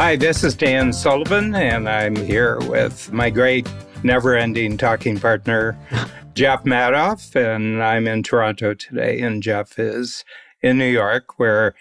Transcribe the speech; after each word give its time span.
Hi, 0.00 0.16
this 0.16 0.42
is 0.44 0.54
Dan 0.54 0.94
Sullivan, 0.94 1.54
and 1.54 1.86
I'm 1.86 2.16
here 2.16 2.58
with 2.60 3.12
my 3.12 3.28
great 3.28 3.68
never 4.02 4.34
ending 4.34 4.78
talking 4.78 5.20
partner, 5.20 5.78
Jeff 6.34 6.64
Madoff, 6.64 7.36
and 7.36 7.82
I'm 7.82 8.08
in 8.08 8.22
Toronto 8.22 8.72
today, 8.72 9.20
and 9.20 9.42
Jeff 9.42 9.78
is 9.78 10.24
in 10.62 10.78
New 10.78 10.88
York, 10.88 11.38
where 11.38 11.74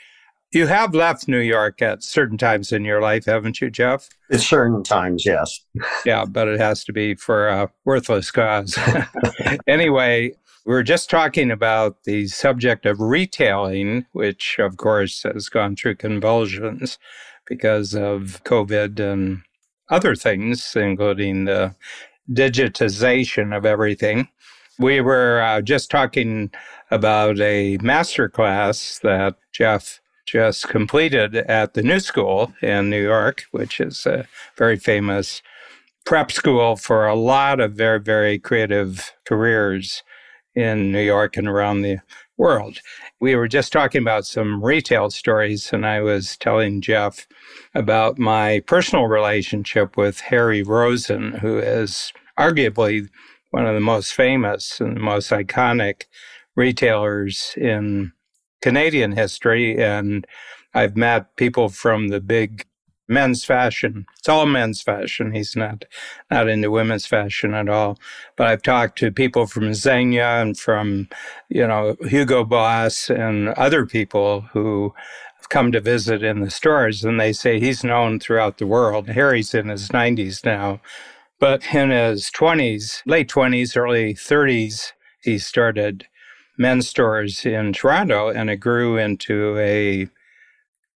you 0.51 0.68
have 0.68 0.93
left 0.93 1.29
New 1.29 1.39
York 1.39 1.82
at 1.82 2.04
certain 2.04 2.37
times 2.37 2.73
in 2.73 2.83
your 2.83 3.01
life, 3.01 3.23
haven't 3.23 3.61
you, 3.61 3.69
Jeff? 3.69 4.09
At 4.29 4.41
certain 4.41 4.83
times, 4.83 5.25
yes. 5.25 5.61
yeah, 6.04 6.25
but 6.25 6.49
it 6.49 6.59
has 6.59 6.83
to 6.83 6.93
be 6.93 7.15
for 7.15 7.47
a 7.47 7.71
worthless 7.86 8.31
cause. 8.31 8.77
anyway, 9.65 10.33
we 10.65 10.75
are 10.75 10.83
just 10.83 11.09
talking 11.09 11.51
about 11.51 12.04
the 12.04 12.27
subject 12.27 12.86
of 12.86 12.99
retailing, 12.99 14.07
which, 14.11 14.59
of 14.59 14.75
course, 14.75 15.23
has 15.23 15.47
gone 15.47 15.78
through 15.78 15.95
convulsions 15.95 17.00
because 17.49 17.95
of 17.95 18.41
COVID 18.45 18.99
and 18.99 19.41
other 19.89 20.15
things, 20.15 20.75
including 20.75 21.45
the 21.45 21.75
digitization 22.31 23.55
of 23.57 23.65
everything. 23.65 24.29
We 24.77 25.01
were 25.01 25.41
uh, 25.41 25.61
just 25.61 25.91
talking 25.91 26.51
about 26.91 27.39
a 27.39 27.77
master 27.81 28.29
class 28.29 28.99
that 29.03 29.35
Jeff 29.51 29.99
just 30.25 30.69
completed 30.69 31.35
at 31.35 31.73
the 31.73 31.81
New 31.81 31.99
School 31.99 32.53
in 32.61 32.89
New 32.89 33.02
York, 33.02 33.45
which 33.52 33.80
is 33.80 34.05
a 34.05 34.27
very 34.55 34.77
famous 34.77 35.41
prep 36.05 36.31
school 36.31 36.75
for 36.75 37.08
a 37.08 37.16
lot 37.16 37.59
of 37.59 37.73
very, 37.73 38.00
very 38.00 38.39
creative 38.39 39.11
careers 39.25 40.03
in 40.55 40.91
New 40.91 41.02
York 41.02 41.36
and 41.36 41.47
around 41.47 41.81
the 41.81 41.97
world. 42.39 42.80
We 43.20 43.36
were 43.36 43.50
just 43.50 43.72
talking 43.72 44.02
about 44.02 44.25
some 44.25 44.64
retail 44.64 45.11
stories, 45.11 45.72
and 45.73 45.86
I 45.86 46.02
was 46.02 46.38
telling 46.38 46.81
Jeff 46.81 47.28
about 47.76 48.18
my 48.18 48.62
personal 48.62 49.06
relationship 49.06 49.98
with 49.98 50.22
Harry 50.22 50.64
Rosen, 50.64 51.34
who 51.34 51.59
is 51.59 52.14
arguably 52.40 53.09
one 53.52 53.68
of 53.68 53.76
the 53.76 53.81
most 53.81 54.14
famous 54.14 54.80
and 54.80 55.00
most 55.00 55.31
iconic 55.31 56.06
retailers 56.56 57.54
in 57.58 58.14
Canadian 58.62 59.12
history. 59.12 59.78
And 59.78 60.26
I've 60.74 60.96
met 60.96 61.36
people 61.36 61.68
from 61.68 62.08
the 62.08 62.22
big 62.22 62.66
men's 63.10 63.44
fashion. 63.44 64.06
It's 64.18 64.30
all 64.30 64.46
men's 64.46 64.82
fashion. 64.82 65.34
He's 65.34 65.56
not 65.56 65.86
not 66.30 66.48
into 66.48 66.72
women's 66.72 67.06
fashion 67.06 67.54
at 67.54 67.68
all. 67.68 68.00
But 68.36 68.48
I've 68.48 68.62
talked 68.62 68.98
to 69.00 69.12
people 69.12 69.48
from 69.48 69.72
Zegna 69.72 70.42
and 70.42 70.58
from, 70.58 71.10
you 71.50 71.68
know, 71.68 71.98
Hugo 72.08 72.44
Boss 72.44 73.10
and 73.10 73.50
other 73.50 73.86
people 73.86 74.42
who 74.54 74.94
have 75.38 75.50
come 75.50 75.72
to 75.72 75.82
visit 75.82 76.24
in 76.24 76.42
the 76.42 76.52
stores 76.52 77.04
and 77.04 77.20
they 77.20 77.34
say 77.34 77.60
he's 77.60 77.84
known 77.84 78.20
throughout 78.20 78.60
the 78.60 78.68
world. 78.68 79.10
Harry's 79.10 79.54
in 79.54 79.70
his 79.70 79.90
90s 79.90 80.46
now. 80.46 80.80
But 81.40 81.74
in 81.74 81.90
his 81.90 82.30
20s, 82.32 83.02
late 83.06 83.30
20s, 83.30 83.76
early 83.78 84.14
30s, 84.14 84.92
he 85.24 85.40
started 85.40 86.06
men's 86.58 86.90
stores 86.90 87.46
in 87.46 87.74
Toronto 87.74 88.30
and 88.30 88.50
it 88.50 88.58
grew 88.58 88.98
into 88.98 89.58
a 89.58 90.10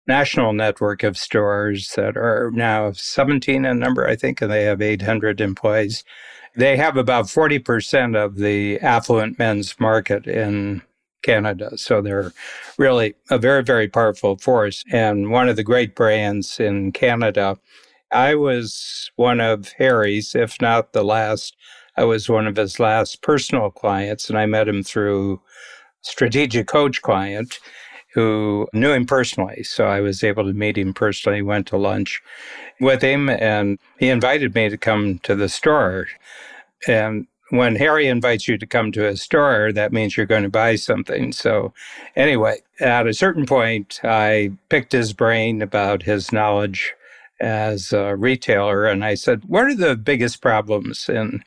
national 0.10 0.54
network 0.54 1.04
of 1.04 1.16
stores 1.16 1.94
that 1.96 2.18
are 2.18 2.52
now 2.54 2.92
17 2.92 3.64
in 3.64 3.80
number, 3.80 4.08
I 4.08 4.16
think, 4.16 4.42
and 4.42 4.52
they 4.52 4.64
have 4.64 4.82
800 4.82 5.40
employees. 5.40 6.04
They 6.56 6.76
have 6.78 6.98
about 6.98 7.26
40% 7.26 8.18
of 8.18 8.36
the 8.36 8.80
affluent 8.80 9.38
men's 9.38 9.80
market 9.80 10.26
in 10.26 10.82
Canada. 11.22 11.78
So 11.78 12.02
they're 12.02 12.34
really 12.78 13.14
a 13.30 13.38
very, 13.38 13.64
very 13.64 13.88
powerful 13.88 14.38
force 14.38 14.84
and 14.92 15.30
one 15.30 15.48
of 15.48 15.56
the 15.56 15.64
great 15.64 15.96
brands 15.96 16.60
in 16.60 16.92
Canada. 16.92 17.58
I 18.12 18.34
was 18.34 19.12
one 19.16 19.40
of 19.40 19.74
Harry's, 19.78 20.34
if 20.34 20.59
not 20.59 20.94
the 20.94 21.03
last, 21.03 21.56
I 21.96 22.03
was 22.06 22.28
one 22.28 22.48
of 22.48 22.56
his 22.56 22.80
last 22.80 23.22
personal 23.22 23.69
clients, 23.69 24.28
and 24.28 24.40
I 24.40 24.48
met 24.48 24.68
him 24.68 24.81
through 24.81 25.40
strategic 26.02 26.66
coach 26.66 27.03
client 27.03 27.59
who 28.14 28.68
knew 28.74 28.92
him 28.92 29.06
personally. 29.06 29.64
So 29.64 29.86
I 29.86 30.02
was 30.02 30.24
able 30.24 30.46
to 30.46 30.53
meet 30.53 30.78
him 30.78 30.94
personally, 30.94 31.42
went 31.42 31.68
to 31.68 31.78
lunch 31.78 32.22
with 32.80 33.02
him, 33.02 33.30
and 33.30 33.78
he 34.00 34.09
invited 34.09 34.56
me 34.56 34.70
to 34.70 34.78
come 34.78 35.20
to 35.20 35.36
the 35.36 35.50
store. 35.50 36.08
And 36.88 37.28
when 37.50 37.75
Harry 37.75 38.08
invites 38.08 38.48
you 38.48 38.58
to 38.58 38.66
come 38.66 38.92
to 38.92 39.08
a 39.08 39.18
store, 39.18 39.72
that 39.74 39.92
means 39.92 40.16
you're 40.16 40.25
going 40.25 40.44
to 40.44 40.50
buy 40.50 40.75
something. 40.75 41.31
So, 41.31 41.74
anyway, 42.16 42.58
at 42.80 43.08
a 43.08 43.14
certain 43.14 43.46
point, 43.46 44.00
I 44.03 44.52
picked 44.69 44.92
his 44.92 45.14
brain 45.14 45.62
about 45.62 46.03
his 46.03 46.31
knowledge 46.31 46.94
as 47.40 47.92
a 47.92 48.16
retailer. 48.16 48.86
And 48.86 49.03
I 49.03 49.16
said, 49.16 49.46
What 49.46 49.66
are 49.66 49.75
the 49.75 49.96
biggest 49.96 50.42
problems 50.42 51.09
in 51.09 51.44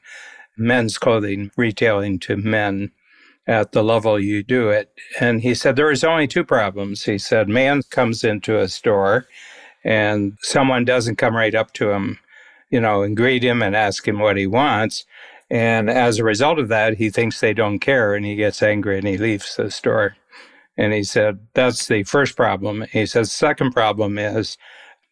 men's 0.56 0.99
clothing, 0.99 1.51
retailing 1.56 2.19
to 2.21 2.37
men 2.37 2.91
at 3.47 3.72
the 3.72 3.82
level 3.82 4.19
you 4.19 4.42
do 4.42 4.69
it? 4.70 4.92
And 5.20 5.41
he 5.41 5.54
said, 5.54 5.76
There 5.76 5.91
is 5.91 6.04
only 6.04 6.26
two 6.26 6.44
problems. 6.44 7.04
He 7.04 7.19
said, 7.19 7.48
Man 7.48 7.82
comes 7.91 8.25
into 8.25 8.58
a 8.58 8.69
store 8.69 9.26
and 9.84 10.38
someone 10.42 10.84
doesn't 10.84 11.16
come 11.16 11.34
right 11.34 11.54
up 11.54 11.72
to 11.75 11.91
him, 11.91 12.19
you 12.70 12.80
know, 12.80 13.03
and 13.03 13.16
greet 13.16 13.42
him 13.42 13.62
and 13.62 13.75
ask 13.75 14.06
him 14.06 14.19
what 14.19 14.36
he 14.36 14.47
wants. 14.47 15.04
And 15.50 15.91
as 15.91 16.19
a 16.19 16.25
result 16.25 16.58
of 16.58 16.69
that, 16.69 16.97
he 16.97 17.10
thinks 17.10 17.41
they 17.41 17.53
don't 17.53 17.78
care 17.78 18.14
and 18.14 18.25
he 18.25 18.36
gets 18.36 18.62
angry 18.62 18.98
and 18.98 19.06
he 19.06 19.19
leaves 19.19 19.56
the 19.56 19.70
store. 19.70 20.16
And 20.78 20.92
he 20.92 21.04
said, 21.04 21.41
That's 21.54 21.86
the 21.86 22.04
first 22.04 22.36
problem. 22.36 22.86
He 22.91 23.06
says, 23.06 23.30
Second 23.30 23.72
problem 23.72 24.19
is 24.19 24.56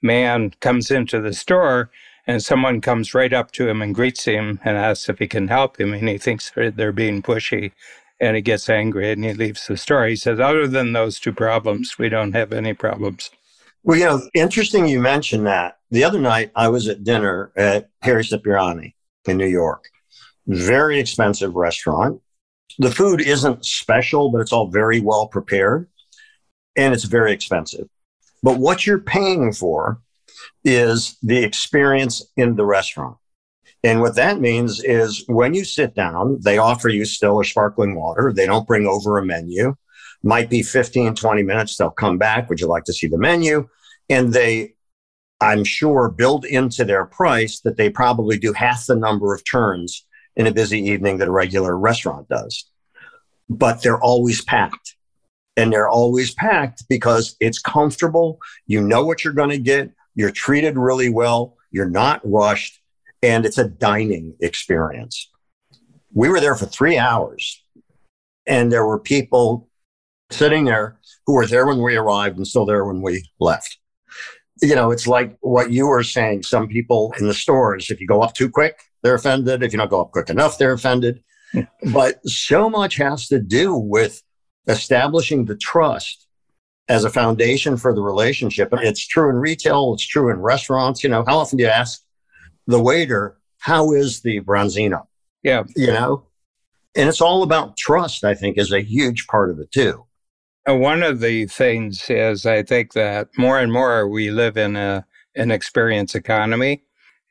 man 0.02 0.54
comes 0.60 0.90
into 0.90 1.20
the 1.20 1.34
store 1.34 1.90
and 2.26 2.42
someone 2.42 2.80
comes 2.80 3.12
right 3.12 3.32
up 3.32 3.50
to 3.52 3.68
him 3.68 3.82
and 3.82 3.94
greets 3.94 4.24
him 4.24 4.60
and 4.64 4.76
asks 4.76 5.08
if 5.08 5.18
he 5.18 5.26
can 5.26 5.48
help 5.48 5.78
him. 5.78 5.92
And 5.92 6.08
he 6.08 6.16
thinks 6.16 6.50
they're, 6.50 6.70
they're 6.70 6.92
being 6.92 7.22
pushy 7.22 7.72
and 8.20 8.36
he 8.36 8.42
gets 8.42 8.68
angry 8.68 9.12
and 9.12 9.24
he 9.24 9.32
leaves 9.32 9.66
the 9.66 9.76
store. 9.76 10.06
He 10.06 10.16
says, 10.16 10.38
Other 10.38 10.66
than 10.66 10.92
those 10.92 11.18
two 11.18 11.32
problems, 11.32 11.98
we 11.98 12.08
don't 12.08 12.32
have 12.32 12.52
any 12.52 12.74
problems. 12.74 13.30
Well, 13.82 13.98
you 13.98 14.04
know, 14.04 14.20
interesting 14.34 14.86
you 14.86 15.00
mentioned 15.00 15.46
that. 15.46 15.78
The 15.90 16.04
other 16.04 16.20
night, 16.20 16.52
I 16.54 16.68
was 16.68 16.86
at 16.86 17.02
dinner 17.02 17.50
at 17.56 17.88
Harry 18.02 18.22
Cipriani 18.22 18.94
in 19.26 19.38
New 19.38 19.46
York. 19.46 19.84
Very 20.46 21.00
expensive 21.00 21.54
restaurant. 21.54 22.20
The 22.78 22.90
food 22.90 23.20
isn't 23.20 23.64
special, 23.64 24.30
but 24.30 24.40
it's 24.40 24.52
all 24.52 24.68
very 24.68 25.00
well 25.00 25.26
prepared 25.28 25.88
and 26.76 26.94
it's 26.94 27.04
very 27.04 27.32
expensive. 27.32 27.88
But 28.42 28.58
what 28.58 28.86
you're 28.86 29.00
paying 29.00 29.52
for 29.52 30.00
is 30.64 31.16
the 31.22 31.42
experience 31.42 32.24
in 32.36 32.56
the 32.56 32.64
restaurant. 32.64 33.16
And 33.82 34.00
what 34.00 34.16
that 34.16 34.40
means 34.40 34.82
is 34.82 35.24
when 35.26 35.54
you 35.54 35.64
sit 35.64 35.94
down, 35.94 36.38
they 36.42 36.58
offer 36.58 36.88
you 36.88 37.04
still 37.04 37.36
or 37.36 37.44
sparkling 37.44 37.94
water. 37.94 38.32
They 38.32 38.46
don't 38.46 38.66
bring 38.66 38.86
over 38.86 39.16
a 39.16 39.24
menu. 39.24 39.74
Might 40.22 40.50
be 40.50 40.62
15, 40.62 41.14
20 41.14 41.42
minutes. 41.42 41.76
They'll 41.76 41.90
come 41.90 42.18
back. 42.18 42.50
Would 42.50 42.60
you 42.60 42.66
like 42.66 42.84
to 42.84 42.92
see 42.92 43.06
the 43.06 43.16
menu? 43.16 43.68
And 44.10 44.34
they, 44.34 44.74
I'm 45.40 45.64
sure, 45.64 46.10
build 46.10 46.44
into 46.44 46.84
their 46.84 47.06
price 47.06 47.60
that 47.60 47.78
they 47.78 47.88
probably 47.88 48.38
do 48.38 48.52
half 48.52 48.84
the 48.84 48.96
number 48.96 49.34
of 49.34 49.44
turns 49.44 50.06
in 50.36 50.46
a 50.46 50.52
busy 50.52 50.78
evening 50.78 51.18
that 51.18 51.28
a 51.28 51.32
regular 51.32 51.76
restaurant 51.76 52.28
does. 52.28 52.70
But 53.48 53.82
they're 53.82 54.00
always 54.00 54.44
packed. 54.44 54.96
And 55.56 55.72
they're 55.72 55.88
always 55.88 56.34
packed 56.34 56.84
because 56.88 57.34
it's 57.40 57.58
comfortable. 57.58 58.38
You 58.66 58.82
know 58.82 59.04
what 59.04 59.24
you're 59.24 59.32
going 59.32 59.50
to 59.50 59.58
get. 59.58 59.90
You're 60.14 60.30
treated 60.30 60.76
really 60.76 61.08
well. 61.08 61.56
You're 61.70 61.88
not 61.88 62.20
rushed. 62.24 62.79
And 63.22 63.44
it's 63.44 63.58
a 63.58 63.68
dining 63.68 64.34
experience. 64.40 65.30
We 66.12 66.28
were 66.28 66.40
there 66.40 66.54
for 66.54 66.66
three 66.66 66.98
hours 66.98 67.62
and 68.46 68.72
there 68.72 68.86
were 68.86 68.98
people 68.98 69.68
sitting 70.30 70.64
there 70.64 70.98
who 71.26 71.34
were 71.34 71.46
there 71.46 71.66
when 71.66 71.82
we 71.82 71.96
arrived 71.96 72.36
and 72.36 72.46
still 72.46 72.66
there 72.66 72.84
when 72.84 73.02
we 73.02 73.24
left. 73.38 73.78
You 74.62 74.74
know, 74.74 74.90
it's 74.90 75.06
like 75.06 75.36
what 75.40 75.70
you 75.70 75.86
were 75.86 76.02
saying. 76.02 76.42
Some 76.42 76.68
people 76.68 77.14
in 77.18 77.26
the 77.26 77.34
stores, 77.34 77.90
if 77.90 78.00
you 78.00 78.06
go 78.06 78.22
up 78.22 78.34
too 78.34 78.50
quick, 78.50 78.80
they're 79.02 79.14
offended. 79.14 79.62
If 79.62 79.72
you 79.72 79.78
don't 79.78 79.90
go 79.90 80.02
up 80.02 80.12
quick 80.12 80.28
enough, 80.28 80.58
they're 80.58 80.72
offended. 80.72 81.22
but 81.92 82.26
so 82.28 82.68
much 82.68 82.96
has 82.96 83.28
to 83.28 83.40
do 83.40 83.74
with 83.74 84.22
establishing 84.66 85.46
the 85.46 85.56
trust 85.56 86.26
as 86.88 87.04
a 87.04 87.10
foundation 87.10 87.76
for 87.76 87.94
the 87.94 88.02
relationship. 88.02 88.68
It's 88.72 89.06
true 89.06 89.30
in 89.30 89.36
retail, 89.36 89.94
it's 89.94 90.06
true 90.06 90.30
in 90.30 90.40
restaurants. 90.40 91.02
You 91.02 91.10
know, 91.10 91.24
how 91.26 91.38
often 91.38 91.56
do 91.56 91.64
you 91.64 91.70
ask 91.70 92.02
the 92.70 92.80
waiter, 92.80 93.36
how 93.58 93.92
is 93.92 94.22
the 94.22 94.40
branzino? 94.40 95.06
Yeah. 95.42 95.64
You 95.76 95.88
know? 95.88 96.26
And 96.96 97.08
it's 97.08 97.20
all 97.20 97.42
about 97.42 97.76
trust, 97.76 98.24
I 98.24 98.34
think, 98.34 98.58
is 98.58 98.72
a 98.72 98.82
huge 98.82 99.26
part 99.26 99.50
of 99.50 99.58
it 99.58 99.70
too. 99.70 100.04
One 100.66 101.02
of 101.02 101.20
the 101.20 101.46
things 101.46 102.08
is 102.08 102.46
I 102.46 102.62
think 102.62 102.92
that 102.92 103.28
more 103.36 103.58
and 103.58 103.72
more 103.72 104.08
we 104.08 104.30
live 104.30 104.56
in 104.56 104.76
a 104.76 105.04
an 105.36 105.50
experience 105.50 106.14
economy 106.14 106.82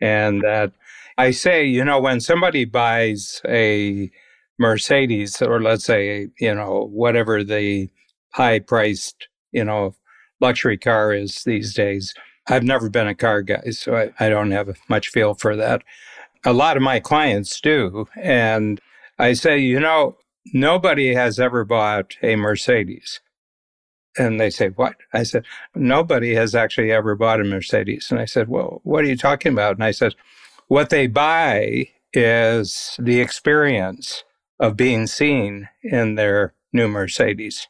and 0.02 0.42
that 0.42 0.72
I 1.18 1.32
say, 1.32 1.66
you 1.66 1.84
know, 1.84 2.00
when 2.00 2.22
somebody 2.22 2.64
buys 2.64 3.42
a 3.46 4.10
Mercedes 4.58 5.42
or 5.42 5.62
let's 5.62 5.84
say, 5.84 6.30
you 6.40 6.56
know, 6.56 6.90
whatever 6.92 7.44
the 7.44 7.90
high 8.34 8.60
priced, 8.60 9.28
you 9.52 9.64
know, 9.64 9.96
luxury 10.40 10.78
car 10.78 11.14
is 11.14 11.44
these 11.44 11.74
days, 11.74 12.14
I've 12.50 12.63
never 12.63 12.90
been 12.90 13.07
a 13.07 13.16
car 13.16 13.42
guy, 13.42 13.69
so 13.72 13.96
I, 13.96 14.25
I 14.25 14.30
don't 14.30 14.51
have 14.51 14.75
much 14.90 15.10
feel 15.10 15.36
for 15.36 15.56
that. 15.56 15.84
A 16.44 16.54
lot 16.54 16.78
of 16.78 16.84
my 16.84 17.00
clients 17.00 17.62
do. 17.62 18.07
And 18.16 18.81
I 19.19 19.34
say, 19.34 19.60
you 19.60 19.80
know, 19.80 20.18
nobody 20.54 21.13
has 21.13 21.40
ever 21.40 21.63
bought 21.63 22.16
a 22.24 22.36
Mercedes. 22.36 23.19
And 24.18 24.40
they 24.40 24.50
say, 24.50 24.69
What? 24.69 24.96
I 25.13 25.24
said, 25.24 25.46
Nobody 25.75 26.34
has 26.34 26.56
actually 26.56 26.92
ever 26.92 27.16
bought 27.16 27.40
a 27.40 27.44
Mercedes. 27.44 28.10
And 28.10 28.19
I 28.19 28.25
said, 28.25 28.50
Well, 28.50 28.81
what 28.84 29.04
are 29.04 29.07
you 29.07 29.18
talking 29.18 29.54
about? 29.54 29.75
And 29.75 29.84
I 29.84 29.92
said, 29.92 30.16
What 30.68 30.90
they 30.90 31.07
buy 31.07 31.90
is 32.13 32.95
the 33.00 33.19
experience 33.22 34.24
of 34.60 34.75
being 34.75 35.06
seen 35.07 35.69
in 35.84 36.16
their 36.16 36.54
new 36.74 36.88
Mercedes. 36.88 37.68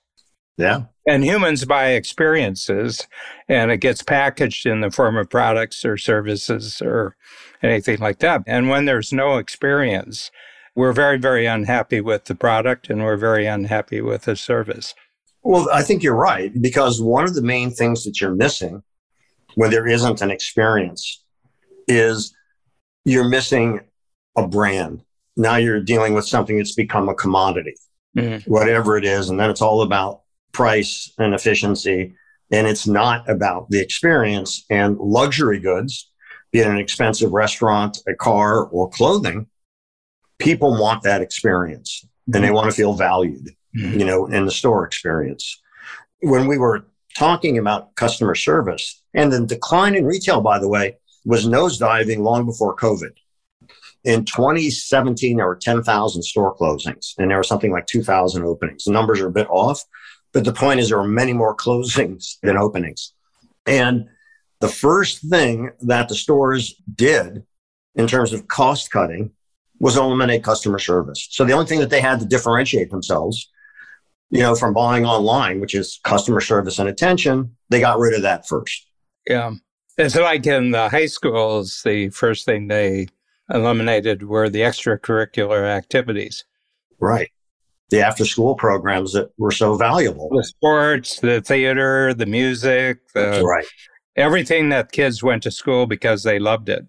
Yeah. 0.57 0.83
And 1.09 1.25
humans 1.25 1.65
buy 1.65 1.93
experiences 1.93 3.07
and 3.47 3.71
it 3.71 3.77
gets 3.77 4.03
packaged 4.03 4.67
in 4.67 4.81
the 4.81 4.91
form 4.91 5.17
of 5.17 5.27
products 5.27 5.83
or 5.83 5.97
services 5.97 6.83
or 6.83 7.15
anything 7.63 7.97
like 7.97 8.19
that. 8.19 8.43
And 8.45 8.69
when 8.69 8.85
there's 8.85 9.11
no 9.11 9.37
experience, 9.37 10.29
we're 10.75 10.93
very, 10.93 11.17
very 11.17 11.47
unhappy 11.47 11.99
with 11.99 12.25
the 12.25 12.35
product 12.35 12.91
and 12.91 13.03
we're 13.03 13.17
very 13.17 13.47
unhappy 13.47 14.01
with 14.01 14.25
the 14.25 14.35
service. 14.35 14.93
Well, 15.41 15.67
I 15.73 15.81
think 15.81 16.03
you're 16.03 16.13
right 16.13 16.53
because 16.61 17.01
one 17.01 17.23
of 17.23 17.33
the 17.33 17.41
main 17.41 17.71
things 17.71 18.03
that 18.03 18.21
you're 18.21 18.35
missing 18.35 18.83
when 19.55 19.71
there 19.71 19.87
isn't 19.87 20.21
an 20.21 20.29
experience 20.29 21.23
is 21.87 22.35
you're 23.03 23.27
missing 23.27 23.79
a 24.37 24.47
brand. 24.47 25.03
Now 25.35 25.55
you're 25.55 25.81
dealing 25.81 26.13
with 26.13 26.27
something 26.27 26.57
that's 26.57 26.75
become 26.75 27.09
a 27.09 27.15
commodity, 27.15 27.77
mm-hmm. 28.15 28.47
whatever 28.47 28.95
it 28.95 29.05
is. 29.05 29.31
And 29.31 29.39
then 29.39 29.49
it's 29.49 29.63
all 29.63 29.81
about 29.81 30.21
price 30.51 31.13
and 31.17 31.33
efficiency. 31.33 32.15
And 32.51 32.67
it's 32.67 32.87
not 32.87 33.29
about 33.29 33.69
the 33.69 33.79
experience 33.79 34.65
and 34.69 34.97
luxury 34.97 35.59
goods, 35.59 36.09
be 36.51 36.59
it 36.59 36.67
an 36.67 36.77
expensive 36.77 37.31
restaurant, 37.31 37.99
a 38.07 38.15
car, 38.15 38.65
or 38.65 38.89
clothing. 38.89 39.47
People 40.39 40.71
want 40.79 41.03
that 41.03 41.21
experience 41.21 42.07
and 42.25 42.35
they 42.35 42.47
mm-hmm. 42.47 42.55
want 42.55 42.69
to 42.69 42.75
feel 42.75 42.93
valued 42.93 43.49
mm-hmm. 43.75 43.99
you 43.99 44.05
know, 44.05 44.27
in 44.27 44.45
the 44.45 44.51
store 44.51 44.85
experience. 44.85 45.61
When 46.21 46.47
we 46.47 46.57
were 46.57 46.85
talking 47.17 47.57
about 47.57 47.95
customer 47.95 48.35
service 48.35 49.01
and 49.13 49.31
the 49.31 49.45
decline 49.45 49.95
in 49.95 50.05
retail, 50.05 50.41
by 50.41 50.59
the 50.59 50.67
way, 50.67 50.97
was 51.25 51.45
nosediving 51.45 52.19
long 52.19 52.45
before 52.45 52.75
COVID. 52.75 53.11
In 54.05 54.23
2017, 54.23 55.37
there 55.37 55.45
were 55.45 55.57
10,000 55.57 56.23
store 56.23 56.55
closings 56.55 57.13
and 57.17 57.29
there 57.29 57.37
were 57.37 57.43
something 57.43 57.71
like 57.71 57.85
2,000 57.87 58.43
openings. 58.43 58.85
The 58.85 58.91
numbers 58.91 59.19
are 59.19 59.27
a 59.27 59.31
bit 59.31 59.47
off, 59.49 59.83
but 60.33 60.45
the 60.45 60.53
point 60.53 60.79
is 60.79 60.89
there 60.89 60.97
were 60.97 61.07
many 61.07 61.33
more 61.33 61.55
closings 61.55 62.39
than 62.41 62.57
openings. 62.57 63.13
And 63.65 64.07
the 64.59 64.67
first 64.67 65.29
thing 65.29 65.71
that 65.81 66.09
the 66.09 66.15
stores 66.15 66.75
did 66.95 67.43
in 67.95 68.07
terms 68.07 68.33
of 68.33 68.47
cost 68.47 68.91
cutting 68.91 69.31
was 69.79 69.97
eliminate 69.97 70.43
customer 70.43 70.79
service. 70.79 71.27
So 71.31 71.45
the 71.45 71.53
only 71.53 71.65
thing 71.65 71.79
that 71.79 71.89
they 71.89 72.01
had 72.01 72.19
to 72.19 72.25
differentiate 72.25 72.91
themselves 72.91 73.49
you 74.29 74.41
know, 74.41 74.55
from 74.55 74.73
buying 74.73 75.05
online, 75.05 75.59
which 75.59 75.73
is 75.73 75.99
customer 76.03 76.41
service 76.41 76.79
and 76.79 76.87
attention, 76.87 77.55
they 77.69 77.79
got 77.79 77.99
rid 77.99 78.13
of 78.13 78.21
that 78.21 78.47
first. 78.47 78.87
Yeah. 79.27 79.53
It's 79.97 80.15
like 80.15 80.45
in 80.45 80.71
the 80.71 80.89
high 80.89 81.07
schools, 81.07 81.81
the 81.83 82.09
first 82.09 82.45
thing 82.45 82.67
they 82.67 83.07
eliminated 83.51 84.23
were 84.23 84.49
the 84.49 84.61
extracurricular 84.61 85.65
activities. 85.65 86.45
Right. 86.99 87.31
The 87.89 88.01
after 88.01 88.25
school 88.25 88.55
programs 88.55 89.13
that 89.13 89.31
were 89.37 89.51
so 89.51 89.75
valuable. 89.75 90.29
The 90.31 90.43
sports, 90.43 91.19
the 91.19 91.41
theater, 91.41 92.13
the 92.13 92.25
music, 92.25 92.99
the, 93.13 93.41
right. 93.43 93.65
everything 94.15 94.69
that 94.69 94.91
kids 94.91 95.23
went 95.23 95.43
to 95.43 95.51
school 95.51 95.87
because 95.87 96.23
they 96.23 96.37
loved 96.37 96.69
it. 96.69 96.85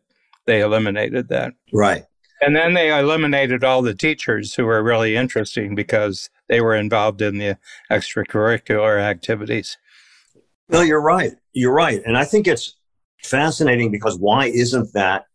They 0.46 0.60
eliminated 0.60 1.28
that. 1.28 1.54
Right. 1.72 2.04
And 2.42 2.56
then 2.56 2.74
they 2.74 2.96
eliminated 2.98 3.64
all 3.64 3.82
the 3.82 3.94
teachers 3.94 4.54
who 4.54 4.64
were 4.64 4.82
really 4.82 5.14
interesting 5.14 5.74
because 5.74 6.30
they 6.48 6.60
were 6.60 6.74
involved 6.74 7.20
in 7.20 7.38
the 7.38 7.58
extracurricular 7.90 8.98
activities. 8.98 9.76
No, 10.70 10.80
you're 10.80 11.02
right. 11.02 11.32
You're 11.52 11.74
right. 11.74 12.00
And 12.06 12.16
I 12.16 12.24
think 12.24 12.46
it's 12.46 12.76
fascinating 13.22 13.90
because 13.90 14.18
why 14.18 14.46
isn't 14.46 14.92
that 14.94 15.26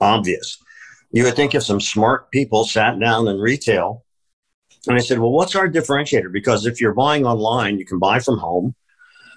obvious? 0.00 0.58
You 1.12 1.24
would 1.24 1.36
think 1.36 1.54
if 1.54 1.62
some 1.62 1.80
smart 1.80 2.30
people 2.30 2.64
sat 2.64 2.98
down 2.98 3.28
in 3.28 3.38
retail 3.38 4.03
and 4.86 4.96
I 4.96 5.00
said, 5.00 5.18
well, 5.18 5.30
what's 5.30 5.54
our 5.54 5.68
differentiator? 5.68 6.32
Because 6.32 6.66
if 6.66 6.80
you're 6.80 6.94
buying 6.94 7.26
online, 7.26 7.78
you 7.78 7.86
can 7.86 7.98
buy 7.98 8.18
from 8.18 8.38
home. 8.38 8.74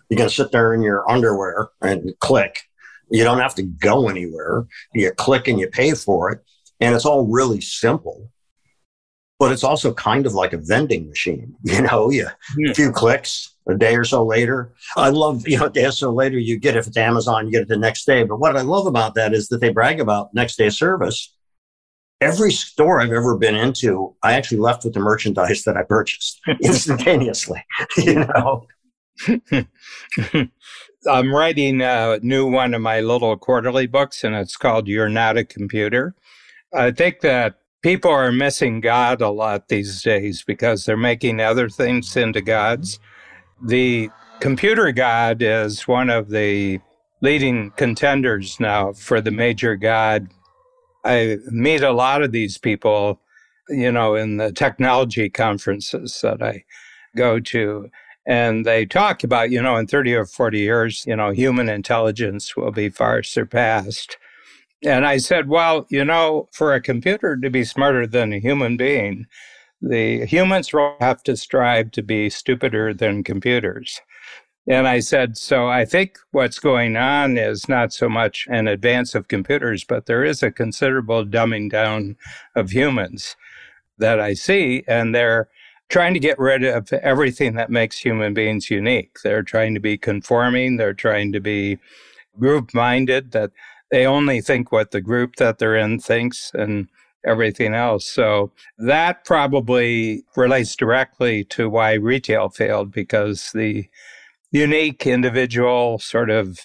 You 0.09 0.17
can 0.17 0.29
sit 0.29 0.51
there 0.51 0.73
in 0.73 0.81
your 0.81 1.09
underwear 1.09 1.69
and 1.81 2.13
click. 2.19 2.63
You 3.09 3.23
don't 3.23 3.39
have 3.39 3.55
to 3.55 3.63
go 3.63 4.09
anywhere. 4.09 4.65
You 4.93 5.11
click 5.11 5.47
and 5.47 5.59
you 5.59 5.67
pay 5.67 5.93
for 5.93 6.31
it. 6.31 6.39
And 6.79 6.95
it's 6.95 7.05
all 7.05 7.25
really 7.25 7.61
simple. 7.61 8.29
But 9.39 9.51
it's 9.51 9.63
also 9.63 9.93
kind 9.93 10.25
of 10.25 10.33
like 10.33 10.53
a 10.53 10.57
vending 10.57 11.07
machine. 11.09 11.55
You 11.63 11.81
know, 11.81 12.09
you 12.09 12.27
yeah. 12.57 12.71
a 12.71 12.73
few 12.73 12.91
clicks, 12.91 13.55
a 13.67 13.75
day 13.75 13.95
or 13.95 14.03
so 14.03 14.25
later. 14.25 14.73
I 14.95 15.09
love, 15.09 15.47
you 15.47 15.57
know, 15.57 15.65
a 15.65 15.69
day 15.69 15.85
or 15.85 15.91
so 15.91 16.11
later, 16.11 16.39
you 16.39 16.57
get 16.57 16.75
it. 16.75 16.79
If 16.79 16.87
it's 16.87 16.97
Amazon, 16.97 17.45
you 17.45 17.51
get 17.51 17.63
it 17.63 17.67
the 17.67 17.77
next 17.77 18.05
day. 18.05 18.23
But 18.23 18.39
what 18.39 18.55
I 18.55 18.61
love 18.61 18.87
about 18.87 19.15
that 19.15 19.33
is 19.33 19.49
that 19.49 19.61
they 19.61 19.69
brag 19.69 19.99
about 19.99 20.33
next 20.33 20.57
day 20.57 20.69
service. 20.69 21.33
Every 22.19 22.51
store 22.51 22.99
I've 22.99 23.11
ever 23.11 23.37
been 23.37 23.55
into, 23.55 24.15
I 24.23 24.33
actually 24.33 24.57
left 24.57 24.83
with 24.83 24.93
the 24.93 24.99
merchandise 24.99 25.63
that 25.63 25.77
I 25.77 25.83
purchased 25.83 26.41
instantaneously, 26.61 27.63
you 27.97 28.25
know. 28.25 28.67
I'm 31.07 31.33
writing 31.33 31.81
a 31.81 32.19
new 32.21 32.49
one 32.49 32.73
of 32.73 32.81
my 32.81 33.01
little 33.01 33.37
quarterly 33.37 33.87
books, 33.87 34.23
and 34.23 34.35
it's 34.35 34.57
called 34.57 34.87
You're 34.87 35.09
Not 35.09 35.37
a 35.37 35.43
Computer. 35.43 36.15
I 36.73 36.91
think 36.91 37.21
that 37.21 37.59
people 37.81 38.11
are 38.11 38.31
missing 38.31 38.81
God 38.81 39.21
a 39.21 39.29
lot 39.29 39.67
these 39.67 40.01
days 40.01 40.43
because 40.45 40.85
they're 40.85 40.97
making 40.97 41.39
other 41.39 41.69
things 41.69 42.15
into 42.17 42.41
gods. 42.41 42.99
The 43.61 44.09
computer 44.39 44.91
god 44.91 45.41
is 45.41 45.87
one 45.87 46.09
of 46.09 46.29
the 46.29 46.79
leading 47.21 47.71
contenders 47.71 48.59
now 48.59 48.93
for 48.93 49.21
the 49.21 49.31
major 49.31 49.75
god. 49.75 50.29
I 51.07 51.37
meet 51.49 51.81
a 51.81 51.91
lot 51.91 52.21
of 52.21 52.31
these 52.31 52.57
people, 52.57 53.21
you 53.69 53.91
know, 53.91 54.15
in 54.15 54.37
the 54.37 54.51
technology 54.51 55.29
conferences 55.29 56.19
that 56.21 56.41
I 56.41 56.65
go 57.15 57.39
to. 57.39 57.89
And 58.25 58.65
they 58.65 58.85
talk 58.85 59.23
about, 59.23 59.51
you 59.51 59.61
know, 59.61 59.77
in 59.77 59.87
30 59.87 60.13
or 60.13 60.25
40 60.25 60.59
years, 60.59 61.05
you 61.07 61.15
know, 61.15 61.31
human 61.31 61.69
intelligence 61.69 62.57
will 62.57 62.71
be 62.71 62.89
far 62.89 63.23
surpassed. 63.23 64.17
And 64.83 65.05
I 65.05 65.17
said, 65.17 65.47
well, 65.47 65.87
you 65.89 66.03
know, 66.03 66.49
for 66.51 66.73
a 66.73 66.81
computer 66.81 67.37
to 67.37 67.49
be 67.49 67.63
smarter 67.63 68.05
than 68.05 68.33
a 68.33 68.39
human 68.39 68.75
being, 68.75 69.25
the 69.81 70.25
humans 70.25 70.73
will 70.73 70.95
have 70.99 71.23
to 71.23 71.37
strive 71.37 71.91
to 71.91 72.03
be 72.03 72.29
stupider 72.29 72.93
than 72.93 73.23
computers. 73.23 74.01
And 74.69 74.85
I 74.85 74.99
said, 74.99 75.37
so 75.37 75.67
I 75.67 75.85
think 75.85 76.17
what's 76.31 76.59
going 76.59 76.97
on 76.97 77.37
is 77.37 77.69
not 77.69 77.93
so 77.93 78.09
much 78.09 78.45
an 78.49 78.67
advance 78.67 79.15
of 79.15 79.29
computers, 79.29 79.85
but 79.85 80.07
there 80.07 80.25
is 80.25 80.43
a 80.43 80.51
considerable 80.51 81.23
dumbing 81.25 81.71
down 81.71 82.17
of 82.53 82.71
humans 82.71 83.37
that 83.97 84.19
I 84.19 84.33
see. 84.33 84.83
And 84.85 85.15
they're 85.15 85.47
trying 85.87 86.13
to 86.13 86.19
get 86.19 86.37
rid 86.37 86.65
of 86.65 86.91
everything 86.91 87.55
that 87.55 87.69
makes 87.69 87.97
human 87.97 88.33
beings 88.33 88.69
unique. 88.69 89.19
They're 89.23 89.41
trying 89.41 89.73
to 89.75 89.79
be 89.79 89.97
conforming, 89.97 90.75
they're 90.75 90.93
trying 90.93 91.31
to 91.31 91.39
be 91.39 91.77
group 92.37 92.73
minded, 92.73 93.31
that 93.31 93.51
they 93.89 94.05
only 94.05 94.41
think 94.41 94.71
what 94.73 94.91
the 94.91 94.99
group 95.01 95.37
that 95.37 95.59
they're 95.59 95.77
in 95.77 95.99
thinks 95.99 96.51
and 96.53 96.89
everything 97.25 97.73
else. 97.73 98.05
So 98.05 98.51
that 98.77 99.23
probably 99.23 100.23
relates 100.35 100.75
directly 100.75 101.45
to 101.45 101.69
why 101.69 101.93
retail 101.93 102.49
failed 102.49 102.91
because 102.91 103.51
the 103.53 103.87
unique 104.51 105.05
individual 105.05 105.99
sort 105.99 106.29
of 106.29 106.59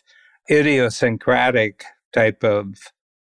idiosyncratic 0.50 1.84
type 2.12 2.44
of 2.44 2.74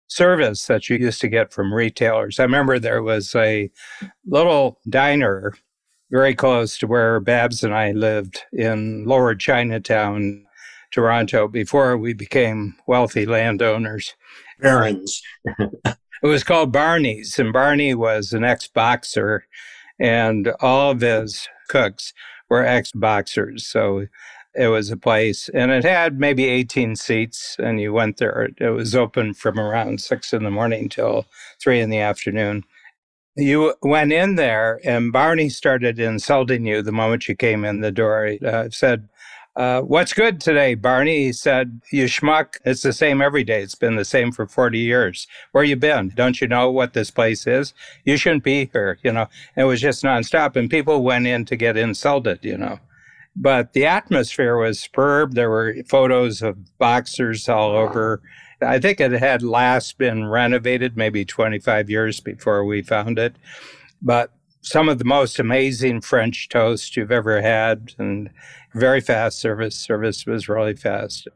service 0.09 0.67
that 0.67 0.89
you 0.89 0.97
used 0.97 1.21
to 1.21 1.29
get 1.29 1.53
from 1.53 1.73
retailers. 1.73 2.39
I 2.39 2.45
remember 2.45 2.79
there 2.79 3.03
was 3.03 3.35
a 3.35 3.71
little 4.27 4.79
diner 4.89 5.55
very 6.11 6.35
close 6.35 6.77
to 6.79 6.87
where 6.87 7.21
Babs 7.21 7.65
and 7.65 7.75
I 7.75 7.93
lived 7.93 8.43
in 8.53 9.05
lower 9.07 9.35
Chinatown 9.35 10.45
Toronto 10.91 11.49
before 11.49 11.97
we 11.97 12.13
became 12.13 12.75
wealthy 12.87 13.25
landowners. 13.25 14.15
Barons. 14.61 15.23
it 15.59 15.97
was 16.23 16.45
called 16.45 16.71
Barney's, 16.71 17.39
and 17.39 17.53
Barney 17.53 17.95
was 17.95 18.35
an 18.35 18.45
ex 18.45 18.69
boxer, 18.69 19.47
and 19.99 20.53
all 20.61 20.91
of 20.91 21.01
his 21.01 21.49
cooks 21.69 22.13
were 22.53 22.67
ex 22.67 22.93
boxers. 22.93 23.67
So 23.67 24.07
it 24.55 24.69
was 24.69 24.91
a 24.91 24.97
place, 24.99 25.49
and 25.55 25.71
it 25.71 25.85
had 25.85 26.21
maybe 26.21 26.45
18 26.45 26.97
seats, 26.97 27.57
and 27.59 27.81
you 27.81 27.95
went 27.95 28.19
there. 28.19 28.51
It 28.59 28.69
was 28.69 28.95
open 28.95 29.33
from 29.33 29.59
around 29.59 30.03
six 30.03 30.35
in 30.35 30.45
the 30.45 30.51
morning 30.51 30.91
till 30.91 31.25
three 31.59 31.81
in 31.81 31.89
the 31.89 32.01
afternoon. 32.01 32.65
You 33.35 33.75
went 33.81 34.13
in 34.13 34.35
there, 34.35 34.79
and 34.85 35.11
Barney 35.11 35.49
started 35.49 35.99
insulting 35.99 36.67
you 36.67 36.83
the 36.83 36.93
moment 36.93 37.27
you 37.29 37.35
came 37.35 37.65
in 37.65 37.81
the 37.81 37.91
door. 37.91 38.37
Uh, 38.47 38.69
said, 38.69 39.09
uh, 39.55 39.83
what's 39.83 40.15
good 40.15 40.41
today, 40.41 40.75
Barney? 40.75 41.25
He 41.25 41.33
said, 41.33 41.83
You 41.91 42.07
schmuck, 42.07 42.57
it's 42.65 42.83
the 42.83 42.93
same 42.93 43.21
every 43.21 43.45
day. 43.45 43.63
It's 43.63 43.75
been 43.75 43.97
the 43.97 44.05
same 44.05 44.33
for 44.33 44.47
40 44.47 44.79
years. 44.79 45.27
Where 45.53 45.65
you 45.65 45.77
been? 45.77 46.13
Don't 46.15 46.41
you 46.41 46.49
know 46.49 46.71
what 46.71 46.95
this 46.95 47.11
place 47.11 47.47
is? 47.47 47.75
You 48.05 48.17
shouldn't 48.17 48.45
be 48.45 48.71
here, 48.73 48.99
you 49.03 49.13
know. 49.13 49.29
It 49.57 49.65
was 49.65 49.81
just 49.81 50.05
nonstop, 50.05 50.57
and 50.57 50.71
people 50.71 51.03
went 51.03 51.27
in 51.27 51.45
to 51.47 51.57
get 51.57 51.77
insulted, 51.77 52.39
you 52.43 52.57
know. 52.57 52.79
But 53.37 53.75
the 53.75 53.85
atmosphere 53.85 54.57
was 54.57 54.81
superb. 54.81 55.35
There 55.35 55.51
were 55.51 55.77
photos 55.87 56.41
of 56.43 56.79
boxers 56.79 57.49
all 57.49 57.73
over. 57.73 58.23
I 58.63 58.79
think 58.79 59.01
it 59.01 59.13
had 59.13 59.43
last 59.43 59.99
been 59.99 60.29
renovated 60.29 60.97
maybe 60.97 61.25
25 61.25 61.91
years 61.91 62.21
before 62.21 62.65
we 62.65 62.83
found 62.83 63.19
it. 63.19 63.37
But 64.01 64.31
some 64.63 64.89
of 64.89 64.99
the 64.99 65.05
most 65.05 65.39
amazing 65.39 66.01
French 66.01 66.49
toast 66.49 66.97
you've 66.97 67.11
ever 67.11 67.43
had 67.43 67.93
and 67.99 68.31
very 68.75 69.01
fast 69.01 69.39
service. 69.39 69.77
Service 69.77 70.27
was 70.27 70.49
really 70.49 70.75
fast. 70.75 71.29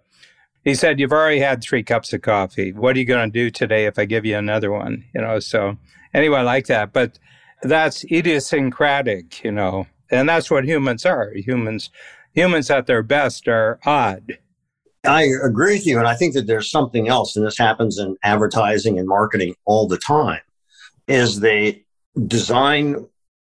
He 0.65 0.75
said, 0.75 0.99
You've 0.99 1.13
already 1.13 1.41
had 1.41 1.63
three 1.63 1.83
cups 1.83 2.13
of 2.13 2.23
coffee. 2.23 2.73
What 2.73 2.97
are 2.97 2.99
you 2.99 3.05
going 3.05 3.31
to 3.31 3.33
do 3.33 3.51
today 3.51 3.87
if 3.87 3.99
I 3.99 4.05
give 4.05 4.25
you 4.25 4.37
another 4.37 4.71
one? 4.73 5.05
You 5.15 5.21
know, 5.21 5.39
so 5.39 5.77
anyway, 6.13 6.39
I 6.39 6.43
like 6.43 6.67
that. 6.67 6.93
But 6.93 7.19
that's 7.63 8.05
idiosyncratic, 8.05 9.45
you 9.45 9.53
know, 9.53 9.87
and 10.11 10.29
that's 10.29 10.51
what 10.51 10.65
humans 10.65 11.07
are. 11.07 11.33
Humans, 11.35 11.91
humans 12.35 12.71
at 12.71 12.87
their 12.87 13.03
best 13.03 13.49
are 13.49 13.79
odd. 13.85 14.39
I 15.05 15.29
agree 15.45 15.75
with 15.75 15.87
you. 15.87 15.99
And 15.99 16.09
I 16.09 16.15
think 16.15 16.35
that 16.35 16.47
there's 16.47 16.71
something 16.71 17.09
else, 17.09 17.37
and 17.37 17.47
this 17.47 17.59
happens 17.59 17.99
in 17.99 18.17
advertising 18.25 18.99
and 18.99 19.07
marketing 19.07 19.55
all 19.65 19.87
the 19.87 19.99
time, 19.99 20.41
is 21.07 21.41
they 21.41 21.85
design 22.27 23.07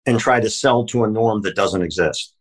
and 0.05 0.19
try 0.19 0.39
to 0.39 0.49
sell 0.49 0.85
to 0.87 1.03
a 1.03 1.09
norm 1.09 1.41
that 1.41 1.55
doesn't 1.55 1.81
exist. 1.81 2.34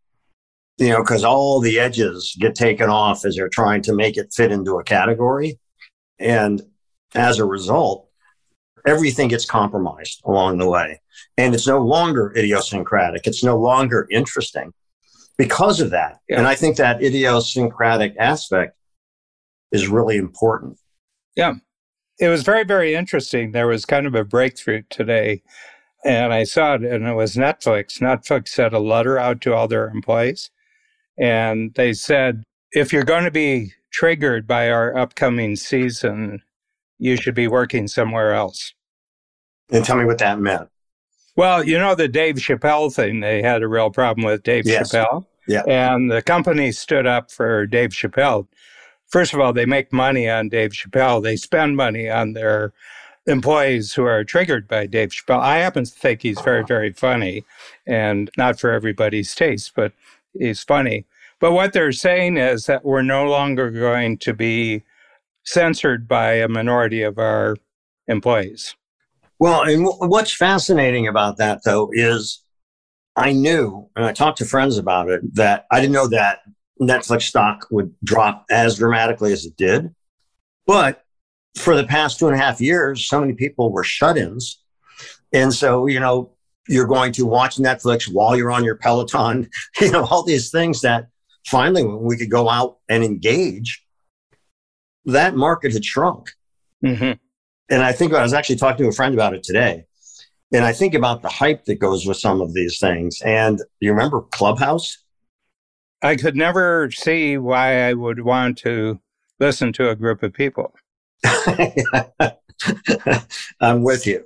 You 0.79 0.89
know, 0.89 1.03
because 1.03 1.25
all 1.25 1.61
the 1.61 1.79
edges 1.79 2.37
get 2.39 2.55
taken 2.55 2.91
off 2.91 3.25
as 3.25 3.37
they're 3.37 3.49
trying 3.49 3.83
to 3.83 3.95
make 3.95 4.17
it 4.17 4.33
fit 4.35 4.51
into 4.51 4.79
a 4.79 4.85
category. 4.85 5.59
And 6.19 6.63
as 7.15 7.39
a 7.39 7.45
result, 7.45 8.09
everything 8.87 9.29
gets 9.29 9.45
compromised 9.45 10.21
along 10.25 10.59
the 10.59 10.69
way. 10.69 11.01
And 11.39 11.55
it's 11.55 11.67
no 11.67 11.79
longer 11.79 12.33
idiosyncratic, 12.37 13.27
it's 13.27 13.45
no 13.45 13.57
longer 13.57 14.07
interesting 14.11 14.73
because 15.39 15.81
of 15.81 15.91
that. 15.91 16.19
Yeah. 16.29 16.39
And 16.39 16.47
I 16.47 16.55
think 16.55 16.77
that 16.77 17.03
idiosyncratic 17.03 18.15
aspect 18.19 18.77
is 19.71 19.89
really 19.89 20.17
important. 20.17 20.79
Yeah. 21.37 21.55
It 22.21 22.29
was 22.29 22.43
very, 22.43 22.65
very 22.65 22.95
interesting. 22.95 23.53
There 23.53 23.67
was 23.67 23.85
kind 23.85 24.07
of 24.07 24.15
a 24.15 24.25
breakthrough 24.25 24.83
today 24.89 25.43
and 26.05 26.35
I 26.35 26.45
saw 26.45 26.75
it, 26.75 26.83
and 26.85 27.07
it 27.07 27.15
was 27.15 27.35
Netflix. 27.35 27.99
Netflix 27.99 28.49
sent 28.49 28.75
a 28.75 28.79
letter 28.79 29.19
out 29.19 29.41
to 29.43 29.55
all 29.55 29.67
their 29.67 29.89
employees, 29.89 30.51
and 31.19 31.73
they 31.75 31.93
said, 31.93 32.43
if 32.73 32.93
you're 32.93 33.05
going 33.05 33.25
to 33.25 33.31
be 33.31 33.73
triggered 33.93 34.47
by 34.47 34.71
our 34.71 34.97
upcoming 34.97 35.57
season, 35.57 36.43
you 36.99 37.17
should 37.17 37.35
be 37.35 37.49
working 37.49 37.87
somewhere 37.89 38.35
else. 38.35 38.75
And 39.71 39.85
tell 39.85 39.97
me 39.97 40.05
what 40.05 40.19
that 40.19 40.39
meant. 40.39 40.69
Well, 41.37 41.65
you 41.65 41.79
know 41.79 41.95
the 41.95 42.09
Dave 42.09 42.37
Chappelle 42.37 42.95
thing. 42.95 43.21
They 43.21 43.43
had 43.43 43.63
a 43.63 43.69
real 43.69 43.91
problem 43.91 44.25
with 44.25 44.43
Dave 44.43 44.67
yes. 44.67 44.93
Chappelle. 44.93 45.27
Yeah. 45.49 45.63
And 45.67 46.11
the 46.11 46.23
company 46.23 46.73
stood 46.73 47.07
up 47.07 47.31
for 47.31 47.67
Dave 47.67 47.91
Chappelle. 47.91 48.47
First 49.09 49.35
of 49.35 49.41
all, 49.41 49.53
they 49.53 49.67
make 49.67 49.93
money 49.93 50.29
on 50.29 50.49
Dave 50.49 50.73
Chappelle. 50.73 51.23
They 51.23 51.37
spend 51.37 51.77
money 51.77 52.09
on 52.09 52.33
their 52.33 52.73
employees 53.27 53.93
who 53.93 54.05
are 54.05 54.25
triggered 54.25 54.69
by 54.69 54.87
Dave 54.87 55.11
Chappelle. 55.11 55.41
I 55.41 55.59
happen 55.59 55.85
to 55.85 55.91
think 55.91 56.23
he's 56.23 56.41
very, 56.41 56.65
very 56.65 56.93
funny 56.93 57.45
and 57.87 58.31
not 58.37 58.59
for 58.59 58.71
everybody's 58.71 59.35
taste, 59.35 59.73
but 59.75 59.93
he's 60.39 60.63
funny. 60.63 61.07
But 61.41 61.53
what 61.53 61.73
they're 61.73 61.93
saying 61.93 62.37
is 62.37 62.67
that 62.67 62.85
we're 62.85 63.03
no 63.03 63.25
longer 63.25 63.71
going 63.71 64.19
to 64.19 64.33
be 64.33 64.83
censored 65.45 66.09
by 66.09 66.35
a 66.35 66.49
minority 66.49 67.03
of 67.03 67.19
our 67.19 67.57
employees. 68.09 68.75
Well, 69.39 69.63
and 69.63 69.85
what's 69.85 70.35
fascinating 70.35 71.07
about 71.07 71.37
that, 71.39 71.61
though, 71.65 71.91
is 71.93 72.43
I 73.17 73.33
knew, 73.33 73.89
and 73.97 74.05
I 74.05 74.13
talked 74.13 74.39
to 74.39 74.45
friends 74.45 74.79
about 74.79 75.11
it, 75.11 75.23
that 75.35 75.67
I 75.71 75.81
didn't 75.81 75.93
know 75.93 76.09
that 76.09 76.41
Netflix 76.81 77.23
stock 77.23 77.67
would 77.71 77.95
drop 78.03 78.45
as 78.51 78.79
dramatically 78.79 79.33
as 79.33 79.45
it 79.45 79.57
did. 79.57 79.95
But 80.67 81.05
for 81.57 81.77
the 81.77 81.85
past 81.85 82.19
two 82.19 82.27
and 82.27 82.35
a 82.35 82.39
half 82.39 82.61
years, 82.61 83.07
so 83.07 83.21
many 83.21 83.35
people 83.35 83.71
were 83.71 83.85
shut 83.85 84.17
ins. 84.17 84.61
And 85.33 85.53
so, 85.53 85.87
you 85.87 86.01
know, 86.01 86.31
you're 86.69 86.87
going 86.87 87.13
to 87.13 87.27
watch 87.27 87.57
Netflix 87.57 88.11
while 88.11 88.37
you're 88.37 88.51
on 88.51 88.65
your 88.65 88.77
Peloton, 88.77 89.49
you 89.81 89.91
know, 89.91 90.05
all 90.05 90.23
these 90.23 90.51
things 90.51 90.81
that 90.83 91.09
finally, 91.47 91.85
when 91.85 92.03
we 92.03 92.17
could 92.17 92.31
go 92.31 92.49
out 92.49 92.79
and 92.89 93.05
engage, 93.05 93.85
that 95.05 95.37
market 95.37 95.73
had 95.73 95.85
shrunk. 95.85 96.31
Mm-hmm. 96.85 97.13
And 97.71 97.83
I 97.83 97.93
think 97.93 98.13
I 98.13 98.23
was 98.23 98.33
actually 98.33 98.57
talking 98.57 98.85
to 98.85 98.91
a 98.91 98.93
friend 98.93 99.15
about 99.15 99.35
it 99.35 99.43
today. 99.43 99.85
And 100.53 100.65
I 100.65 100.73
think 100.73 100.95
about 100.95 101.23
the 101.23 101.29
hype 101.29 101.65
that 101.65 101.81
goes 101.81 102.07
with 102.07 102.17
some 102.19 102.41
of 102.41 102.55
these 102.55 102.79
things. 102.79 103.21
And 103.23 103.61
you 103.81 103.91
remember 103.91 104.21
Clubhouse? 104.21 104.99
I 106.03 106.17
could 106.17 106.37
never 106.37 106.91
see 106.91 107.39
why 107.39 107.89
I 107.89 107.95
would 107.95 108.21
want 108.21 108.59
to 108.59 109.01
listen 109.41 109.73
to 109.75 109.91
a 109.91 109.97
group 109.97 110.23
of 110.23 110.33
people. 110.33 110.75
I'm 113.61 113.83
with 113.83 114.07
you. 114.07 114.25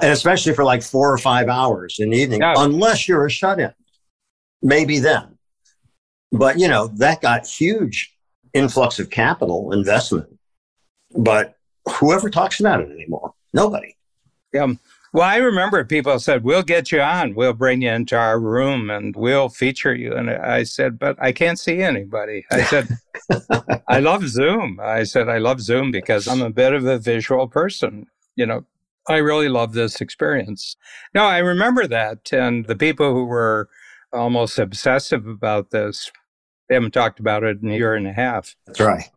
And 0.00 0.12
especially 0.12 0.54
for 0.54 0.64
like 0.64 0.82
four 0.82 1.12
or 1.12 1.18
five 1.18 1.48
hours 1.48 1.96
in 1.98 2.10
the 2.10 2.16
evening, 2.16 2.40
yeah. 2.40 2.54
unless 2.56 3.08
you're 3.08 3.26
a 3.26 3.30
shut 3.30 3.60
in, 3.60 3.72
maybe 4.62 4.98
then. 4.98 5.38
But, 6.32 6.58
you 6.58 6.68
know, 6.68 6.88
that 6.98 7.20
got 7.20 7.46
huge 7.46 8.14
influx 8.52 8.98
of 8.98 9.10
capital 9.10 9.72
investment. 9.72 10.28
But 11.16 11.56
whoever 11.88 12.28
talks 12.30 12.60
about 12.60 12.80
it 12.80 12.90
anymore? 12.90 13.32
Nobody. 13.52 13.96
Yeah. 14.52 14.74
Well, 15.12 15.24
I 15.24 15.36
remember 15.36 15.84
people 15.84 16.18
said, 16.18 16.44
We'll 16.44 16.62
get 16.62 16.92
you 16.92 17.00
on. 17.00 17.34
We'll 17.34 17.54
bring 17.54 17.80
you 17.82 17.90
into 17.90 18.16
our 18.16 18.38
room 18.38 18.90
and 18.90 19.16
we'll 19.16 19.48
feature 19.48 19.94
you. 19.94 20.14
And 20.14 20.28
I 20.30 20.64
said, 20.64 20.98
But 20.98 21.16
I 21.20 21.32
can't 21.32 21.58
see 21.58 21.80
anybody. 21.80 22.44
I 22.50 22.62
said, 22.64 22.88
I 23.88 24.00
love 24.00 24.28
Zoom. 24.28 24.78
I 24.82 25.04
said, 25.04 25.28
I 25.28 25.38
love 25.38 25.60
Zoom 25.60 25.90
because 25.90 26.28
I'm 26.28 26.42
a 26.42 26.50
bit 26.50 26.74
of 26.74 26.84
a 26.84 26.98
visual 26.98 27.48
person. 27.48 28.06
You 28.36 28.46
know, 28.46 28.64
I 29.08 29.16
really 29.16 29.48
love 29.48 29.72
this 29.72 30.00
experience. 30.00 30.76
No, 31.14 31.24
I 31.24 31.38
remember 31.38 31.86
that. 31.86 32.32
And 32.32 32.66
the 32.66 32.76
people 32.76 33.12
who 33.12 33.24
were 33.24 33.68
almost 34.12 34.58
obsessive 34.58 35.26
about 35.26 35.70
this, 35.70 36.12
they 36.68 36.74
haven't 36.74 36.92
talked 36.92 37.18
about 37.18 37.42
it 37.42 37.62
in 37.62 37.70
a 37.70 37.76
year 37.76 37.94
and 37.94 38.06
a 38.06 38.12
half. 38.12 38.54
That's 38.66 38.80
right. 38.80 39.08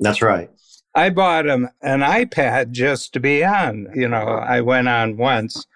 That's 0.00 0.20
right. 0.22 0.50
I 0.94 1.10
bought 1.10 1.46
an 1.46 1.70
iPad 1.82 2.72
just 2.72 3.12
to 3.12 3.20
be 3.20 3.44
on. 3.44 3.88
You 3.94 4.08
know, 4.08 4.16
I 4.16 4.60
went 4.62 4.88
on 4.88 5.16
once. 5.16 5.66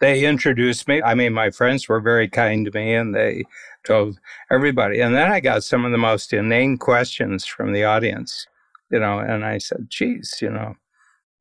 They 0.00 0.24
introduced 0.24 0.88
me. 0.88 1.00
I 1.02 1.14
mean, 1.14 1.32
my 1.32 1.50
friends 1.50 1.88
were 1.88 2.00
very 2.00 2.26
kind 2.26 2.64
to 2.64 2.72
me 2.72 2.94
and 2.94 3.14
they 3.14 3.44
told 3.84 4.18
everybody. 4.50 5.00
And 5.00 5.14
then 5.14 5.30
I 5.30 5.40
got 5.40 5.62
some 5.62 5.84
of 5.84 5.92
the 5.92 5.98
most 5.98 6.32
inane 6.32 6.78
questions 6.78 7.44
from 7.46 7.72
the 7.72 7.84
audience, 7.84 8.46
you 8.90 8.98
know, 8.98 9.18
and 9.18 9.44
I 9.44 9.58
said, 9.58 9.86
geez, 9.88 10.38
you 10.40 10.50
know, 10.50 10.74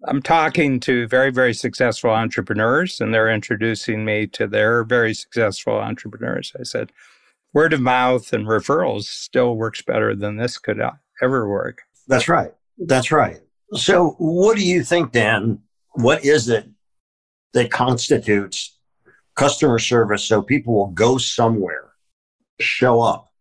I'm 0.07 0.21
talking 0.21 0.79
to 0.81 1.07
very, 1.07 1.31
very 1.31 1.53
successful 1.53 2.09
entrepreneurs 2.09 2.99
and 3.01 3.13
they're 3.13 3.29
introducing 3.29 4.03
me 4.03 4.25
to 4.27 4.47
their 4.47 4.83
very 4.83 5.13
successful 5.13 5.73
entrepreneurs. 5.73 6.51
I 6.59 6.63
said, 6.63 6.91
word 7.53 7.73
of 7.73 7.81
mouth 7.81 8.33
and 8.33 8.47
referrals 8.47 9.03
still 9.03 9.55
works 9.55 9.81
better 9.81 10.15
than 10.15 10.37
this 10.37 10.57
could 10.57 10.81
uh, 10.81 10.91
ever 11.21 11.47
work. 11.47 11.81
That's 12.07 12.27
right. 12.27 12.51
That's 12.77 13.11
right. 13.11 13.39
So, 13.73 14.15
what 14.17 14.57
do 14.57 14.65
you 14.65 14.83
think, 14.83 15.11
Dan? 15.11 15.59
What 15.91 16.25
is 16.25 16.49
it 16.49 16.67
that 17.53 17.71
constitutes 17.71 18.77
customer 19.35 19.79
service 19.79 20.23
so 20.23 20.41
people 20.41 20.73
will 20.73 20.87
go 20.87 21.17
somewhere, 21.17 21.91
show 22.59 23.01
up? 23.01 23.31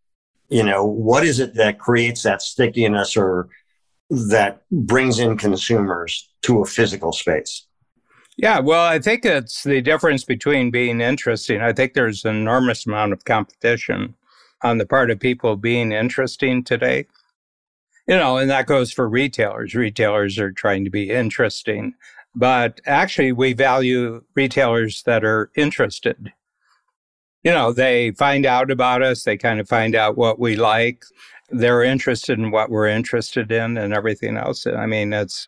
You 0.48 0.62
know, 0.64 0.84
what 0.84 1.24
is 1.24 1.40
it 1.40 1.54
that 1.54 1.78
creates 1.78 2.22
that 2.24 2.42
stickiness 2.42 3.16
or 3.16 3.48
that 4.10 4.62
brings 4.70 5.18
in 5.18 5.36
consumers 5.36 6.29
to 6.42 6.62
a 6.62 6.66
physical 6.66 7.12
space? 7.12 7.66
Yeah, 8.36 8.60
well, 8.60 8.86
I 8.86 8.98
think 8.98 9.24
it's 9.24 9.64
the 9.64 9.82
difference 9.82 10.24
between 10.24 10.70
being 10.70 11.00
interesting. 11.00 11.60
I 11.60 11.72
think 11.72 11.92
there's 11.92 12.24
an 12.24 12.36
enormous 12.36 12.86
amount 12.86 13.12
of 13.12 13.24
competition 13.24 14.14
on 14.62 14.78
the 14.78 14.86
part 14.86 15.10
of 15.10 15.20
people 15.20 15.56
being 15.56 15.92
interesting 15.92 16.64
today 16.64 17.06
you 18.10 18.16
know, 18.16 18.38
and 18.38 18.50
that 18.50 18.66
goes 18.66 18.92
for 18.92 19.08
retailers. 19.08 19.76
Retailers 19.76 20.36
are 20.36 20.50
trying 20.50 20.82
to 20.84 20.90
be 20.90 21.10
interesting, 21.10 21.94
but 22.34 22.80
actually, 22.84 23.30
we 23.30 23.52
value 23.52 24.24
retailers 24.34 25.04
that 25.04 25.24
are 25.24 25.52
interested. 25.56 26.32
You 27.44 27.52
know, 27.52 27.72
they 27.72 28.10
find 28.10 28.46
out 28.46 28.68
about 28.70 29.02
us, 29.02 29.22
they 29.22 29.36
kind 29.36 29.60
of 29.60 29.68
find 29.68 29.94
out 29.94 30.16
what 30.18 30.40
we 30.40 30.56
like, 30.56 31.04
they're 31.50 31.84
interested 31.84 32.36
in 32.36 32.50
what 32.50 32.68
we're 32.68 32.88
interested 32.88 33.52
in, 33.52 33.78
and 33.78 33.94
everything 33.94 34.36
else. 34.36 34.66
I 34.66 34.86
mean, 34.86 35.12
it's, 35.12 35.46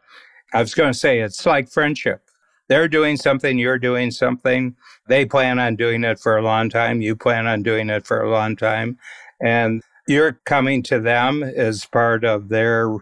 I 0.52 0.60
was 0.60 0.74
going 0.74 0.92
to 0.92 0.98
say, 0.98 1.20
it's 1.20 1.46
like 1.46 1.70
friendship. 1.70 2.22
They're 2.68 2.88
doing 2.88 3.16
something, 3.16 3.58
you're 3.58 3.78
doing 3.78 4.10
something. 4.10 4.76
They 5.08 5.24
plan 5.24 5.58
on 5.58 5.76
doing 5.76 6.04
it 6.04 6.18
for 6.18 6.36
a 6.36 6.42
long 6.42 6.70
time, 6.70 7.02
you 7.02 7.16
plan 7.16 7.46
on 7.46 7.62
doing 7.62 7.90
it 7.90 8.06
for 8.06 8.22
a 8.22 8.30
long 8.30 8.56
time. 8.56 8.98
And 9.40 9.82
you're 10.06 10.40
coming 10.44 10.82
to 10.84 11.00
them 11.00 11.42
as 11.42 11.84
part 11.84 12.24
of 12.24 12.48
their 12.48 12.96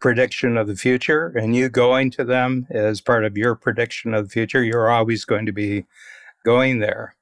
prediction 0.00 0.56
of 0.58 0.66
the 0.66 0.76
future 0.76 1.28
and 1.28 1.56
you 1.56 1.68
going 1.68 2.10
to 2.10 2.24
them 2.24 2.66
as 2.70 3.00
part 3.00 3.24
of 3.24 3.38
your 3.38 3.54
prediction 3.54 4.12
of 4.12 4.24
the 4.24 4.30
future, 4.30 4.62
you're 4.62 4.90
always 4.90 5.24
going 5.24 5.46
to 5.46 5.52
be 5.52 5.86
going 6.44 6.80
there. 6.80 7.14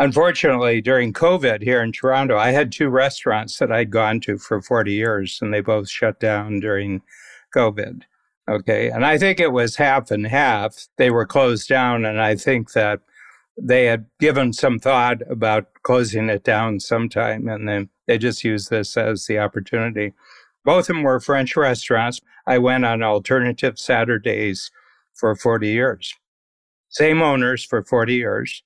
Unfortunately, 0.00 0.80
during 0.80 1.12
COVID 1.12 1.62
here 1.62 1.80
in 1.80 1.92
Toronto, 1.92 2.36
I 2.36 2.50
had 2.50 2.72
two 2.72 2.88
restaurants 2.88 3.58
that 3.58 3.70
I'd 3.70 3.92
gone 3.92 4.18
to 4.20 4.38
for 4.38 4.60
40 4.60 4.92
years 4.92 5.38
and 5.40 5.54
they 5.54 5.60
both 5.60 5.88
shut 5.88 6.18
down 6.18 6.58
during 6.58 7.02
COVID. 7.54 8.02
Okay. 8.48 8.90
And 8.90 9.06
I 9.06 9.16
think 9.16 9.40
it 9.40 9.52
was 9.52 9.76
half 9.76 10.10
and 10.10 10.26
half. 10.26 10.86
They 10.98 11.10
were 11.10 11.26
closed 11.26 11.68
down. 11.68 12.04
And 12.04 12.20
I 12.20 12.36
think 12.36 12.72
that 12.72 13.00
they 13.56 13.86
had 13.86 14.06
given 14.20 14.52
some 14.52 14.78
thought 14.78 15.22
about 15.30 15.68
closing 15.82 16.28
it 16.28 16.44
down 16.44 16.80
sometime. 16.80 17.48
And 17.48 17.68
then 17.68 17.88
they 18.06 18.18
just 18.18 18.44
used 18.44 18.70
this 18.70 18.96
as 18.96 19.26
the 19.26 19.38
opportunity. 19.38 20.12
Both 20.64 20.90
of 20.90 20.96
them 20.96 21.02
were 21.02 21.20
French 21.20 21.56
restaurants. 21.56 22.20
I 22.46 22.58
went 22.58 22.84
on 22.84 23.02
alternative 23.02 23.78
Saturdays 23.78 24.70
for 25.14 25.34
40 25.34 25.68
years. 25.68 26.14
Same 26.88 27.22
owners 27.22 27.64
for 27.64 27.82
40 27.82 28.14
years. 28.14 28.62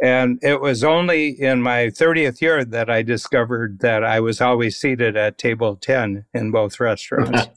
And 0.00 0.38
it 0.42 0.60
was 0.60 0.84
only 0.84 1.28
in 1.28 1.60
my 1.60 1.86
30th 1.86 2.40
year 2.40 2.64
that 2.64 2.88
I 2.88 3.02
discovered 3.02 3.80
that 3.80 4.04
I 4.04 4.20
was 4.20 4.40
always 4.40 4.76
seated 4.76 5.16
at 5.16 5.38
table 5.38 5.76
10 5.76 6.24
in 6.32 6.50
both 6.50 6.78
restaurants. 6.78 7.48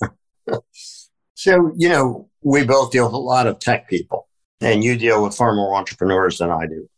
so, 1.42 1.72
you 1.76 1.90
know, 1.90 2.30
we 2.42 2.66
both 2.66 2.92
deal 2.92 3.06
with 3.06 3.14
a 3.14 3.18
lot 3.18 3.48
of 3.48 3.60
tech 3.60 3.90
people, 3.90 4.28
and 4.62 4.84
you 4.84 4.98
deal 4.98 5.24
with 5.24 5.36
far 5.36 5.54
more 5.54 5.76
entrepreneurs 5.76 6.38
than 6.38 6.50
I 6.50 6.66
do. 6.68 6.90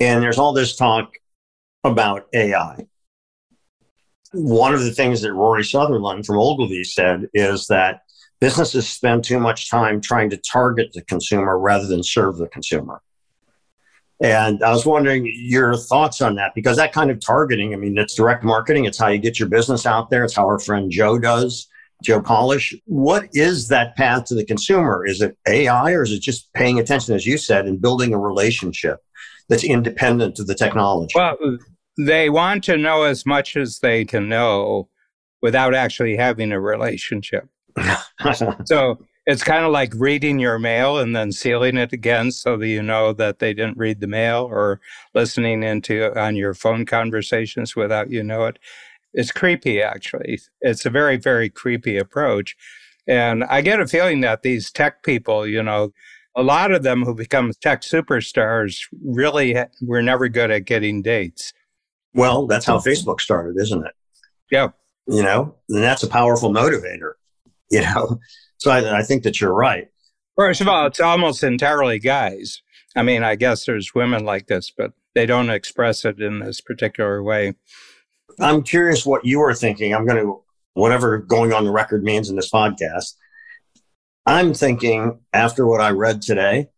And 0.00 0.22
there's 0.22 0.38
all 0.38 0.52
this 0.52 0.76
talk 0.76 1.14
about 1.84 2.26
AI 2.32 2.86
one 4.36 4.74
of 4.74 4.84
the 4.84 4.92
things 4.92 5.22
that 5.22 5.32
Rory 5.32 5.64
Sutherland 5.64 6.26
from 6.26 6.38
Ogilvy 6.38 6.84
said 6.84 7.28
is 7.32 7.66
that 7.68 8.02
businesses 8.40 8.88
spend 8.88 9.24
too 9.24 9.40
much 9.40 9.70
time 9.70 10.00
trying 10.00 10.30
to 10.30 10.36
target 10.36 10.92
the 10.92 11.02
consumer 11.02 11.58
rather 11.58 11.86
than 11.86 12.02
serve 12.02 12.36
the 12.36 12.48
consumer. 12.48 13.00
And 14.20 14.62
I 14.62 14.70
was 14.70 14.86
wondering 14.86 15.30
your 15.34 15.76
thoughts 15.76 16.22
on 16.22 16.36
that 16.36 16.54
because 16.54 16.76
that 16.76 16.92
kind 16.92 17.10
of 17.10 17.20
targeting, 17.20 17.74
I 17.74 17.76
mean, 17.76 17.98
it's 17.98 18.14
direct 18.14 18.44
marketing, 18.44 18.86
it's 18.86 18.98
how 18.98 19.08
you 19.08 19.18
get 19.18 19.38
your 19.38 19.48
business 19.48 19.84
out 19.84 20.10
there, 20.10 20.24
it's 20.24 20.34
how 20.34 20.46
our 20.46 20.58
friend 20.58 20.90
Joe 20.90 21.18
does, 21.18 21.68
Joe 22.02 22.20
Polish. 22.20 22.74
What 22.84 23.28
is 23.32 23.68
that 23.68 23.96
path 23.96 24.24
to 24.26 24.34
the 24.34 24.44
consumer? 24.44 25.06
Is 25.06 25.20
it 25.20 25.36
AI 25.48 25.92
or 25.92 26.02
is 26.02 26.12
it 26.12 26.20
just 26.20 26.52
paying 26.52 26.78
attention, 26.78 27.14
as 27.14 27.26
you 27.26 27.38
said, 27.38 27.66
and 27.66 27.80
building 27.80 28.12
a 28.12 28.18
relationship 28.18 29.00
that's 29.48 29.64
independent 29.64 30.38
of 30.38 30.46
the 30.46 30.54
technology? 30.54 31.12
Well, 31.14 31.36
they 31.98 32.28
want 32.28 32.64
to 32.64 32.76
know 32.76 33.02
as 33.02 33.24
much 33.24 33.56
as 33.56 33.78
they 33.78 34.04
can 34.04 34.28
know 34.28 34.88
without 35.42 35.74
actually 35.74 36.16
having 36.16 36.52
a 36.52 36.60
relationship. 36.60 37.48
so 38.64 38.98
it's 39.26 39.42
kind 39.42 39.64
of 39.64 39.72
like 39.72 39.92
reading 39.96 40.38
your 40.38 40.58
mail 40.58 40.98
and 40.98 41.14
then 41.14 41.32
sealing 41.32 41.76
it 41.76 41.92
again 41.92 42.30
so 42.30 42.56
that 42.56 42.68
you 42.68 42.82
know 42.82 43.12
that 43.12 43.40
they 43.40 43.52
didn't 43.52 43.76
read 43.76 44.00
the 44.00 44.06
mail 44.06 44.46
or 44.50 44.80
listening 45.14 45.62
into 45.62 46.16
on 46.18 46.36
your 46.36 46.54
phone 46.54 46.86
conversations 46.86 47.74
without 47.74 48.10
you 48.10 48.22
know 48.22 48.44
it. 48.44 48.58
It's 49.16 49.32
creepy, 49.32 49.82
actually. 49.82 50.38
It's 50.60 50.86
a 50.86 50.90
very, 50.90 51.16
very 51.16 51.48
creepy 51.48 51.96
approach. 51.96 52.54
And 53.08 53.44
I 53.44 53.62
get 53.62 53.80
a 53.80 53.86
feeling 53.86 54.20
that 54.20 54.42
these 54.42 54.70
tech 54.70 55.02
people, 55.02 55.46
you 55.46 55.62
know, 55.62 55.92
a 56.36 56.42
lot 56.42 56.70
of 56.70 56.82
them 56.82 57.02
who 57.02 57.14
become 57.14 57.50
tech 57.62 57.80
superstars 57.80 58.80
really 59.02 59.56
were 59.80 60.02
never 60.02 60.28
good 60.28 60.50
at 60.50 60.66
getting 60.66 61.00
dates. 61.00 61.54
Well, 62.12 62.46
that's 62.46 62.66
how 62.66 62.78
Facebook 62.78 63.20
started, 63.20 63.56
isn't 63.58 63.86
it? 63.86 63.92
Yeah. 64.50 64.68
You 65.08 65.22
know, 65.22 65.54
and 65.70 65.82
that's 65.82 66.02
a 66.02 66.08
powerful 66.08 66.50
motivator, 66.50 67.12
you 67.70 67.80
know? 67.80 68.20
So 68.58 68.70
I, 68.70 68.98
I 68.98 69.02
think 69.02 69.22
that 69.22 69.40
you're 69.40 69.54
right. 69.54 69.88
First 70.36 70.60
of 70.60 70.68
all, 70.68 70.86
it's 70.86 71.00
almost 71.00 71.42
entirely 71.42 71.98
guys. 71.98 72.60
I 72.94 73.02
mean, 73.02 73.22
I 73.22 73.36
guess 73.36 73.64
there's 73.64 73.94
women 73.94 74.26
like 74.26 74.46
this, 74.46 74.70
but 74.70 74.92
they 75.14 75.24
don't 75.24 75.48
express 75.48 76.04
it 76.04 76.20
in 76.20 76.40
this 76.40 76.60
particular 76.60 77.22
way. 77.22 77.54
I'm 78.40 78.62
curious 78.62 79.06
what 79.06 79.24
you 79.24 79.40
are 79.42 79.54
thinking. 79.54 79.94
I'm 79.94 80.06
going 80.06 80.22
to, 80.22 80.42
whatever 80.74 81.18
going 81.18 81.52
on 81.52 81.64
the 81.64 81.70
record 81.70 82.02
means 82.02 82.28
in 82.28 82.36
this 82.36 82.50
podcast. 82.50 83.14
I'm 84.26 84.54
thinking 84.54 85.20
after 85.32 85.66
what 85.66 85.80
I 85.80 85.90
read 85.90 86.20
today 86.20 86.68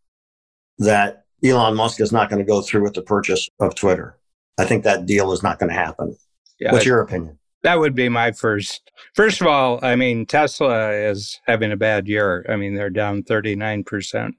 that 0.78 1.24
Elon 1.42 1.74
Musk 1.74 2.00
is 2.00 2.12
not 2.12 2.28
going 2.28 2.40
to 2.40 2.44
go 2.44 2.60
through 2.60 2.82
with 2.82 2.94
the 2.94 3.02
purchase 3.02 3.48
of 3.58 3.74
Twitter. 3.74 4.18
I 4.58 4.64
think 4.64 4.84
that 4.84 5.06
deal 5.06 5.32
is 5.32 5.42
not 5.42 5.58
going 5.58 5.70
to 5.70 5.74
happen. 5.74 6.16
Yeah, 6.60 6.72
What's 6.72 6.84
your 6.84 7.00
opinion? 7.00 7.38
That 7.62 7.78
would 7.78 7.94
be 7.94 8.08
my 8.08 8.32
first. 8.32 8.90
First 9.14 9.40
of 9.40 9.46
all, 9.46 9.80
I 9.82 9.96
mean, 9.96 10.26
Tesla 10.26 10.92
is 10.92 11.40
having 11.46 11.72
a 11.72 11.76
bad 11.76 12.06
year. 12.06 12.44
I 12.48 12.56
mean, 12.56 12.74
they're 12.74 12.90
down 12.90 13.22
39%. 13.22 14.32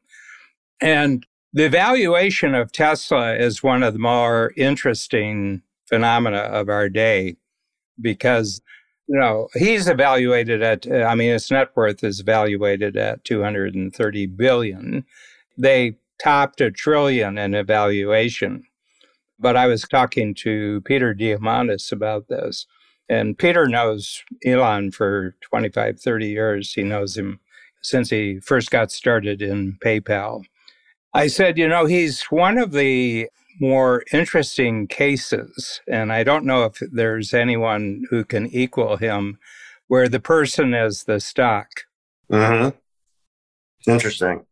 And 0.82 1.26
the 1.52 1.70
valuation 1.70 2.56
of 2.56 2.72
Tesla 2.72 3.36
is 3.36 3.64
one 3.64 3.84
of 3.84 3.94
the 3.94 4.00
more 4.00 4.54
interesting 4.56 5.64
phenomena 5.90 6.38
of 6.38 6.70
our 6.70 6.88
day 6.90 7.36
because, 8.00 8.62
you 9.08 9.20
know, 9.20 9.50
he's 9.56 9.88
evaluated 9.88 10.62
at, 10.62 10.90
I 10.90 11.16
mean, 11.16 11.32
his 11.32 11.50
net 11.52 11.70
worth 11.76 12.04
is 12.04 12.20
evaluated 12.20 12.96
at 12.96 13.24
230 13.24 14.26
billion. 14.28 15.06
They 15.58 15.98
topped 16.22 16.62
a 16.62 16.72
trillion 16.72 17.38
in 17.38 17.56
evaluation. 17.56 18.66
But 19.40 19.56
I 19.56 19.68
was 19.68 19.84
talking 19.84 20.36
to 20.36 20.82
Peter 20.82 21.16
Diamandis 21.16 21.92
about 21.92 22.28
this. 22.28 22.66
And 23.08 23.38
Peter 23.38 23.68
knows 23.68 24.24
Elon 24.46 24.92
for 24.92 25.36
25, 25.42 26.00
30 26.00 26.28
years. 26.28 26.74
He 26.74 26.84
knows 26.84 27.18
him 27.18 27.40
since 27.82 28.10
he 28.10 28.40
first 28.40 28.70
got 28.70 28.92
started 28.92 29.42
in 29.42 29.78
PayPal. 29.84 30.44
I 31.14 31.28
said, 31.28 31.58
you 31.58 31.68
know, 31.68 31.86
he's 31.86 32.24
one 32.24 32.58
of 32.58 32.72
the 32.72 33.30
more 33.60 34.04
interesting 34.14 34.88
cases, 34.88 35.82
and 35.88 36.12
I 36.12 36.24
don't 36.24 36.46
know 36.46 36.64
if 36.66 36.82
there's 36.92 37.34
anyone 37.34 38.04
who 38.10 38.24
can 38.24 38.48
equal 38.48 38.98
him, 38.98 39.40
where 39.88 40.08
the 40.08 40.20
person 40.20 40.74
is 40.74 41.04
the 41.04 41.20
stock. 41.20 41.68
Mm-hmm. 42.32 42.78
Interesting. 43.90 44.46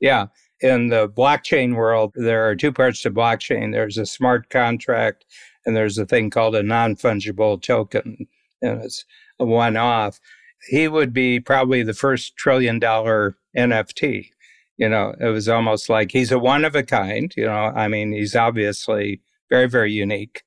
Yeah 0.00 0.26
in 0.64 0.88
the 0.88 1.06
blockchain 1.06 1.74
world, 1.74 2.12
there 2.14 2.48
are 2.48 2.56
two 2.56 2.72
parts 2.72 3.02
to 3.02 3.10
blockchain 3.10 3.72
there's 3.72 3.98
a 3.98 4.06
smart 4.06 4.48
contract, 4.48 5.26
and 5.66 5.76
there's 5.76 5.98
a 5.98 6.06
thing 6.06 6.30
called 6.30 6.56
a 6.56 6.62
non 6.62 6.96
fungible 6.96 7.60
token, 7.60 8.26
and 8.62 8.82
it's 8.82 9.04
a 9.38 9.44
one 9.44 9.76
off. 9.76 10.20
He 10.68 10.88
would 10.88 11.12
be 11.12 11.38
probably 11.38 11.82
the 11.82 11.92
first 11.92 12.36
trillion 12.36 12.78
dollar 12.78 13.36
NFT. 13.56 14.30
You 14.76 14.88
know, 14.88 15.14
it 15.20 15.28
was 15.28 15.48
almost 15.48 15.88
like 15.88 16.10
he's 16.10 16.32
a 16.32 16.38
one 16.38 16.64
of 16.64 16.74
a 16.74 16.82
kind. 16.82 17.32
You 17.36 17.46
know, 17.46 17.72
I 17.74 17.88
mean, 17.88 18.12
he's 18.12 18.34
obviously 18.34 19.20
very, 19.50 19.68
very 19.68 19.92
unique. 19.92 20.42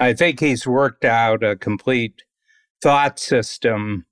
I 0.00 0.14
think 0.14 0.40
he's 0.40 0.66
worked 0.66 1.04
out 1.04 1.42
a 1.42 1.56
complete 1.56 2.22
thought 2.82 3.18
system 3.18 4.06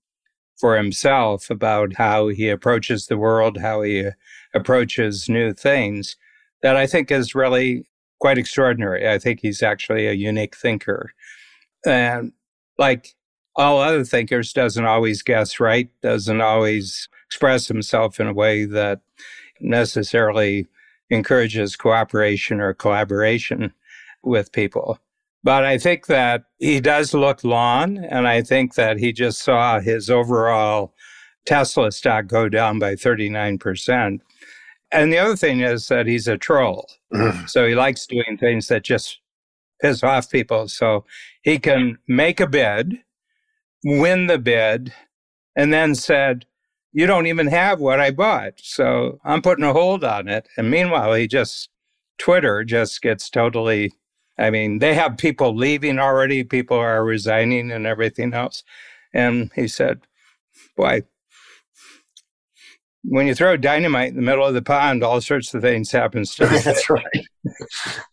for 0.58 0.76
himself 0.76 1.50
about 1.50 1.94
how 1.94 2.28
he 2.28 2.48
approaches 2.48 3.06
the 3.06 3.18
world, 3.18 3.58
how 3.58 3.82
he 3.82 4.08
approaches 4.54 5.28
new 5.28 5.52
things 5.52 6.16
that 6.62 6.76
I 6.76 6.86
think 6.86 7.10
is 7.10 7.34
really 7.34 7.86
quite 8.20 8.38
extraordinary. 8.38 9.08
I 9.08 9.18
think 9.18 9.40
he's 9.40 9.62
actually 9.62 10.06
a 10.06 10.12
unique 10.12 10.56
thinker. 10.56 11.12
And 11.84 12.32
like 12.78 13.14
all 13.54 13.80
other 13.80 14.04
thinkers, 14.04 14.52
doesn't 14.52 14.84
always 14.84 15.22
guess 15.22 15.60
right, 15.60 15.88
doesn't 16.02 16.40
always 16.40 17.08
express 17.26 17.68
himself 17.68 18.20
in 18.20 18.26
a 18.26 18.34
way 18.34 18.64
that 18.64 19.00
necessarily 19.60 20.66
encourages 21.10 21.76
cooperation 21.76 22.60
or 22.60 22.74
collaboration 22.74 23.72
with 24.22 24.52
people. 24.52 24.98
But 25.44 25.64
I 25.64 25.78
think 25.78 26.06
that 26.06 26.44
he 26.58 26.80
does 26.80 27.14
look 27.14 27.44
long, 27.44 27.98
and 27.98 28.26
I 28.26 28.42
think 28.42 28.74
that 28.74 28.98
he 28.98 29.12
just 29.12 29.42
saw 29.42 29.78
his 29.78 30.10
overall 30.10 30.92
Tesla 31.46 31.92
stock 31.92 32.26
go 32.26 32.48
down 32.48 32.80
by 32.80 32.94
39%. 32.94 34.20
And 34.92 35.12
the 35.12 35.18
other 35.18 35.36
thing 35.36 35.60
is 35.60 35.86
that 35.88 36.06
he's 36.06 36.26
a 36.26 36.36
troll. 36.36 36.88
Mm. 37.14 37.48
So 37.48 37.66
he 37.66 37.74
likes 37.74 38.06
doing 38.06 38.36
things 38.38 38.66
that 38.68 38.82
just 38.82 39.20
piss 39.80 40.02
off 40.02 40.30
people. 40.30 40.68
So 40.68 41.04
he 41.42 41.58
can 41.58 41.98
make 42.08 42.40
a 42.40 42.46
bid, 42.46 42.98
win 43.84 44.26
the 44.26 44.38
bid, 44.38 44.92
and 45.54 45.72
then 45.72 45.94
said, 45.94 46.46
You 46.96 47.06
don't 47.06 47.26
even 47.26 47.48
have 47.48 47.78
what 47.78 48.00
I 48.00 48.10
bought. 48.10 48.54
So 48.56 49.20
I'm 49.22 49.42
putting 49.42 49.66
a 49.66 49.74
hold 49.74 50.02
on 50.02 50.28
it. 50.28 50.48
And 50.56 50.70
meanwhile, 50.70 51.12
he 51.12 51.26
just, 51.26 51.68
Twitter 52.16 52.64
just 52.64 53.02
gets 53.02 53.28
totally, 53.28 53.92
I 54.38 54.48
mean, 54.48 54.78
they 54.78 54.94
have 54.94 55.18
people 55.18 55.54
leaving 55.54 55.98
already, 55.98 56.42
people 56.42 56.78
are 56.78 57.04
resigning 57.04 57.70
and 57.70 57.86
everything 57.86 58.32
else. 58.32 58.64
And 59.12 59.50
he 59.54 59.68
said, 59.68 60.06
Boy, 60.74 61.02
when 63.04 63.26
you 63.26 63.34
throw 63.34 63.58
dynamite 63.58 64.08
in 64.08 64.16
the 64.16 64.22
middle 64.22 64.46
of 64.46 64.54
the 64.54 64.62
pond, 64.62 65.04
all 65.04 65.20
sorts 65.20 65.52
of 65.52 65.60
things 65.60 65.92
happen. 65.92 66.24
That's 66.38 66.88
right. 66.88 67.26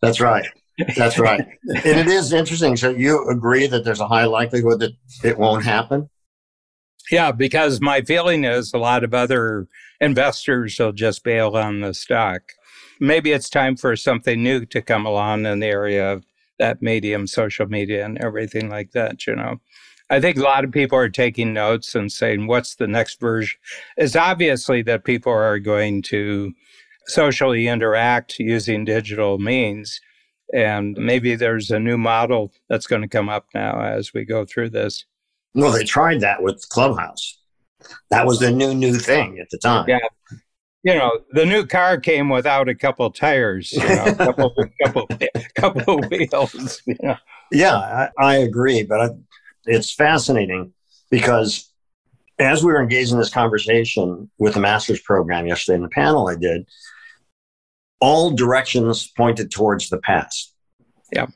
That's 0.02 0.20
right. 0.20 0.46
That's 0.94 1.18
right. 1.18 1.40
and 1.40 2.00
it 2.00 2.08
is 2.08 2.34
interesting. 2.34 2.76
So 2.76 2.90
you 2.90 3.26
agree 3.30 3.66
that 3.66 3.82
there's 3.86 4.00
a 4.00 4.08
high 4.08 4.26
likelihood 4.26 4.80
that 4.80 4.92
it 5.22 5.38
won't 5.38 5.64
happen? 5.64 6.10
Yeah, 7.10 7.32
because 7.32 7.80
my 7.80 8.00
feeling 8.00 8.44
is 8.44 8.72
a 8.72 8.78
lot 8.78 9.04
of 9.04 9.12
other 9.12 9.68
investors 10.00 10.78
will 10.78 10.92
just 10.92 11.22
bail 11.22 11.56
on 11.56 11.80
the 11.80 11.92
stock. 11.92 12.42
Maybe 13.00 13.32
it's 13.32 13.50
time 13.50 13.76
for 13.76 13.94
something 13.96 14.42
new 14.42 14.64
to 14.66 14.80
come 14.80 15.04
along 15.04 15.46
in 15.46 15.60
the 15.60 15.66
area 15.66 16.12
of 16.12 16.24
that 16.58 16.80
medium, 16.80 17.26
social 17.26 17.66
media, 17.66 18.04
and 18.04 18.18
everything 18.18 18.70
like 18.70 18.92
that, 18.92 19.26
you 19.26 19.36
know. 19.36 19.60
I 20.10 20.20
think 20.20 20.36
a 20.36 20.42
lot 20.42 20.64
of 20.64 20.72
people 20.72 20.98
are 20.98 21.08
taking 21.08 21.52
notes 21.52 21.94
and 21.94 22.12
saying, 22.12 22.46
what's 22.46 22.76
the 22.76 22.86
next 22.86 23.20
version? 23.20 23.58
It's 23.96 24.16
obviously 24.16 24.82
that 24.82 25.04
people 25.04 25.32
are 25.32 25.58
going 25.58 26.02
to 26.02 26.52
socially 27.06 27.68
interact 27.68 28.38
using 28.38 28.84
digital 28.84 29.38
means. 29.38 30.00
And 30.52 30.96
maybe 30.98 31.34
there's 31.36 31.70
a 31.70 31.80
new 31.80 31.98
model 31.98 32.52
that's 32.68 32.86
going 32.86 33.02
to 33.02 33.08
come 33.08 33.28
up 33.28 33.46
now 33.54 33.80
as 33.80 34.12
we 34.12 34.24
go 34.24 34.44
through 34.44 34.70
this. 34.70 35.04
Well, 35.54 35.72
they 35.72 35.84
tried 35.84 36.20
that 36.20 36.42
with 36.42 36.68
Clubhouse. 36.68 37.38
That 38.10 38.26
was 38.26 38.38
the 38.38 38.50
new, 38.50 38.74
new 38.74 38.94
thing 38.94 39.38
at 39.38 39.48
the 39.50 39.58
time. 39.58 39.88
Yeah. 39.88 39.98
You 40.82 40.94
know, 40.94 41.20
the 41.30 41.46
new 41.46 41.64
car 41.64 41.98
came 41.98 42.28
without 42.28 42.68
a 42.68 42.74
couple 42.74 43.10
tires, 43.10 43.72
you 43.72 43.80
know, 43.80 44.04
a 44.04 44.14
couple, 44.14 44.54
couple, 44.84 45.08
couple 45.54 46.00
wheels. 46.10 46.82
You 46.86 46.96
know. 47.02 47.16
Yeah, 47.50 47.76
I, 47.76 48.10
I 48.18 48.36
agree. 48.36 48.82
But 48.82 49.00
I, 49.00 49.08
it's 49.64 49.94
fascinating 49.94 50.72
because 51.10 51.70
as 52.38 52.62
we 52.62 52.72
were 52.72 52.82
engaged 52.82 53.12
in 53.12 53.18
this 53.18 53.32
conversation 53.32 54.30
with 54.38 54.54
the 54.54 54.60
master's 54.60 55.00
program 55.00 55.46
yesterday 55.46 55.76
in 55.76 55.82
the 55.82 55.88
panel 55.88 56.28
I 56.28 56.36
did, 56.36 56.68
all 58.00 58.30
directions 58.30 59.10
pointed 59.16 59.50
towards 59.50 59.88
the 59.88 59.98
past. 59.98 60.52
Yeah. 61.12 61.26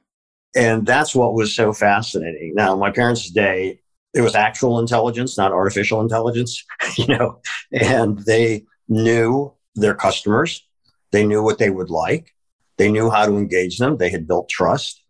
And 0.54 0.85
that's 0.85 1.14
what 1.14 1.35
was 1.35 1.54
so 1.54 1.72
fascinating. 1.72 2.52
Now, 2.54 2.74
my 2.74 2.90
parents' 2.90 3.31
day, 3.31 3.81
it 4.14 4.20
was 4.22 4.34
actual 4.34 4.78
intelligence, 4.78 5.36
not 5.36 5.52
artificial 5.52 6.00
intelligence, 6.00 6.64
you 6.96 7.06
know, 7.06 7.40
and 7.72 8.18
they 8.20 8.64
knew 8.88 9.52
their 9.74 9.94
customers. 9.94 10.66
They 11.10 11.26
knew 11.26 11.42
what 11.42 11.58
they 11.58 11.70
would 11.70 11.90
like. 11.90 12.34
They 12.76 12.90
knew 12.90 13.10
how 13.10 13.26
to 13.26 13.36
engage 13.36 13.78
them. 13.78 13.96
They 13.96 14.10
had 14.10 14.26
built 14.26 14.48
trust. 14.48 15.02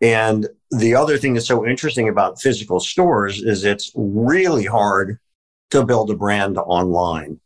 And 0.00 0.48
the 0.70 0.94
other 0.94 1.18
thing 1.18 1.34
that's 1.34 1.46
so 1.46 1.66
interesting 1.66 2.08
about 2.08 2.40
physical 2.40 2.80
stores 2.80 3.42
is 3.42 3.64
it's 3.64 3.90
really 3.94 4.64
hard 4.64 5.18
to 5.70 5.84
build 5.84 6.10
a 6.10 6.16
brand 6.16 6.58
online. 6.58 7.40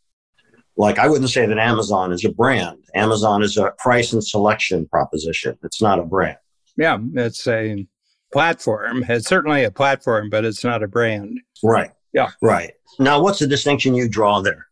Like 0.76 0.98
I 0.98 1.09
wouldn't 1.09 1.30
say 1.30 1.46
that 1.46 1.59
Amazon 1.59 2.12
is 2.12 2.24
a 2.24 2.30
brand. 2.30 2.78
Amazon 2.94 3.42
is 3.42 3.56
a 3.56 3.72
price 3.78 4.12
and 4.12 4.22
selection 4.22 4.87
proposition. 4.88 5.56
It's 5.62 5.80
not 5.80 5.98
a 5.98 6.04
brand. 6.04 6.37
Yeah, 6.76 6.98
it's 7.14 7.46
a 7.46 7.87
platform. 8.33 9.05
It's 9.09 9.29
certainly 9.29 9.65
a 9.65 9.71
platform, 9.71 10.31
but 10.31 10.45
it's 10.45 10.65
not 10.65 10.83
a 10.83 10.89
brand. 10.89 11.41
Right. 11.62 11.91
Yeah. 12.12 12.31
Right. 12.41 12.73
Now, 12.99 13.23
what's 13.23 13.39
the 13.39 13.47
distinction 13.47 13.95
you 13.95 14.09
draw 14.09 14.41
there? 14.41 14.67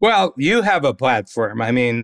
Well, 0.00 0.34
you 0.36 0.62
have 0.62 0.84
a 0.84 0.94
platform. 0.94 1.60
I 1.60 1.72
mean, 1.72 2.02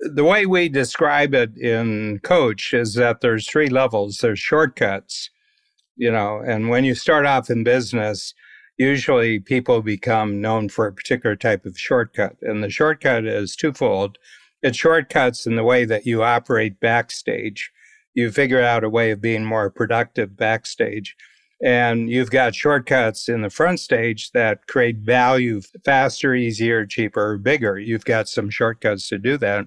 the 0.00 0.24
way 0.24 0.46
we 0.46 0.68
describe 0.68 1.34
it 1.34 1.56
in 1.56 2.18
coach 2.20 2.74
is 2.74 2.94
that 2.94 3.20
there's 3.20 3.48
three 3.48 3.68
levels 3.68 4.18
there's 4.18 4.38
shortcuts 4.38 5.30
you 5.96 6.10
know 6.10 6.42
and 6.46 6.68
when 6.68 6.84
you 6.84 6.94
start 6.94 7.24
off 7.24 7.50
in 7.50 7.64
business 7.64 8.34
usually 8.76 9.38
people 9.38 9.80
become 9.82 10.40
known 10.40 10.68
for 10.68 10.86
a 10.86 10.92
particular 10.92 11.36
type 11.36 11.64
of 11.64 11.78
shortcut 11.78 12.36
and 12.42 12.62
the 12.62 12.70
shortcut 12.70 13.24
is 13.24 13.56
twofold 13.56 14.18
it 14.62 14.74
shortcuts 14.74 15.46
in 15.46 15.56
the 15.56 15.64
way 15.64 15.84
that 15.84 16.06
you 16.06 16.22
operate 16.22 16.80
backstage 16.80 17.70
you 18.14 18.30
figure 18.30 18.62
out 18.62 18.84
a 18.84 18.88
way 18.88 19.10
of 19.10 19.20
being 19.20 19.44
more 19.44 19.70
productive 19.70 20.36
backstage 20.36 21.16
and 21.64 22.10
you've 22.10 22.30
got 22.30 22.54
shortcuts 22.54 23.28
in 23.28 23.40
the 23.40 23.50
front 23.50 23.80
stage 23.80 24.30
that 24.32 24.66
create 24.66 24.98
value 24.98 25.62
faster, 25.84 26.34
easier, 26.34 26.84
cheaper, 26.84 27.38
bigger. 27.38 27.78
You've 27.78 28.04
got 28.04 28.28
some 28.28 28.50
shortcuts 28.50 29.08
to 29.08 29.18
do 29.18 29.38
that. 29.38 29.66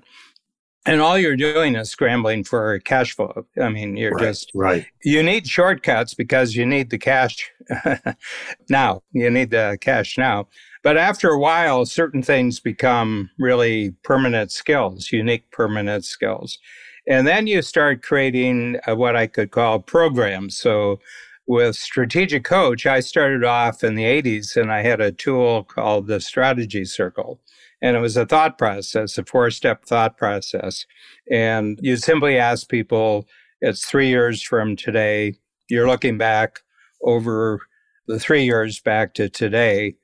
And 0.85 1.01
all 1.01 1.17
you're 1.17 1.35
doing 1.35 1.75
is 1.75 1.89
scrambling 1.89 2.43
for 2.43 2.79
cash 2.79 3.15
flow. 3.15 3.45
I 3.59 3.69
mean, 3.69 3.97
you're 3.97 4.11
right, 4.11 4.23
just, 4.23 4.51
right. 4.53 4.85
You 5.03 5.21
need 5.23 5.47
shortcuts 5.47 6.13
because 6.13 6.55
you 6.55 6.65
need 6.65 6.91
the 6.91 6.97
cash 6.97 7.51
now. 8.69 9.01
You 9.11 9.29
need 9.29 9.49
the 9.49 9.77
cash 9.81 10.17
now. 10.17 10.47
But 10.83 10.97
after 10.97 11.29
a 11.29 11.39
while, 11.39 11.85
certain 11.85 12.21
things 12.21 12.59
become 12.59 13.31
really 13.37 13.91
permanent 14.03 14.51
skills, 14.51 15.11
unique 15.11 15.51
permanent 15.51 16.05
skills. 16.05 16.59
And 17.07 17.25
then 17.25 17.47
you 17.47 17.61
start 17.61 18.03
creating 18.03 18.77
uh, 18.87 18.95
what 18.95 19.15
I 19.15 19.27
could 19.27 19.51
call 19.51 19.79
programs. 19.79 20.57
So 20.57 20.99
with 21.47 21.77
Strategic 21.77 22.43
Coach, 22.43 22.85
I 22.85 22.99
started 22.99 23.45
off 23.45 23.83
in 23.83 23.95
the 23.95 24.03
80s 24.03 24.57
and 24.57 24.71
I 24.71 24.81
had 24.81 24.99
a 24.99 25.13
tool 25.13 25.63
called 25.63 26.07
the 26.07 26.19
Strategy 26.19 26.83
Circle. 26.83 27.39
And 27.81 27.95
it 27.95 27.99
was 27.99 28.17
a 28.17 28.25
thought 28.25 28.57
process, 28.57 29.17
a 29.17 29.23
four 29.23 29.49
step 29.51 29.85
thought 29.85 30.17
process. 30.17 30.85
And 31.31 31.79
you 31.81 31.95
simply 31.95 32.37
ask 32.37 32.67
people, 32.67 33.25
it's 33.61 33.85
three 33.85 34.09
years 34.09 34.41
from 34.41 34.75
today. 34.75 35.35
You're 35.69 35.87
looking 35.87 36.17
back 36.17 36.61
over 37.03 37.61
the 38.07 38.19
three 38.19 38.43
years 38.43 38.79
back 38.79 39.13
to 39.15 39.29
today. 39.29 39.95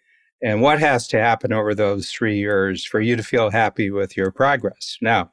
And 0.41 0.61
what 0.61 0.79
has 0.79 1.07
to 1.09 1.19
happen 1.19 1.51
over 1.51 1.73
those 1.73 2.11
three 2.11 2.37
years 2.37 2.85
for 2.85 2.99
you 3.01 3.15
to 3.15 3.23
feel 3.23 3.49
happy 3.49 3.89
with 3.89 4.15
your 4.15 4.29
progress? 4.31 4.97
Now, 5.01 5.31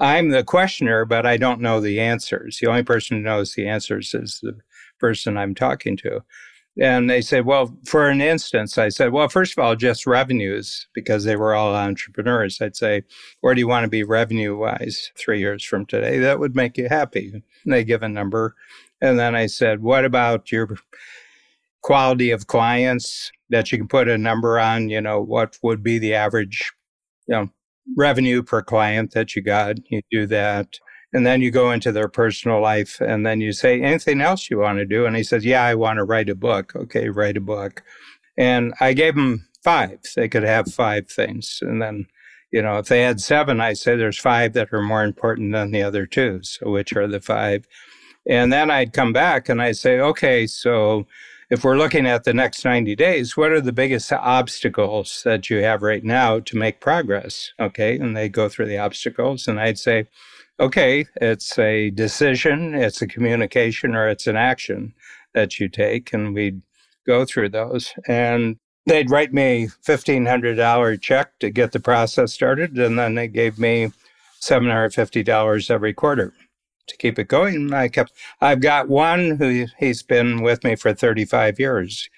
I'm 0.00 0.30
the 0.30 0.42
questioner, 0.42 1.04
but 1.04 1.26
I 1.26 1.36
don't 1.36 1.60
know 1.60 1.80
the 1.80 2.00
answers. 2.00 2.58
The 2.58 2.66
only 2.68 2.82
person 2.82 3.18
who 3.18 3.22
knows 3.22 3.54
the 3.54 3.68
answers 3.68 4.14
is 4.14 4.40
the 4.42 4.58
person 4.98 5.36
I'm 5.36 5.54
talking 5.54 5.96
to. 5.98 6.22
And 6.80 7.10
they 7.10 7.20
said, 7.20 7.44
well, 7.44 7.76
for 7.84 8.08
an 8.08 8.22
instance, 8.22 8.78
I 8.78 8.88
said, 8.88 9.12
well, 9.12 9.28
first 9.28 9.52
of 9.52 9.62
all, 9.62 9.76
just 9.76 10.06
revenues, 10.06 10.86
because 10.94 11.24
they 11.24 11.36
were 11.36 11.54
all 11.54 11.74
entrepreneurs. 11.74 12.60
I'd 12.62 12.76
say, 12.76 13.02
where 13.40 13.54
do 13.54 13.60
you 13.60 13.68
want 13.68 13.84
to 13.84 13.90
be 13.90 14.04
revenue 14.04 14.56
wise 14.56 15.10
three 15.18 15.40
years 15.40 15.64
from 15.64 15.84
today? 15.84 16.18
That 16.18 16.38
would 16.38 16.56
make 16.56 16.78
you 16.78 16.88
happy. 16.88 17.32
And 17.34 17.72
they 17.72 17.84
give 17.84 18.02
a 18.02 18.08
number. 18.08 18.54
And 19.02 19.18
then 19.18 19.34
I 19.34 19.46
said, 19.46 19.82
what 19.82 20.04
about 20.04 20.50
your 20.50 20.76
quality 21.82 22.30
of 22.30 22.46
clients 22.46 23.30
that 23.50 23.70
you 23.72 23.76
can 23.76 23.88
put 23.88 24.08
a 24.08 24.16
number 24.16 24.58
on? 24.58 24.88
You 24.88 25.02
know, 25.02 25.20
what 25.20 25.58
would 25.62 25.82
be 25.82 25.98
the 25.98 26.14
average, 26.14 26.72
you 27.26 27.34
know, 27.34 27.48
revenue 27.96 28.42
per 28.42 28.62
client 28.62 29.12
that 29.12 29.34
you 29.34 29.42
got? 29.42 29.76
You 29.90 30.02
do 30.10 30.26
that. 30.26 30.78
And 31.12 31.26
then 31.26 31.42
you 31.42 31.50
go 31.50 31.72
into 31.72 31.90
their 31.90 32.08
personal 32.08 32.60
life 32.60 33.00
and 33.00 33.26
then 33.26 33.40
you 33.40 33.52
say, 33.52 33.82
anything 33.82 34.20
else 34.20 34.48
you 34.48 34.58
want 34.58 34.78
to 34.78 34.86
do? 34.86 35.06
And 35.06 35.16
he 35.16 35.24
says, 35.24 35.44
yeah, 35.44 35.64
I 35.64 35.74
want 35.74 35.96
to 35.96 36.04
write 36.04 36.28
a 36.28 36.36
book. 36.36 36.72
Okay, 36.76 37.08
write 37.08 37.36
a 37.36 37.40
book. 37.40 37.82
And 38.38 38.72
I 38.80 38.92
gave 38.92 39.16
him 39.16 39.46
five. 39.64 39.98
They 40.14 40.28
could 40.28 40.44
have 40.44 40.72
five 40.72 41.10
things. 41.10 41.58
And 41.62 41.82
then, 41.82 42.06
you 42.52 42.62
know, 42.62 42.78
if 42.78 42.86
they 42.86 43.02
had 43.02 43.20
seven, 43.20 43.60
I 43.60 43.72
say 43.72 43.96
there's 43.96 44.18
five 44.18 44.52
that 44.52 44.72
are 44.72 44.82
more 44.82 45.02
important 45.02 45.52
than 45.52 45.72
the 45.72 45.82
other 45.82 46.06
two. 46.06 46.40
So 46.42 46.70
which 46.70 46.92
are 46.92 47.08
the 47.08 47.20
five? 47.20 47.66
And 48.28 48.52
then 48.52 48.70
I'd 48.70 48.92
come 48.92 49.12
back 49.12 49.48
and 49.48 49.60
I'd 49.60 49.78
say, 49.78 49.98
okay, 49.98 50.46
so 50.46 51.06
if 51.50 51.64
we're 51.64 51.76
looking 51.76 52.06
at 52.06 52.22
the 52.22 52.32
next 52.32 52.64
90 52.64 52.94
days, 52.94 53.36
what 53.36 53.50
are 53.50 53.60
the 53.60 53.72
biggest 53.72 54.12
obstacles 54.12 55.22
that 55.24 55.50
you 55.50 55.58
have 55.58 55.82
right 55.82 56.04
now 56.04 56.38
to 56.38 56.56
make 56.56 56.80
progress? 56.80 57.52
Okay. 57.58 57.98
And 57.98 58.16
they 58.16 58.28
go 58.28 58.48
through 58.48 58.66
the 58.66 58.78
obstacles 58.78 59.48
and 59.48 59.58
I'd 59.58 59.78
say, 59.78 60.06
okay, 60.60 61.06
it's 61.16 61.58
a 61.58 61.90
decision, 61.90 62.74
it's 62.74 63.02
a 63.02 63.06
communication, 63.06 63.96
or 63.96 64.08
it's 64.08 64.28
an 64.28 64.36
action 64.36 64.94
that 65.34 65.58
you 65.58 65.68
take. 65.68 66.12
And 66.12 66.34
we'd 66.34 66.62
go 67.04 67.24
through 67.24 67.48
those. 67.48 67.94
And 68.06 68.56
they'd 68.86 69.10
write 69.10 69.32
me 69.32 69.68
$1,500 69.84 71.00
check 71.00 71.36
to 71.40 71.50
get 71.50 71.72
the 71.72 71.80
process 71.80 72.32
started. 72.32 72.78
And 72.78 72.96
then 72.96 73.16
they 73.16 73.26
gave 73.26 73.58
me 73.58 73.90
$750 74.40 75.70
every 75.70 75.94
quarter 75.94 76.32
to 76.90 76.96
keep 76.96 77.18
it 77.18 77.28
going. 77.28 77.72
I 77.72 77.88
kept, 77.88 78.12
I've 78.40 78.60
got 78.60 78.88
one 78.88 79.36
who 79.36 79.66
he's 79.78 80.02
been 80.02 80.42
with 80.42 80.62
me 80.64 80.76
for 80.76 80.92
35 80.92 81.58
years. 81.58 82.10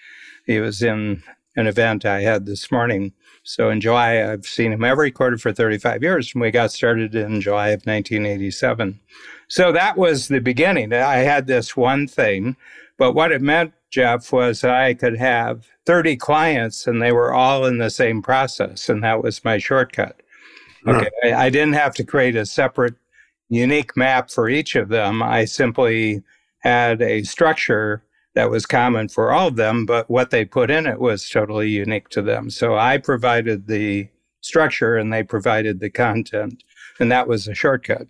He 0.47 0.59
was 0.59 0.83
in 0.83 1.23
an 1.57 1.67
event 1.67 2.05
I 2.05 2.23
had 2.23 2.47
this 2.47 2.73
morning 2.73 3.13
so 3.45 3.71
in 3.71 3.81
July, 3.81 4.23
I've 4.23 4.47
seen 4.47 4.73
him 4.73 4.85
every 4.85 5.11
quarter 5.11 5.37
for 5.37 5.53
35 5.53 6.03
years. 6.03 6.33
And 6.33 6.43
we 6.43 6.51
got 6.51 6.73
started 6.73 7.15
in 7.15 7.41
July 7.41 7.69
of 7.69 7.83
1987. 7.85 9.01
So 9.49 9.73
that 9.73 9.97
was 9.97 10.29
the 10.29 10.41
beginning. 10.41 10.93
I 10.93 11.17
had 11.17 11.47
this 11.47 11.77
one 11.77 12.07
thing, 12.07 12.57
but 12.97 13.13
what 13.13 13.33
it 13.33 13.43
meant, 13.43 13.73
Jeff, 13.91 14.33
was 14.33 14.65
I 14.65 14.95
could 14.95 15.17
have 15.19 15.67
30 15.87 16.17
clients 16.17 16.87
and 16.87 17.03
they 17.03 17.13
were 17.13 17.35
all 17.35 17.67
in 17.67 17.79
the 17.79 17.91
same 17.91 18.23
process. 18.23 18.89
And 18.89 19.03
that 19.03 19.23
was 19.23 19.45
my 19.45 19.59
shortcut. 19.59 20.23
Okay. 20.87 21.11
I, 21.25 21.47
I 21.47 21.51
didn't 21.51 21.75
have 21.75 21.95
to 21.97 22.05
create 22.05 22.37
a 22.37 22.47
separate, 22.47 22.95
unique 23.53 23.95
map 23.99 24.31
for 24.31 24.49
each 24.49 24.77
of 24.77 24.89
them. 24.89 25.23
I 25.23 25.45
simply 25.45 26.23
had 26.61 27.03
a 27.03 27.23
structure 27.23 28.03
that 28.35 28.51
was 28.51 28.65
common 28.65 29.09
for 29.09 29.31
all 29.31 29.49
of 29.49 29.57
them, 29.57 29.85
but 29.85 30.09
what 30.09 30.31
they 30.31 30.45
put 30.45 30.71
in 30.71 30.87
it 30.87 30.99
was 30.99 31.29
totally 31.29 31.69
unique 31.69 32.09
to 32.11 32.23
them. 32.23 32.49
So 32.49 32.77
I 32.77 32.97
provided 32.97 33.67
the 33.67 34.09
structure 34.41 34.97
and 34.97 35.13
they 35.13 35.23
provided 35.23 35.81
the 35.81 35.91
content, 35.91 36.65
and 36.99 37.13
that 37.13 37.29
was 37.29 37.47
a 37.47 37.55
shortcut. 37.55 38.07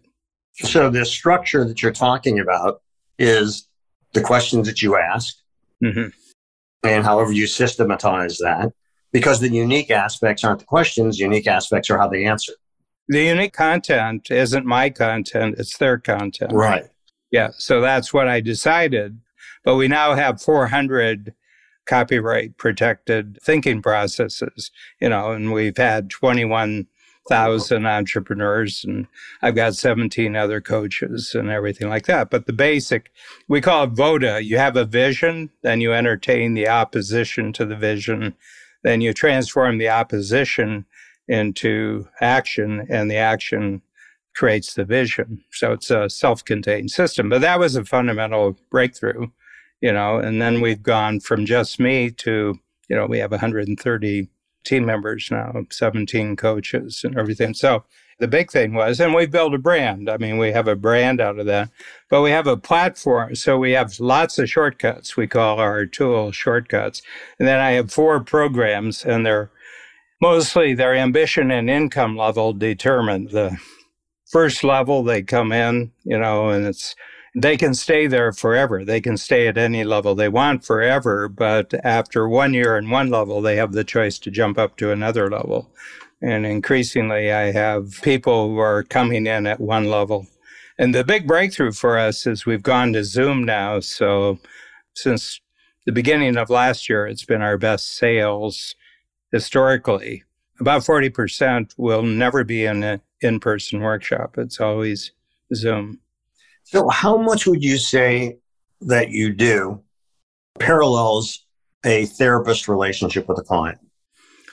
So, 0.55 0.91
the 0.91 1.05
structure 1.05 1.65
that 1.65 1.83
you're 1.83 1.93
talking 1.93 2.39
about 2.39 2.83
is 3.19 3.67
the 4.13 4.21
questions 4.21 4.67
that 4.69 4.83
you 4.83 4.97
ask 4.97 5.35
mm-hmm. 5.83 6.09
and 6.85 7.05
however 7.05 7.33
you 7.33 7.47
systematize 7.47 8.37
that, 8.39 8.71
because 9.13 9.41
the 9.41 9.49
unique 9.49 9.91
aspects 9.91 10.45
aren't 10.45 10.61
the 10.61 10.67
questions, 10.67 11.19
unique 11.19 11.47
aspects 11.47 11.89
are 11.91 11.99
how 11.99 12.07
they 12.07 12.27
answer. 12.27 12.53
The 13.13 13.25
unique 13.25 13.53
content 13.53 14.31
isn't 14.31 14.65
my 14.65 14.89
content, 14.89 15.57
it's 15.59 15.77
their 15.77 15.99
content. 15.99 16.53
Right. 16.55 16.87
Yeah. 17.31 17.51
So 17.59 17.83
that's 17.83 18.15
what 18.15 18.27
I 18.27 18.41
decided. 18.41 19.21
But 19.65 19.77
we 19.77 19.87
now 19.87 20.15
have 20.15 20.41
400 20.41 21.35
copyright 21.85 22.57
protected 22.57 23.39
thinking 23.43 23.83
processes, 23.83 24.71
you 24.99 25.11
know, 25.11 25.33
and 25.33 25.53
we've 25.53 25.77
had 25.77 26.09
21,000 26.09 27.87
entrepreneurs 27.87 28.83
and 28.83 29.07
I've 29.43 29.57
got 29.57 29.75
17 29.75 30.35
other 30.35 30.63
coaches 30.63 31.35
and 31.35 31.51
everything 31.51 31.91
like 31.91 32.07
that. 32.07 32.31
But 32.31 32.47
the 32.47 32.55
basic, 32.55 33.13
we 33.47 33.61
call 33.61 33.85
it 33.85 33.95
VODA. 33.95 34.43
You 34.43 34.57
have 34.57 34.77
a 34.79 34.87
vision, 34.87 35.51
then 35.61 35.83
you 35.83 35.93
entertain 35.93 36.55
the 36.55 36.69
opposition 36.69 37.53
to 37.53 37.67
the 37.67 37.77
vision, 37.77 38.35
then 38.83 39.03
you 39.03 39.13
transform 39.13 39.77
the 39.77 39.91
opposition 39.91 40.87
into 41.29 42.09
action 42.21 42.87
and 42.91 43.11
the 43.11 43.17
action 43.17 43.83
creates 44.35 44.75
the 44.75 44.85
vision. 44.85 45.45
So 45.53 45.73
it's 45.73 45.91
a 45.91 46.09
self 46.09 46.45
contained 46.45 46.91
system. 46.91 47.29
But 47.29 47.41
that 47.43 47.59
was 47.59 47.77
a 47.77 47.85
fundamental 47.85 48.59
breakthrough, 48.71 49.29
you 49.81 49.93
know. 49.93 50.19
And 50.19 50.41
then 50.41 50.61
we've 50.61 50.83
gone 50.83 51.21
from 51.21 51.47
just 51.47 51.79
me 51.79 52.11
to, 52.11 52.59
you 52.89 52.97
know, 52.97 53.07
we 53.07 53.19
have 53.19 53.31
130 53.31 54.29
team 54.65 54.87
members 54.87 55.29
now, 55.31 55.65
17 55.71 56.37
coaches 56.37 57.03
and 57.05 57.19
everything. 57.19 57.55
So 57.55 57.85
the 58.19 58.29
big 58.29 58.53
thing 58.53 58.75
was, 58.75 59.01
and 59.01 59.15
we 59.15 59.27
built 59.27 59.55
a 59.55 59.59
brand. 59.59 60.09
I 60.09 60.17
mean, 60.17 60.39
we 60.39 60.53
have 60.53 60.69
a 60.69 60.77
brand 60.77 61.21
out 61.21 61.39
of 61.39 61.47
that, 61.47 61.71
but 62.09 62.23
we 62.23 62.31
have 62.31 62.47
a 62.47 62.57
platform. 62.57 63.35
So 63.35 63.59
we 63.59 63.73
have 63.73 63.99
lots 63.99 64.39
of 64.39 64.49
shortcuts. 64.49 65.17
We 65.17 65.27
call 65.27 65.59
our 65.59 65.87
tool 65.87 66.31
shortcuts. 66.31 67.03
And 67.39 67.49
then 67.49 67.59
I 67.59 67.73
have 67.73 67.93
four 67.93 68.23
programs, 68.23 69.05
and 69.05 69.27
they're 69.27 69.51
mostly 70.23 70.73
their 70.73 70.95
ambition 70.95 71.51
and 71.51 71.69
income 71.69 72.17
level 72.17 72.53
determine 72.53 73.27
the 73.27 73.59
first 74.31 74.63
level 74.63 75.03
they 75.03 75.21
come 75.21 75.51
in, 75.51 75.91
you 76.05 76.17
know, 76.17 76.49
and 76.49 76.65
it's 76.65 76.95
they 77.35 77.57
can 77.57 77.75
stay 77.75 78.07
there 78.07 78.31
forever. 78.33 78.85
They 78.85 79.01
can 79.01 79.17
stay 79.17 79.49
at 79.49 79.59
any 79.59 79.85
level 79.85 80.15
they 80.15 80.29
want 80.29 80.65
forever, 80.65 81.29
but 81.29 81.75
after 81.83 82.29
one 82.29 82.55
year 82.55 82.77
in 82.77 82.91
one 82.91 83.09
level, 83.11 83.41
they 83.41 83.57
have 83.57 83.73
the 83.73 83.85
choice 83.85 84.19
to 84.21 84.31
jump 84.31 84.59
up 84.59 84.77
to 84.77 84.93
another 84.93 85.31
level. 85.31 85.71
And 86.21 86.47
increasingly, 86.47 87.33
I 87.33 87.51
have 87.51 88.01
people 88.03 88.51
who 88.51 88.59
are 88.59 88.85
coming 88.85 89.27
in 89.27 89.47
at 89.47 89.61
one 89.61 89.87
level. 89.87 90.27
And 90.79 90.95
the 90.95 91.05
big 91.05 91.27
breakthrough 91.27 91.73
for 91.73 91.99
us 91.99 92.27
is 92.27 92.47
we've 92.47 92.63
gone 92.63 92.93
to 92.93 93.03
Zoom 93.03 93.45
now. 93.45 93.81
So 93.81 94.39
since 94.95 95.41
the 95.87 95.93
beginning 95.93 96.37
of 96.37 96.51
last 96.51 96.89
year, 96.89 97.07
it's 97.07 97.25
been 97.25 97.43
our 97.43 97.59
best 97.59 97.97
sales 97.97 98.77
historically. 99.33 100.23
About 100.61 100.83
40% 100.83 101.73
will 101.77 102.03
never 102.03 102.45
be 102.45 102.67
in 102.67 102.83
an 102.85 103.01
in 103.21 103.41
person 103.41 103.81
workshop, 103.81 104.37
it's 104.37 104.61
always 104.61 105.13
Zoom. 105.55 106.01
So, 106.65 106.89
how 106.89 107.17
much 107.17 107.47
would 107.47 107.63
you 107.63 107.77
say 107.77 108.39
that 108.81 109.11
you 109.11 109.33
do 109.33 109.83
parallels 110.59 111.47
a 111.85 112.07
therapist 112.07 112.69
relationship 112.69 113.29
with 113.29 113.39
a 113.39 113.43
client? 113.43 113.79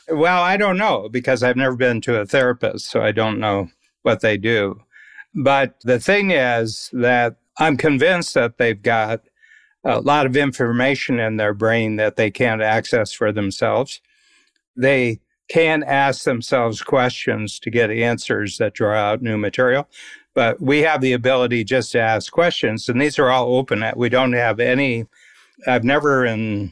Well, 0.07 0.41
I 0.41 0.57
don't 0.57 0.77
know 0.77 1.09
because 1.09 1.43
I've 1.43 1.55
never 1.55 1.75
been 1.75 2.01
to 2.01 2.19
a 2.19 2.25
therapist, 2.25 2.89
so 2.89 3.01
I 3.01 3.11
don't 3.11 3.39
know 3.39 3.69
what 4.01 4.21
they 4.21 4.37
do. 4.37 4.81
But 5.35 5.79
the 5.83 5.99
thing 5.99 6.31
is 6.31 6.89
that 6.93 7.37
I'm 7.57 7.77
convinced 7.77 8.33
that 8.33 8.57
they've 8.57 8.81
got 8.81 9.21
a 9.83 9.99
lot 9.99 10.25
of 10.25 10.35
information 10.35 11.19
in 11.19 11.37
their 11.37 11.53
brain 11.53 11.97
that 11.97 12.15
they 12.15 12.31
can't 12.31 12.61
access 12.61 13.11
for 13.13 13.31
themselves 13.31 14.01
they 14.75 15.19
can 15.49 15.83
ask 15.83 16.23
themselves 16.23 16.81
questions 16.81 17.59
to 17.59 17.69
get 17.69 17.89
answers 17.89 18.57
that 18.59 18.73
draw 18.73 18.95
out 18.95 19.21
new 19.21 19.37
material. 19.37 19.89
But 20.35 20.61
we 20.61 20.79
have 20.79 21.01
the 21.01 21.13
ability 21.13 21.63
just 21.63 21.91
to 21.93 21.99
ask 21.99 22.31
questions, 22.31 22.87
and 22.87 23.01
these 23.01 23.17
are 23.19 23.29
all 23.29 23.55
open. 23.55 23.83
We 23.95 24.09
don't 24.09 24.33
have 24.33 24.59
any. 24.59 25.05
I've 25.67 25.83
never, 25.83 26.25
in 26.25 26.71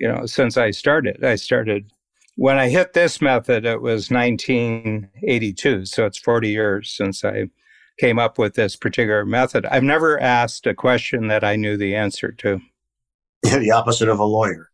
you 0.00 0.08
know, 0.08 0.26
since 0.26 0.56
I 0.56 0.70
started, 0.70 1.22
I 1.22 1.36
started 1.36 1.92
when 2.36 2.58
I 2.58 2.70
hit 2.70 2.94
this 2.94 3.20
method. 3.20 3.66
It 3.66 3.82
was 3.82 4.10
1982, 4.10 5.84
so 5.84 6.06
it's 6.06 6.18
40 6.18 6.48
years 6.48 6.90
since 6.90 7.24
I 7.24 7.50
came 7.98 8.18
up 8.18 8.38
with 8.38 8.54
this 8.54 8.74
particular 8.74 9.24
method. 9.24 9.66
I've 9.66 9.82
never 9.82 10.18
asked 10.18 10.66
a 10.66 10.74
question 10.74 11.28
that 11.28 11.44
I 11.44 11.56
knew 11.56 11.76
the 11.76 11.94
answer 11.94 12.32
to. 12.32 12.60
the 13.42 13.70
opposite 13.70 14.08
of 14.08 14.18
a 14.18 14.24
lawyer. 14.24 14.70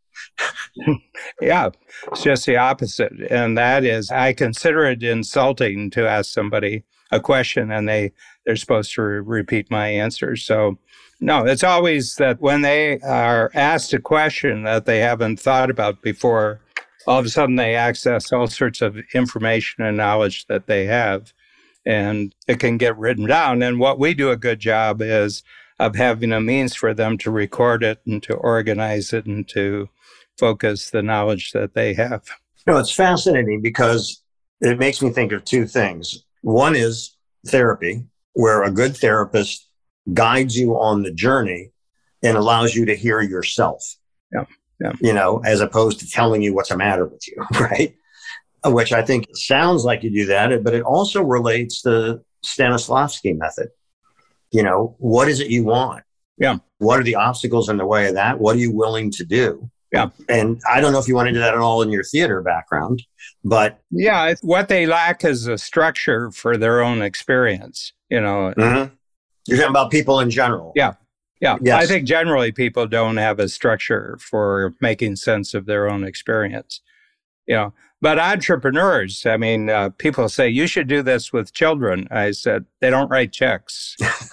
yeah, 1.40 1.70
it's 2.08 2.22
just 2.22 2.46
the 2.46 2.56
opposite. 2.56 3.12
And 3.30 3.56
that 3.56 3.84
is, 3.84 4.10
I 4.10 4.32
consider 4.32 4.84
it 4.84 5.02
insulting 5.02 5.90
to 5.90 6.08
ask 6.08 6.32
somebody 6.32 6.84
a 7.10 7.20
question 7.20 7.70
and 7.70 7.88
they, 7.88 8.12
they're 8.44 8.56
supposed 8.56 8.94
to 8.94 9.02
re- 9.02 9.20
repeat 9.20 9.70
my 9.70 9.88
answer. 9.88 10.37
So, 10.37 10.78
no, 11.20 11.44
it's 11.46 11.64
always 11.64 12.16
that 12.16 12.40
when 12.40 12.62
they 12.62 12.98
are 13.00 13.50
asked 13.54 13.92
a 13.94 14.00
question 14.00 14.64
that 14.64 14.84
they 14.84 14.98
haven't 14.98 15.38
thought 15.38 15.70
about 15.70 16.02
before, 16.02 16.60
all 17.06 17.18
of 17.18 17.26
a 17.26 17.30
sudden 17.30 17.56
they 17.56 17.74
access 17.74 18.32
all 18.32 18.46
sorts 18.46 18.82
of 18.82 18.98
information 19.14 19.84
and 19.84 19.96
knowledge 19.96 20.46
that 20.46 20.66
they 20.66 20.87
have. 20.87 21.32
And 21.87 22.34
it 22.48 22.60
can 22.60 22.78
get 22.78 22.96
written 22.96 23.26
down. 23.26 23.62
And 23.62 23.78
what 23.78 23.98
we 23.98 24.14
do 24.14 24.30
a 24.30 24.37
good 24.37 24.58
job 24.58 25.02
is 25.02 25.42
of 25.78 25.96
having 25.96 26.32
a 26.32 26.40
means 26.40 26.74
for 26.74 26.94
them 26.94 27.18
to 27.18 27.30
record 27.30 27.82
it 27.82 28.00
and 28.06 28.22
to 28.22 28.34
organize 28.34 29.12
it 29.12 29.26
and 29.26 29.46
to 29.48 29.88
focus 30.38 30.90
the 30.90 31.03
knowledge 31.03 31.53
that 31.53 31.75
they 31.75 31.94
have. 31.94 32.23
No, 32.66 32.79
it's 32.79 32.92
fascinating 32.92 33.61
because 33.61 34.23
it 34.61 34.79
makes 34.79 35.03
me 35.03 35.11
think 35.11 35.33
of 35.33 35.44
two 35.44 35.66
things. 35.66 36.25
One 36.42 36.75
is 36.75 37.16
therapy, 37.47 38.05
where 38.33 38.62
a 38.62 38.70
good 38.70 38.97
therapist 38.97 39.68
guides 40.12 40.57
you 40.57 40.79
on 40.79 41.03
the 41.03 41.12
journey 41.12 41.70
and 42.23 42.37
allows 42.37 42.75
you 42.75 42.87
to 42.87 42.97
hear 42.97 43.20
yourself. 43.20 43.83
Yeah. 44.33 44.44
Yeah. 44.81 44.92
You 45.01 45.12
know, 45.12 45.40
as 45.44 45.61
opposed 45.61 46.01
to 46.01 46.11
telling 46.11 46.42
you 46.42 46.55
what's 46.55 46.70
the 46.70 46.77
matter 46.77 47.07
with 47.07 47.27
you, 47.29 47.37
right? 47.61 47.94
Which 48.64 48.92
I 48.92 49.03
think 49.03 49.27
sounds 49.35 49.85
like 49.85 50.03
you 50.03 50.11
do 50.11 50.27
that, 50.27 50.64
but 50.64 50.75
it 50.75 50.83
also 50.83 51.23
relates 51.23 51.83
to 51.83 52.23
Stanislavski 52.44 53.37
method. 53.37 53.68
You 54.51 54.62
know, 54.62 54.97
what 54.99 55.29
is 55.29 55.40
it 55.40 55.51
you 55.51 55.64
want? 55.64 56.03
Yeah. 56.38 56.59
What 56.79 56.99
are 56.99 57.05
the 57.05 57.16
obstacles 57.16 57.68
in 57.68 57.77
the 57.77 57.87
way 57.87 58.09
of 58.09 58.14
that? 58.14 58.38
What 58.38 58.57
are 58.57 58.61
you 58.61 58.73
willing 58.73 59.11
to 59.12 59.25
do? 59.25 59.70
Yeah. 59.94 60.11
And 60.28 60.61
I 60.68 60.80
don't 60.80 60.92
know 60.92 60.98
if 60.98 61.07
you 61.07 61.14
want 61.14 61.28
to 61.28 61.33
do 61.33 61.38
that 61.38 61.54
at 61.54 61.61
all 61.61 61.80
in 61.80 61.90
your 61.90 62.02
theater 62.02 62.42
background, 62.42 63.04
but. 63.44 63.80
Yeah. 63.90 64.35
What 64.42 64.68
they 64.68 64.87
lack 64.87 65.24
is 65.24 65.46
a 65.46 65.57
structure 65.57 66.33
for 66.33 66.57
their 66.57 66.83
own 66.83 67.00
experience, 67.00 67.92
you 68.11 68.20
know. 68.20 68.52
Mm-hmm. 68.59 68.92
You're 69.46 69.59
talking 69.59 69.70
about 69.70 69.92
people 69.92 70.18
in 70.18 70.30
general. 70.30 70.72
Yeah. 70.74 70.94
Yeah. 71.40 71.59
Yes. 71.62 71.83
I 71.83 71.87
think 71.87 72.09
generally 72.09 72.50
people 72.50 72.88
don't 72.88 73.18
have 73.18 73.38
a 73.38 73.48
structure 73.48 74.16
for 74.20 74.74
making 74.80 75.14
sense 75.16 75.54
of 75.54 75.66
their 75.66 75.88
own 75.88 76.02
experience, 76.02 76.80
you 77.46 77.54
know. 77.54 77.72
But 78.00 78.18
entrepreneurs, 78.18 79.24
I 79.24 79.37
mean, 79.37 79.70
uh, 79.70 79.90
people 79.90 80.28
say 80.28 80.48
you 80.48 80.66
should 80.66 80.88
do 80.88 81.02
this 81.02 81.33
with 81.33 81.54
children. 81.54 82.09
I 82.11 82.33
said 82.33 82.66
they 82.80 82.90
don't 82.90 83.09
write 83.09 83.33
checks, 83.33 83.96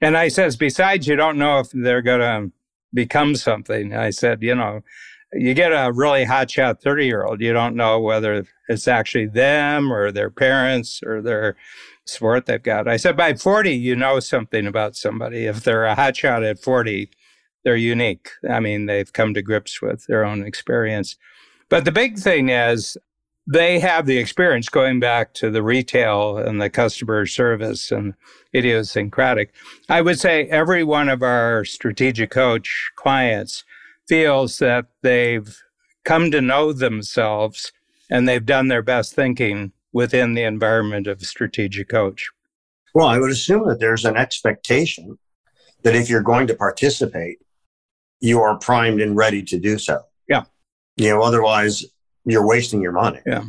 and 0.00 0.16
I 0.16 0.28
says 0.28 0.56
besides, 0.56 1.08
you 1.08 1.16
don't 1.16 1.38
know 1.38 1.58
if 1.58 1.70
they're 1.72 2.02
going 2.02 2.20
to 2.20 2.52
become 2.96 3.36
something. 3.36 3.94
I 3.94 4.10
said, 4.10 4.42
you 4.42 4.56
know, 4.56 4.82
you 5.32 5.54
get 5.54 5.70
a 5.70 5.92
really 5.92 6.24
hotshot 6.24 6.80
30 6.80 7.06
year 7.06 7.24
old, 7.24 7.40
you 7.40 7.52
don't 7.52 7.76
know 7.76 8.00
whether 8.00 8.44
it's 8.68 8.88
actually 8.88 9.26
them 9.26 9.92
or 9.92 10.10
their 10.10 10.30
parents 10.30 11.00
or 11.04 11.22
their 11.22 11.56
sport 12.06 12.46
they've 12.46 12.62
got. 12.62 12.88
I 12.88 12.96
said, 12.96 13.16
by 13.16 13.34
40, 13.34 13.72
you 13.72 13.94
know 13.94 14.20
something 14.20 14.66
about 14.66 14.96
somebody. 14.96 15.46
If 15.46 15.62
they're 15.62 15.86
a 15.86 15.96
hotshot 15.96 16.48
at 16.48 16.58
40, 16.58 17.10
they're 17.64 17.76
unique. 17.76 18.30
I 18.48 18.60
mean, 18.60 18.86
they've 18.86 19.12
come 19.12 19.34
to 19.34 19.42
grips 19.42 19.82
with 19.82 20.06
their 20.06 20.24
own 20.24 20.44
experience. 20.44 21.16
But 21.68 21.84
the 21.84 21.92
big 21.92 22.18
thing 22.18 22.48
is, 22.48 22.96
they 23.46 23.78
have 23.78 24.06
the 24.06 24.18
experience 24.18 24.68
going 24.68 24.98
back 24.98 25.32
to 25.34 25.50
the 25.50 25.62
retail 25.62 26.36
and 26.36 26.60
the 26.60 26.68
customer 26.68 27.26
service 27.26 27.92
and 27.92 28.14
idiosyncratic. 28.54 29.54
I 29.88 30.00
would 30.00 30.18
say 30.18 30.46
every 30.48 30.82
one 30.82 31.08
of 31.08 31.22
our 31.22 31.64
strategic 31.64 32.30
coach 32.30 32.90
clients 32.96 33.64
feels 34.08 34.58
that 34.58 34.86
they've 35.02 35.56
come 36.04 36.30
to 36.30 36.40
know 36.40 36.72
themselves 36.72 37.72
and 38.10 38.28
they've 38.28 38.44
done 38.44 38.68
their 38.68 38.82
best 38.82 39.14
thinking 39.14 39.72
within 39.92 40.34
the 40.34 40.42
environment 40.42 41.06
of 41.06 41.22
strategic 41.22 41.88
coach. 41.88 42.30
Well, 42.94 43.06
I 43.06 43.18
would 43.18 43.30
assume 43.30 43.68
that 43.68 43.78
there's 43.78 44.04
an 44.04 44.16
expectation 44.16 45.18
that 45.82 45.94
if 45.94 46.08
you're 46.08 46.22
going 46.22 46.46
to 46.48 46.54
participate, 46.54 47.38
you 48.20 48.40
are 48.40 48.58
primed 48.58 49.00
and 49.00 49.16
ready 49.16 49.42
to 49.42 49.58
do 49.58 49.78
so. 49.78 50.00
Yeah. 50.28 50.44
You 50.96 51.10
know, 51.10 51.22
otherwise 51.22 51.84
you're 52.26 52.46
wasting 52.46 52.82
your 52.82 52.92
money. 52.92 53.20
Yeah. 53.24 53.44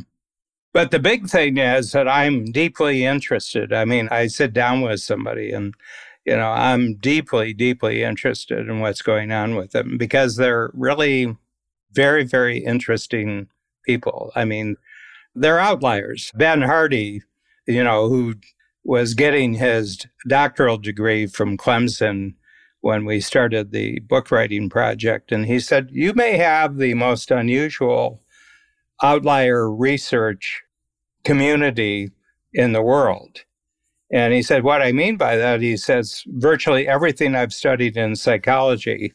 But 0.72 0.90
the 0.90 0.98
big 0.98 1.28
thing 1.28 1.58
is 1.58 1.92
that 1.92 2.08
I'm 2.08 2.44
deeply 2.46 3.04
interested. 3.04 3.72
I 3.72 3.84
mean, 3.84 4.08
I 4.10 4.28
sit 4.28 4.52
down 4.52 4.82
with 4.82 5.00
somebody 5.00 5.50
and, 5.50 5.74
you 6.24 6.36
know, 6.36 6.50
I'm 6.50 6.94
deeply, 6.94 7.52
deeply 7.52 8.02
interested 8.02 8.68
in 8.68 8.80
what's 8.80 9.02
going 9.02 9.32
on 9.32 9.56
with 9.56 9.72
them 9.72 9.98
because 9.98 10.36
they're 10.36 10.70
really 10.74 11.36
very, 11.92 12.24
very 12.24 12.58
interesting 12.58 13.48
people. 13.84 14.30
I 14.36 14.44
mean, 14.44 14.76
they're 15.34 15.58
outliers. 15.58 16.30
Ben 16.34 16.62
Hardy, 16.62 17.22
you 17.66 17.82
know, 17.82 18.08
who 18.08 18.34
was 18.84 19.14
getting 19.14 19.54
his 19.54 20.06
doctoral 20.28 20.78
degree 20.78 21.26
from 21.26 21.56
Clemson 21.56 22.34
when 22.80 23.04
we 23.04 23.20
started 23.20 23.72
the 23.72 24.00
book 24.00 24.30
writing 24.30 24.70
project. 24.70 25.32
And 25.32 25.46
he 25.46 25.58
said, 25.60 25.88
You 25.90 26.12
may 26.14 26.36
have 26.36 26.76
the 26.76 26.94
most 26.94 27.30
unusual 27.30 28.22
outlier 29.02 29.70
research 29.70 30.62
community 31.24 32.10
in 32.52 32.72
the 32.72 32.82
world. 32.82 33.44
And 34.10 34.32
he 34.32 34.42
said, 34.42 34.64
What 34.64 34.82
I 34.82 34.92
mean 34.92 35.16
by 35.16 35.36
that, 35.36 35.60
he 35.60 35.76
says, 35.76 36.24
virtually 36.26 36.88
everything 36.88 37.34
I've 37.34 37.52
studied 37.52 37.96
in 37.96 38.16
psychology 38.16 39.12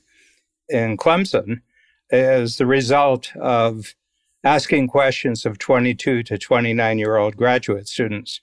in 0.69 0.98
Clemson 0.98 1.62
is 2.10 2.58
the 2.58 2.65
result 2.65 3.36
of 3.38 3.96
asking 4.43 4.88
questions 4.88 5.46
of 5.46 5.58
22 5.58 6.24
to 6.24 6.38
29 6.38 6.98
year 7.00 7.17
old 7.17 7.36
graduate 7.36 7.88
students. 7.88 8.39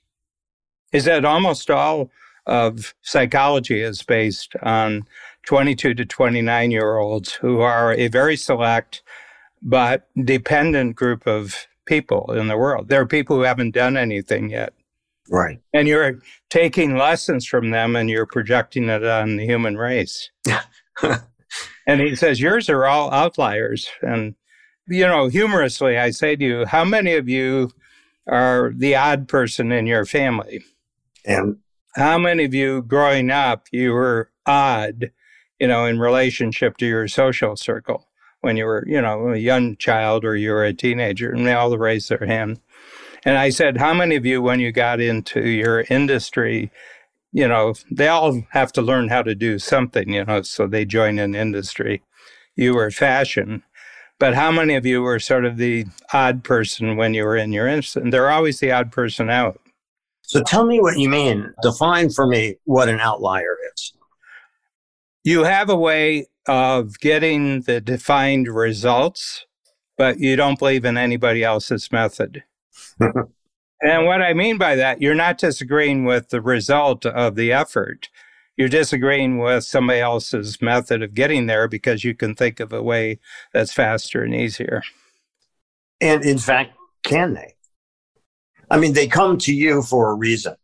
He 0.93 1.01
said 1.01 1.25
almost 1.25 1.71
all 1.71 2.11
of 2.47 2.95
psychology 3.03 3.81
is 3.81 4.03
based 4.03 4.55
on 4.63 5.07
22 5.47 5.95
to 5.95 6.05
29 6.05 6.71
year 6.71 6.97
olds 6.97 7.33
who 7.33 7.61
are 7.61 7.93
a 7.93 8.09
very 8.09 8.37
select 8.37 9.03
but 9.63 10.09
dependent 10.25 10.97
group 10.97 11.27
of 11.27 11.67
people 11.87 12.33
in 12.33 12.49
the 12.49 12.57
world. 12.57 12.89
There 12.89 13.01
are 13.01 13.07
people 13.07 13.37
who 13.37 13.43
haven't 13.43 13.73
done 13.73 13.97
anything 13.97 14.51
yet. 14.51 14.73
Right. 15.29 15.61
And 15.73 15.87
you're 15.87 16.21
taking 16.49 16.97
lessons 16.97 17.47
from 17.47 17.71
them 17.71 17.95
and 17.95 18.11
you're 18.11 18.27
projecting 18.27 18.89
it 18.89 19.05
on 19.05 19.37
the 19.37 19.45
human 19.45 19.77
race. 19.77 20.31
and 21.87 22.01
he 22.01 22.17
says, 22.17 22.41
Yours 22.41 22.69
are 22.69 22.87
all 22.87 23.13
outliers. 23.13 23.89
And, 24.03 24.35
you 24.89 25.07
know, 25.07 25.29
humorously, 25.29 25.99
I 25.99 26.11
say 26.11 26.37
to 26.37 26.45
you, 26.45 26.65
How 26.67 26.85
many 26.85 27.15
of 27.15 27.29
you 27.29 27.71
are 28.29 28.73
the 28.75 28.97
odd 28.97 29.29
person 29.29 29.73
in 29.73 29.87
your 29.87 30.05
family? 30.05 30.65
And 31.25 31.59
how 31.95 32.19
many 32.19 32.45
of 32.45 32.55
you 32.55 32.83
growing 32.83 33.31
up, 33.31 33.67
you 33.73 33.93
were 33.93 34.31
odd, 34.47 35.11
you 35.59 35.69
know, 35.69 35.85
in 35.85 35.99
relationship 35.99 36.77
to 36.79 36.87
your 36.87 37.09
social 37.09 37.57
circle? 37.57 38.07
When 38.41 38.57
you 38.57 38.65
were, 38.65 38.85
you 38.87 39.01
know, 39.01 39.31
a 39.31 39.37
young 39.37 39.77
child 39.77 40.25
or 40.25 40.37
you 40.37 40.51
were 40.51 40.65
a 40.65 40.73
teenager, 40.73 41.31
and 41.31 41.47
they 41.47 41.53
all 41.53 41.77
raised 41.77 42.09
their 42.09 42.27
hand. 42.27 42.61
And 43.25 43.37
I 43.37 43.51
said, 43.51 43.77
How 43.77 43.93
many 43.93 44.17
of 44.17 44.25
you, 44.25 44.41
when 44.41 44.61
you 44.61 44.73
got 44.73 45.01
into 45.01 45.47
your 45.49 45.85
industry, 45.91 46.71
you 47.33 47.47
know, 47.47 47.75
they 47.91 48.09
all 48.09 48.43
have 48.51 48.73
to 48.73 48.83
learn 48.83 49.09
how 49.09 49.23
to 49.23 49.35
do 49.35 49.59
something, 49.59 50.09
you 50.09 50.25
know, 50.25 50.43
so 50.43 50.67
they 50.67 50.85
join 50.85 51.19
an 51.19 51.35
industry. 51.35 52.03
You 52.57 52.75
were 52.75 52.91
fashion. 52.91 53.63
But 54.19 54.35
how 54.35 54.51
many 54.51 54.75
of 54.75 54.85
you 54.85 55.01
were 55.01 55.19
sort 55.19 55.45
of 55.45 55.57
the 55.57 55.87
odd 56.13 56.45
person 56.45 56.97
when 56.97 57.15
you 57.15 57.25
were 57.25 57.37
in 57.37 57.53
your 57.53 57.67
industry? 57.67 58.11
They're 58.11 58.31
always 58.31 58.61
the 58.61 58.73
odd 58.73 58.93
person 58.93 59.31
out. 59.31 59.61
So 60.23 60.43
tell 60.43 60.65
me 60.65 60.81
what 60.81 60.99
you 60.99 61.09
mean. 61.09 61.53
Define 61.63 62.11
for 62.11 62.27
me 62.27 62.57
what 62.65 62.89
an 62.89 63.01
outlier 63.01 63.57
is. 63.75 63.93
You 65.25 65.45
have 65.45 65.71
a 65.71 65.77
way 65.77 66.27
of 66.51 66.99
getting 66.99 67.61
the 67.61 67.81
defined 67.81 68.49
results, 68.49 69.47
but 69.97 70.19
you 70.19 70.35
don't 70.35 70.59
believe 70.59 70.85
in 70.85 70.97
anybody 70.97 71.45
else's 71.45 71.93
method. 71.93 72.43
and 73.01 74.05
what 74.05 74.21
I 74.21 74.35
mean 74.35 74.59
by 74.59 74.75
that, 74.75 75.01
you're 75.01 75.15
not 75.15 75.39
disagreeing 75.39 76.05
with 76.05 76.31
the 76.31 76.41
result 76.41 77.07
of 77.07 77.37
the 77.37 77.53
effort. 77.53 78.09
You're 78.57 78.69
disagreeing 78.69 79.39
with 79.39 79.63
somebody 79.63 80.01
else's 80.01 80.61
method 80.61 81.05
of 81.05 81.15
getting 81.15 81.47
there 81.47 81.69
because 81.69 82.03
you 82.03 82.17
can 82.17 82.35
think 82.35 82.59
of 82.59 82.73
a 82.73 82.83
way 82.83 83.21
that's 83.53 83.73
faster 83.73 84.25
and 84.25 84.35
easier. 84.35 84.83
And 86.01 86.25
in 86.25 86.39
fact, 86.39 86.75
can 87.05 87.35
they? 87.35 87.55
I 88.69 88.79
mean, 88.79 88.95
they 88.95 89.07
come 89.07 89.39
to 89.39 89.55
you 89.55 89.83
for 89.83 90.11
a 90.11 90.15
reason. 90.15 90.57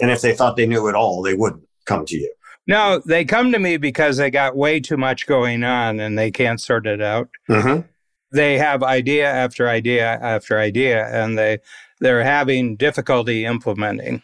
And 0.00 0.10
if 0.10 0.22
they 0.22 0.34
thought 0.34 0.56
they 0.56 0.66
knew 0.66 0.88
it 0.88 0.96
all, 0.96 1.22
they 1.22 1.34
wouldn't 1.34 1.68
come 1.84 2.04
to 2.06 2.16
you. 2.16 2.33
No, 2.66 3.00
they 3.04 3.24
come 3.24 3.52
to 3.52 3.58
me 3.58 3.76
because 3.76 4.16
they 4.16 4.30
got 4.30 4.56
way 4.56 4.80
too 4.80 4.96
much 4.96 5.26
going 5.26 5.64
on 5.64 6.00
and 6.00 6.18
they 6.18 6.30
can't 6.30 6.60
sort 6.60 6.86
it 6.86 7.02
out. 7.02 7.28
Mm-hmm. 7.48 7.86
They 8.32 8.58
have 8.58 8.82
idea 8.82 9.30
after 9.30 9.68
idea 9.68 10.18
after 10.20 10.58
idea, 10.58 11.06
and 11.06 11.38
they 11.38 11.58
they're 12.00 12.24
having 12.24 12.76
difficulty 12.76 13.44
implementing. 13.44 14.22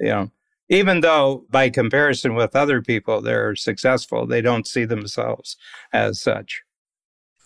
You 0.00 0.06
know, 0.06 0.30
even 0.68 1.00
though 1.00 1.44
by 1.50 1.68
comparison 1.68 2.34
with 2.34 2.56
other 2.56 2.80
people 2.80 3.20
they're 3.20 3.54
successful, 3.54 4.26
they 4.26 4.40
don't 4.40 4.66
see 4.66 4.84
themselves 4.84 5.56
as 5.92 6.22
such. 6.22 6.62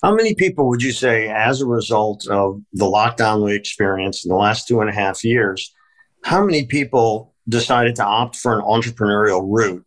How 0.02 0.14
many 0.14 0.34
people 0.36 0.68
would 0.68 0.82
you 0.82 0.92
say, 0.92 1.28
as 1.28 1.60
a 1.60 1.66
result 1.66 2.28
of 2.28 2.60
the 2.72 2.84
lockdown 2.84 3.44
we 3.44 3.56
experienced 3.56 4.24
in 4.24 4.28
the 4.28 4.36
last 4.36 4.68
two 4.68 4.80
and 4.80 4.88
a 4.88 4.92
half 4.94 5.24
years, 5.24 5.74
how 6.22 6.44
many 6.44 6.66
people 6.66 7.34
decided 7.48 7.96
to 7.96 8.04
opt 8.04 8.36
for 8.36 8.56
an 8.56 8.64
entrepreneurial 8.64 9.42
route 9.44 9.84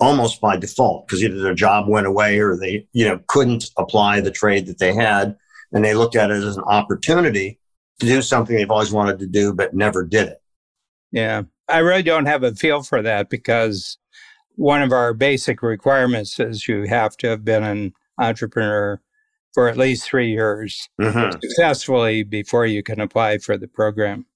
almost 0.00 0.40
by 0.40 0.56
default 0.56 1.06
because 1.06 1.22
either 1.22 1.40
their 1.40 1.54
job 1.54 1.88
went 1.88 2.06
away 2.06 2.38
or 2.40 2.56
they, 2.56 2.86
you 2.92 3.06
know, 3.06 3.20
couldn't 3.28 3.70
apply 3.76 4.20
the 4.20 4.30
trade 4.30 4.66
that 4.66 4.78
they 4.78 4.94
had. 4.94 5.36
And 5.72 5.84
they 5.84 5.94
looked 5.94 6.16
at 6.16 6.30
it 6.30 6.42
as 6.42 6.56
an 6.56 6.64
opportunity 6.64 7.60
to 8.00 8.06
do 8.06 8.22
something 8.22 8.56
they've 8.56 8.70
always 8.70 8.92
wanted 8.92 9.18
to 9.20 9.26
do, 9.26 9.52
but 9.52 9.74
never 9.74 10.04
did 10.04 10.28
it. 10.28 10.42
Yeah. 11.12 11.42
I 11.68 11.78
really 11.78 12.02
don't 12.02 12.26
have 12.26 12.42
a 12.42 12.54
feel 12.54 12.82
for 12.82 13.02
that 13.02 13.30
because 13.30 13.98
one 14.56 14.82
of 14.82 14.90
our 14.90 15.14
basic 15.14 15.62
requirements 15.62 16.40
is 16.40 16.66
you 16.66 16.84
have 16.88 17.16
to 17.18 17.28
have 17.28 17.44
been 17.44 17.62
an 17.62 17.92
entrepreneur 18.18 19.00
for 19.52 19.68
at 19.68 19.76
least 19.76 20.04
three 20.04 20.30
years 20.30 20.88
mm-hmm. 21.00 21.38
successfully 21.40 22.22
before 22.22 22.66
you 22.66 22.82
can 22.82 23.00
apply 23.00 23.38
for 23.38 23.56
the 23.56 23.68
program. 23.68 24.26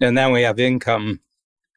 And 0.00 0.16
then 0.16 0.32
we 0.32 0.42
have 0.42 0.60
income, 0.60 1.20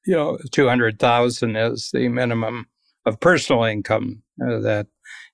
you 0.06 0.14
know, 0.14 0.38
200,000 0.52 1.56
is 1.56 1.90
the 1.92 2.08
minimum 2.10 2.68
of 3.10 3.20
personal 3.20 3.64
income 3.64 4.24
uh, 4.42 4.60
that 4.60 4.88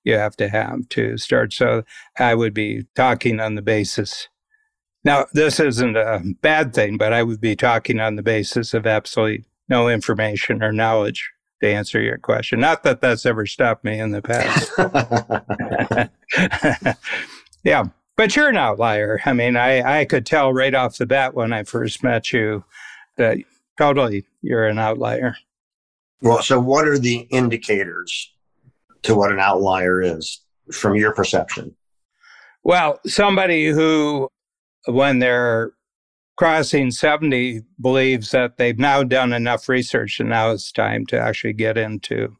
you 0.03 0.15
have 0.15 0.35
to 0.37 0.49
have 0.49 0.87
to 0.89 1.17
start. 1.17 1.53
So 1.53 1.83
I 2.17 2.33
would 2.33 2.53
be 2.53 2.85
talking 2.95 3.39
on 3.39 3.55
the 3.55 3.61
basis. 3.61 4.29
Now, 5.03 5.25
this 5.33 5.59
isn't 5.59 5.97
a 5.97 6.23
bad 6.41 6.73
thing, 6.73 6.97
but 6.97 7.13
I 7.13 7.21
would 7.21 7.41
be 7.41 7.55
talking 7.55 7.99
on 7.99 8.15
the 8.15 8.23
basis 8.23 8.73
of 8.73 8.87
absolutely 8.87 9.45
no 9.69 9.89
information 9.89 10.63
or 10.63 10.71
knowledge 10.71 11.31
to 11.61 11.69
answer 11.69 12.01
your 12.01 12.17
question. 12.17 12.59
Not 12.59 12.83
that 12.83 13.01
that's 13.01 13.25
ever 13.25 13.45
stopped 13.45 13.83
me 13.83 13.99
in 13.99 14.11
the 14.11 14.21
past. 14.21 14.71
yeah, 17.63 17.85
but 18.15 18.35
you're 18.35 18.49
an 18.49 18.57
outlier. 18.57 19.21
I 19.25 19.33
mean, 19.33 19.57
I, 19.57 20.01
I 20.01 20.05
could 20.05 20.25
tell 20.25 20.53
right 20.53 20.73
off 20.73 20.97
the 20.97 21.05
bat 21.05 21.33
when 21.33 21.53
I 21.53 21.63
first 21.63 22.03
met 22.03 22.31
you 22.31 22.63
that 23.17 23.37
totally 23.77 24.25
you're 24.41 24.67
an 24.67 24.79
outlier. 24.79 25.35
Well, 26.21 26.41
so 26.41 26.59
what 26.59 26.87
are 26.87 26.97
the 26.97 27.27
indicators 27.31 28.33
to 29.03 29.15
what 29.15 29.31
an 29.31 29.39
outlier 29.39 30.01
is 30.01 30.41
from 30.71 30.95
your 30.95 31.13
perception? 31.13 31.75
Well, 32.63 32.99
somebody 33.05 33.67
who, 33.67 34.29
when 34.87 35.19
they're 35.19 35.73
crossing 36.37 36.91
70, 36.91 37.61
believes 37.79 38.31
that 38.31 38.57
they've 38.57 38.79
now 38.79 39.03
done 39.03 39.33
enough 39.33 39.69
research 39.69 40.19
and 40.19 40.29
now 40.29 40.51
it's 40.51 40.71
time 40.71 41.05
to 41.07 41.19
actually 41.19 41.53
get 41.53 41.77
into 41.77 42.35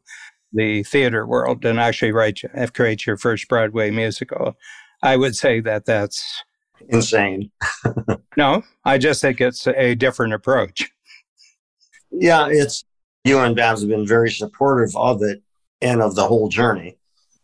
the 0.52 0.82
theater 0.84 1.26
world 1.26 1.64
and 1.64 1.78
actually 1.78 2.12
write, 2.12 2.40
create 2.74 3.06
your 3.06 3.16
first 3.16 3.48
Broadway 3.48 3.90
musical. 3.90 4.56
I 5.02 5.16
would 5.16 5.36
say 5.36 5.60
that 5.60 5.84
that's 5.84 6.42
insane. 6.88 7.50
no, 8.36 8.62
I 8.84 8.98
just 8.98 9.20
think 9.20 9.40
it's 9.40 9.66
a 9.66 9.94
different 9.94 10.34
approach. 10.34 10.90
Yeah, 12.10 12.48
it's 12.50 12.84
you 13.26 13.40
and 13.40 13.56
Babs 13.56 13.80
have 13.80 13.90
been 13.90 14.06
very 14.06 14.30
supportive 14.30 14.94
of 14.96 15.22
it 15.22 15.42
and 15.80 16.00
of 16.00 16.14
the 16.14 16.26
whole 16.26 16.48
journey. 16.48 16.96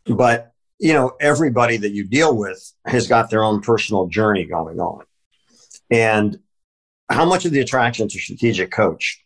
But, 0.07 0.53
you 0.79 0.93
know, 0.93 1.13
everybody 1.21 1.77
that 1.77 1.93
you 1.93 2.05
deal 2.05 2.37
with 2.37 2.73
has 2.87 3.09
got 3.09 3.31
their 3.31 3.43
own 3.43 3.61
personal 3.61 4.07
journey 4.07 4.45
going 4.45 4.81
on. 4.81 5.05
And 5.91 6.39
how 7.11 7.25
much 7.25 7.45
of 7.45 7.53
the 7.53 7.61
attraction 7.61 8.09
to 8.09 8.19
strategic 8.19 8.71
coach, 8.71 9.23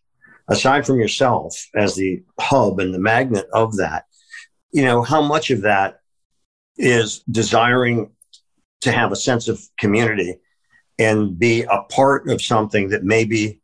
aside 0.48 0.86
from 0.86 0.98
yourself 0.98 1.66
as 1.74 1.94
the 1.94 2.22
hub 2.40 2.80
and 2.80 2.92
the 2.92 2.98
magnet 2.98 3.46
of 3.52 3.76
that, 3.76 4.06
you 4.72 4.82
know, 4.82 5.02
how 5.02 5.22
much 5.22 5.50
of 5.50 5.62
that 5.62 6.00
is 6.76 7.22
desiring 7.30 8.10
to 8.80 8.92
have 8.92 9.12
a 9.12 9.16
sense 9.16 9.48
of 9.48 9.60
community 9.78 10.36
and 10.98 11.38
be 11.38 11.62
a 11.62 11.82
part 11.90 12.28
of 12.28 12.42
something 12.42 12.88
that 12.88 13.04
maybe 13.04 13.60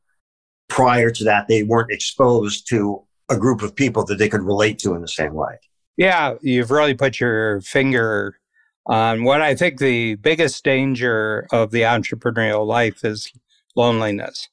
prior 0.73 1.11
to 1.11 1.23
that, 1.25 1.49
they 1.49 1.63
weren't 1.63 1.93
exposed 1.93 2.67
to 2.67 3.03
a 3.29 3.37
group 3.37 3.61
of 3.61 3.77
people 3.77 4.07
that 4.07 4.17
they 4.17 4.29
could 4.29 4.43
relate 4.43 4.79
to 4.79 4.95
in 4.95 5.03
the 5.03 5.09
same 5.09 5.35
way. 5.35 5.59
Yeah, 5.99 6.37
you've 6.41 6.71
really 6.71 6.95
put 6.95 7.21
your 7.21 7.61
finger 7.61 8.39
on 8.87 9.23
what 9.25 9.43
I 9.43 9.55
think 9.55 9.79
the 9.79 10.15
biggest 10.15 10.65
danger 10.65 11.47
of 11.53 11.73
the 11.73 11.83
entrepreneurial 11.83 12.67
life 12.67 13.05
is 13.05 13.31
loneliness. 13.77 14.49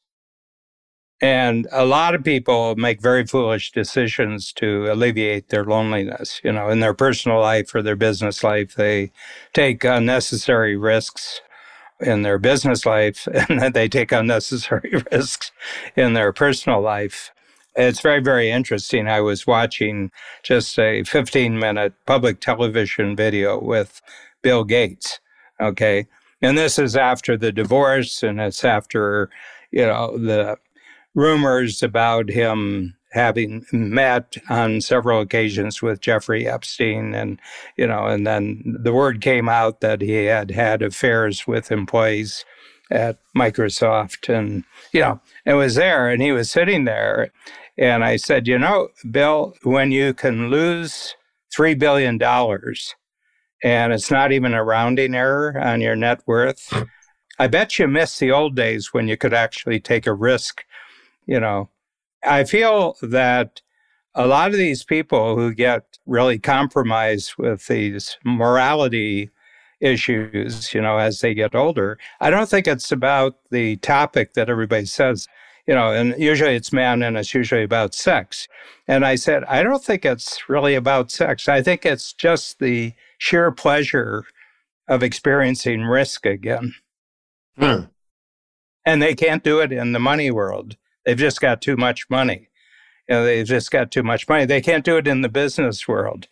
And 1.22 1.68
a 1.72 1.86
lot 1.86 2.16
of 2.16 2.24
people 2.24 2.76
make 2.76 3.02
very 3.02 3.26
foolish 3.26 3.72
decisions 3.72 4.52
to 4.54 4.92
alleviate 4.92 5.50
their 5.50 5.64
loneliness. 5.64 6.42
You 6.44 6.52
know, 6.52 6.70
in 6.70 6.82
their 6.82 6.94
personal 6.94 7.40
life 7.40 7.74
or 7.74 7.82
their 7.82 7.96
business 7.96 8.44
life, 8.44 8.76
they 8.76 9.12
take 9.54 9.86
unnecessary 9.86 10.76
risks 10.76 11.40
in 12.02 12.22
their 12.22 12.38
business 12.38 12.86
life 12.86 13.28
and 13.50 13.62
that 13.62 13.74
they 13.74 13.88
take 13.88 14.12
unnecessary 14.12 15.04
risks 15.12 15.52
in 15.96 16.14
their 16.14 16.32
personal 16.34 16.82
life. 16.82 17.32
It's 17.76 18.02
very, 18.02 18.22
very 18.22 18.50
interesting. 18.50 19.08
I 19.08 19.22
was 19.22 19.48
watching 19.48 20.12
just 20.44 20.78
a 20.80 21.04
15 21.04 21.58
minute 21.58 21.94
public 22.06 22.42
television 22.42 23.16
video 23.16 23.60
with 23.60 24.02
Bill 24.42 24.64
Gates. 24.64 25.20
Okay. 25.62 26.08
And 26.42 26.58
this 26.58 26.80
is 26.80 26.96
after 26.96 27.38
the 27.38 27.52
divorce 27.52 28.24
and 28.24 28.40
it's 28.40 28.64
after, 28.64 29.30
you 29.72 29.86
know, 29.86 30.18
the 30.18 30.58
rumors 31.16 31.84
about 31.84 32.30
him 32.30 32.96
having 33.12 33.66
met 33.72 34.36
on 34.50 34.82
several 34.82 35.22
occasions 35.22 35.82
with 35.82 36.02
Jeffrey 36.02 36.48
Epstein 36.48 37.14
and 37.16 37.40
you 37.76 37.88
know 37.88 38.06
and 38.06 38.26
then 38.26 38.78
the 38.84 38.94
word 38.94 39.22
came 39.22 39.50
out 39.50 39.82
that 39.82 40.02
he 40.02 40.26
had 40.26 40.52
had 40.52 40.82
affairs 40.82 41.48
with 41.48 41.72
employees 41.72 42.46
at 42.92 43.20
Microsoft 43.36 44.34
and 44.34 44.64
you 44.92 45.02
know 45.02 45.20
it 45.46 45.54
was 45.54 45.76
there 45.76 46.10
and 46.10 46.22
he 46.22 46.32
was 46.32 46.50
sitting 46.50 46.86
there. 46.86 47.32
And 47.78 48.04
I 48.04 48.18
said 48.18 48.48
you 48.48 48.60
know 48.60 48.90
Bill 49.10 49.56
when 49.64 49.92
you 49.92 50.14
can 50.14 50.50
lose 50.50 51.16
3 51.56 51.74
billion 51.76 52.18
dollars 52.18 52.96
and 53.64 53.92
it's 53.92 54.12
not 54.12 54.32
even 54.32 54.54
a 54.54 54.64
rounding 54.64 55.16
error 55.16 55.60
on 55.60 55.82
your 55.82 55.96
net 55.96 56.22
worth 56.28 56.72
I 57.40 57.48
bet 57.48 57.80
you 57.80 57.88
miss 57.88 58.20
the 58.20 58.32
old 58.32 58.56
days 58.56 58.94
when 58.94 59.08
you 59.08 59.18
could 59.18 59.34
actually 59.34 59.80
take 59.80 60.06
a 60.06 60.14
risk 60.14 60.64
you 61.26 61.40
know 61.40 61.70
I 62.24 62.44
feel 62.44 62.98
that 63.02 63.62
a 64.16 64.28
lot 64.28 64.52
of 64.52 64.58
these 64.58 64.84
people 64.84 65.36
who 65.36 65.54
get 65.54 65.98
really 66.06 66.40
compromised 66.40 67.36
with 67.38 67.68
these 67.68 68.18
morality 68.26 69.30
issues, 69.80 70.74
you 70.74 70.82
know, 70.82 70.98
as 70.98 71.22
they 71.22 71.34
get 71.34 71.56
older, 71.56 71.98
I 72.20 72.30
don't 72.30 72.50
think 72.50 72.68
it's 72.68 72.92
about 72.92 73.38
the 73.52 73.78
topic 73.78 74.34
that 74.34 74.50
everybody 74.50 74.86
says, 74.86 75.28
you 75.68 75.76
know, 75.76 75.92
and 75.94 76.16
usually 76.22 76.56
it's 76.56 76.74
men 76.74 77.04
and 77.04 77.18
it's 77.18 77.34
usually 77.34 77.64
about 77.64 77.94
sex. 77.94 78.48
And 78.88 79.06
I 79.06 79.16
said, 79.16 79.44
I 79.46 79.64
don't 79.64 79.84
think 79.84 80.04
it's 80.04 80.50
really 80.50 80.76
about 80.76 81.12
sex. 81.12 81.48
I 81.48 81.62
think 81.62 81.86
it's 81.86 82.12
just 82.12 82.60
the 82.60 82.94
sheer 83.20 83.52
pleasure 83.52 84.26
of 84.88 85.04
experiencing 85.04 85.84
risk 85.84 86.26
again. 86.26 86.74
Hmm. 87.58 87.84
And 88.86 89.02
they 89.02 89.14
can't 89.14 89.44
do 89.44 89.60
it 89.60 89.72
in 89.72 89.92
the 89.92 90.00
money 90.00 90.32
world. 90.32 90.76
They've 91.06 91.18
just 91.18 91.42
got 91.42 91.62
too 91.62 91.78
much 91.78 92.10
money. 92.10 92.50
You 93.08 93.16
know, 93.16 93.26
they've 93.26 93.46
just 93.46 93.72
got 93.72 93.92
too 93.92 94.04
much 94.04 94.28
money. 94.28 94.46
They 94.46 94.62
can't 94.62 94.86
do 94.86 94.98
it 94.98 95.08
in 95.08 95.22
the 95.22 95.30
business 95.30 95.88
world. 95.88 96.28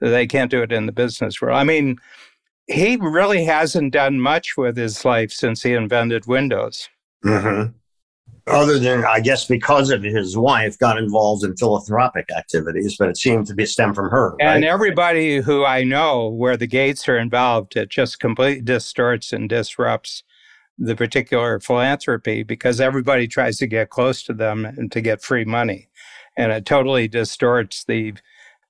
They 0.00 0.26
can't 0.26 0.50
do 0.50 0.62
it 0.62 0.72
in 0.72 0.86
the 0.86 0.92
business 0.92 1.40
world. 1.40 1.58
I 1.58 1.64
mean, 1.64 1.98
he 2.66 2.96
really 2.96 3.44
hasn't 3.44 3.92
done 3.92 4.20
much 4.20 4.56
with 4.56 4.76
his 4.76 5.04
life 5.04 5.30
since 5.30 5.62
he 5.62 5.74
invented 5.74 6.26
Windows. 6.26 6.88
Mm-hmm. 7.24 7.72
Other 8.48 8.78
than, 8.78 9.04
I 9.04 9.20
guess, 9.20 9.46
because 9.46 9.90
of 9.90 10.02
his 10.02 10.36
wife 10.36 10.76
got 10.78 10.98
involved 10.98 11.44
in 11.44 11.56
philanthropic 11.56 12.26
activities, 12.36 12.96
but 12.98 13.08
it 13.08 13.16
seemed 13.16 13.46
to 13.46 13.54
be 13.54 13.64
stem 13.66 13.94
from 13.94 14.10
her. 14.10 14.30
Right? 14.30 14.56
And 14.56 14.64
everybody 14.64 15.40
who 15.40 15.64
I 15.64 15.84
know 15.84 16.28
where 16.28 16.56
the 16.56 16.66
Gates 16.66 17.08
are 17.08 17.18
involved, 17.18 17.76
it 17.76 17.88
just 17.88 18.18
completely 18.18 18.62
distorts 18.62 19.32
and 19.32 19.48
disrupts 19.48 20.24
the 20.78 20.96
particular 20.96 21.60
philanthropy 21.60 22.42
because 22.42 22.80
everybody 22.80 23.28
tries 23.28 23.58
to 23.58 23.66
get 23.66 23.90
close 23.90 24.22
to 24.24 24.32
them 24.32 24.64
and 24.64 24.90
to 24.92 25.00
get 25.00 25.22
free 25.22 25.44
money. 25.44 25.88
And 26.36 26.50
it 26.50 26.66
totally 26.66 27.08
distorts 27.08 27.84
the 27.84 28.14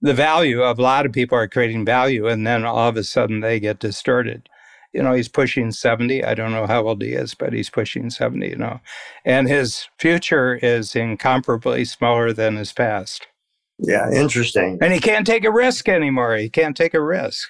the 0.05 0.15
value 0.15 0.63
of 0.63 0.81
a 0.81 0.83
lot 0.83 1.07
of 1.07 1.13
people 1.13 1.39
are 1.39 1.47
creating 1.47 1.85
value 1.85 2.27
and 2.27 2.45
then 2.45 2.65
all 2.65 2.89
of 2.89 2.97
a 2.97 3.05
sudden 3.05 3.39
they 3.39 3.61
get 3.61 3.79
distorted. 3.79 4.49
You 4.93 5.03
know, 5.03 5.15
he's 5.15 5.29
pushing 5.29 5.71
70. 5.71 6.25
I 6.25 6.35
don't 6.35 6.51
know 6.51 6.67
how 6.67 6.87
old 6.87 7.01
he 7.01 7.11
is, 7.13 7.35
but 7.35 7.53
he's 7.53 7.71
pushing 7.71 8.11
70, 8.11 8.49
you 8.49 8.57
know. 8.57 8.81
And 9.25 9.49
his 9.49 9.89
future 9.99 10.57
is 10.57 10.95
incomparably 10.97 11.85
smaller 11.85 12.33
than 12.33 12.57
his 12.57 12.73
past. 12.73 13.29
Yeah, 13.79 14.11
interesting. 14.13 14.79
And 14.83 14.93
he 14.93 15.01
can't 15.01 15.27
take 15.27 15.45
a 15.45 15.51
risk 15.51 15.89
anymore. 15.89 16.37
He 16.37 16.51
can't 16.51 16.77
take 16.77 16.95
a 16.95 17.03
risk. 17.03 17.49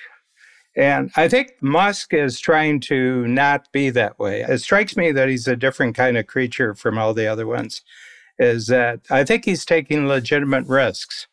And 0.77 1.11
I 1.17 1.29
think 1.29 1.55
Musk 1.61 2.15
is 2.15 2.41
trying 2.41 2.81
to 2.81 3.27
not 3.27 3.71
be 3.73 3.91
that 3.91 4.19
way. 4.19 4.43
It 4.43 4.59
strikes 4.59 4.97
me 4.97 5.13
that 5.13 5.29
he's 5.29 5.47
a 5.47 5.57
different 5.57 5.95
kind 5.95 6.17
of 6.17 6.27
creature 6.27 6.75
from 6.75 6.97
all 6.97 7.13
the 7.13 7.27
other 7.27 7.47
ones. 7.47 7.83
Is 8.39 8.69
that 8.69 9.01
I 9.11 9.25
think 9.25 9.45
he's 9.45 9.65
taking 9.65 10.09
legitimate 10.09 10.67
risks. 10.67 11.27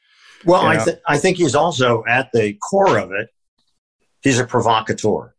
Well, 0.45 0.61
I, 0.61 0.83
th- 0.83 0.99
I 1.07 1.17
think 1.17 1.37
he's 1.37 1.55
also 1.55 2.03
at 2.07 2.29
the 2.33 2.53
core 2.53 2.97
of 2.97 3.11
it, 3.11 3.29
he's 4.21 4.39
a 4.39 4.45
provocateur. 4.45 5.33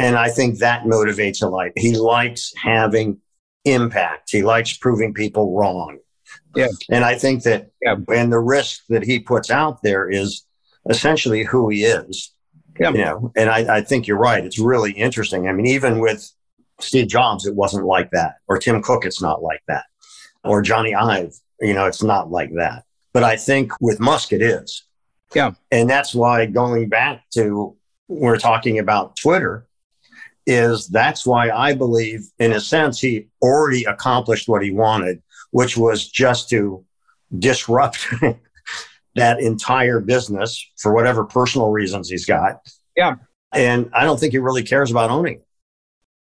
And 0.00 0.16
I 0.16 0.30
think 0.30 0.58
that 0.58 0.84
motivates 0.84 1.42
a 1.42 1.48
lot. 1.48 1.70
He 1.76 1.96
likes 1.96 2.52
having 2.60 3.18
impact, 3.64 4.30
he 4.30 4.42
likes 4.42 4.76
proving 4.76 5.14
people 5.14 5.56
wrong. 5.56 5.98
Yeah. 6.56 6.68
And 6.90 7.04
I 7.04 7.16
think 7.16 7.42
that, 7.42 7.70
yeah. 7.82 7.96
and 8.08 8.32
the 8.32 8.40
risk 8.40 8.84
that 8.88 9.04
he 9.04 9.18
puts 9.18 9.50
out 9.50 9.82
there 9.82 10.08
is 10.08 10.46
essentially 10.88 11.44
who 11.44 11.68
he 11.68 11.84
is. 11.84 12.32
Yeah. 12.78 12.90
You 12.90 12.98
know, 12.98 13.32
and 13.36 13.50
I, 13.50 13.76
I 13.76 13.80
think 13.82 14.06
you're 14.06 14.18
right. 14.18 14.44
It's 14.44 14.58
really 14.58 14.92
interesting. 14.92 15.48
I 15.48 15.52
mean, 15.52 15.66
even 15.66 16.00
with 16.00 16.30
Steve 16.80 17.08
Jobs, 17.08 17.46
it 17.46 17.54
wasn't 17.54 17.86
like 17.86 18.10
that. 18.12 18.36
Or 18.48 18.58
Tim 18.58 18.82
Cook, 18.82 19.04
it's 19.04 19.22
not 19.22 19.42
like 19.42 19.62
that. 19.68 19.84
Or 20.44 20.62
Jony 20.62 20.96
Ive, 20.96 21.34
you 21.60 21.74
know, 21.74 21.86
it's 21.86 22.02
not 22.02 22.30
like 22.30 22.52
that. 22.54 22.84
But 23.12 23.24
I 23.24 23.36
think 23.36 23.72
with 23.80 24.00
Musk, 24.00 24.32
it 24.32 24.42
is. 24.42 24.84
Yeah. 25.34 25.52
And 25.70 25.88
that's 25.88 26.14
why 26.14 26.46
going 26.46 26.88
back 26.88 27.24
to 27.34 27.76
we're 28.08 28.38
talking 28.38 28.78
about 28.78 29.16
Twitter 29.16 29.66
is 30.46 30.88
that's 30.88 31.24
why 31.24 31.50
I 31.50 31.74
believe, 31.74 32.26
in 32.38 32.52
a 32.52 32.60
sense, 32.60 33.00
he 33.00 33.28
already 33.40 33.84
accomplished 33.84 34.48
what 34.48 34.62
he 34.62 34.72
wanted, 34.72 35.22
which 35.50 35.76
was 35.76 36.08
just 36.08 36.48
to 36.50 36.84
disrupt 37.38 38.06
that 39.14 39.40
entire 39.40 40.00
business 40.00 40.64
for 40.78 40.94
whatever 40.94 41.24
personal 41.24 41.70
reasons 41.70 42.08
he's 42.08 42.26
got. 42.26 42.60
Yeah. 42.96 43.16
And 43.52 43.90
I 43.92 44.04
don't 44.04 44.18
think 44.18 44.32
he 44.32 44.38
really 44.38 44.62
cares 44.62 44.90
about 44.90 45.10
owning 45.10 45.34
it. 45.34 45.46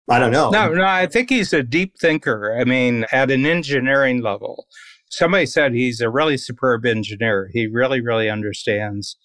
I 0.09 0.19
don't 0.19 0.33
know. 0.33 0.51
No, 0.51 0.73
no, 0.73 0.85
I 0.85 1.07
think 1.07 1.31
he's 1.31 1.53
a 1.53 1.63
deep 1.63 1.97
thinker. 2.01 2.59
I 2.59 2.65
mean, 2.65 3.07
at 3.13 3.31
an 3.31 3.47
engineering 3.47 4.23
level, 4.23 4.67
somebody 5.11 5.47
said 5.47 5.73
he's 5.73 6.01
a 6.01 6.11
really 6.11 6.37
superb 6.37 6.85
engineer. 6.85 7.49
He 7.53 7.69
really, 7.69 8.01
really 8.01 8.29
understands 8.29 9.17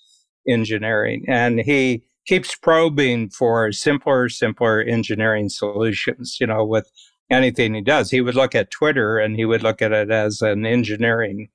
engineering 0.47 1.26
and 1.28 1.60
he 1.62 2.03
keeps 2.28 2.56
probing 2.56 3.30
for 3.30 3.72
simpler, 3.72 4.30
simpler 4.30 4.82
engineering 4.82 5.49
solutions, 5.49 6.38
you 6.39 6.47
know, 6.47 6.66
with 6.66 6.89
anything 7.32 7.74
he 7.74 7.82
does. 7.82 8.12
He 8.12 8.22
would 8.22 8.36
look 8.36 8.56
at 8.56 8.72
Twitter 8.72 9.18
and 9.18 9.36
he 9.36 9.45
would 9.45 9.64
look 9.64 9.82
at 9.82 9.91
it 9.91 10.12
as 10.12 10.41
an 10.41 10.66
engineering 10.66 11.49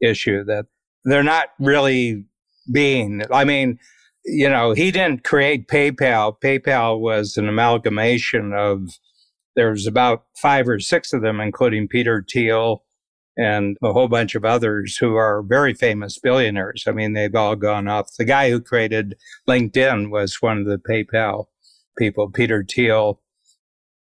issue 0.00 0.44
that 0.44 0.66
they're 1.04 1.22
not 1.22 1.48
really 1.58 2.24
being. 2.72 3.22
I 3.30 3.44
mean, 3.44 3.78
you 4.24 4.48
know, 4.48 4.72
he 4.72 4.90
didn't 4.90 5.24
create 5.24 5.68
PayPal. 5.68 6.34
PayPal 6.42 6.98
was 6.98 7.36
an 7.36 7.48
amalgamation 7.48 8.52
of, 8.54 8.88
there's 9.56 9.86
about 9.86 10.24
five 10.36 10.68
or 10.68 10.80
six 10.80 11.12
of 11.12 11.22
them, 11.22 11.40
including 11.40 11.88
Peter 11.88 12.24
Thiel 12.28 12.82
and 13.36 13.76
a 13.82 13.92
whole 13.92 14.08
bunch 14.08 14.34
of 14.34 14.44
others 14.44 14.96
who 14.96 15.14
are 15.16 15.42
very 15.42 15.74
famous 15.74 16.18
billionaires. 16.18 16.84
I 16.86 16.92
mean, 16.92 17.12
they've 17.12 17.34
all 17.34 17.56
gone 17.56 17.88
off. 17.88 18.08
The 18.16 18.24
guy 18.24 18.50
who 18.50 18.60
created 18.60 19.16
LinkedIn 19.48 20.10
was 20.10 20.40
one 20.40 20.58
of 20.58 20.66
the 20.66 20.78
PayPal 20.78 21.46
people, 21.98 22.30
Peter 22.30 22.64
Thiel, 22.68 23.20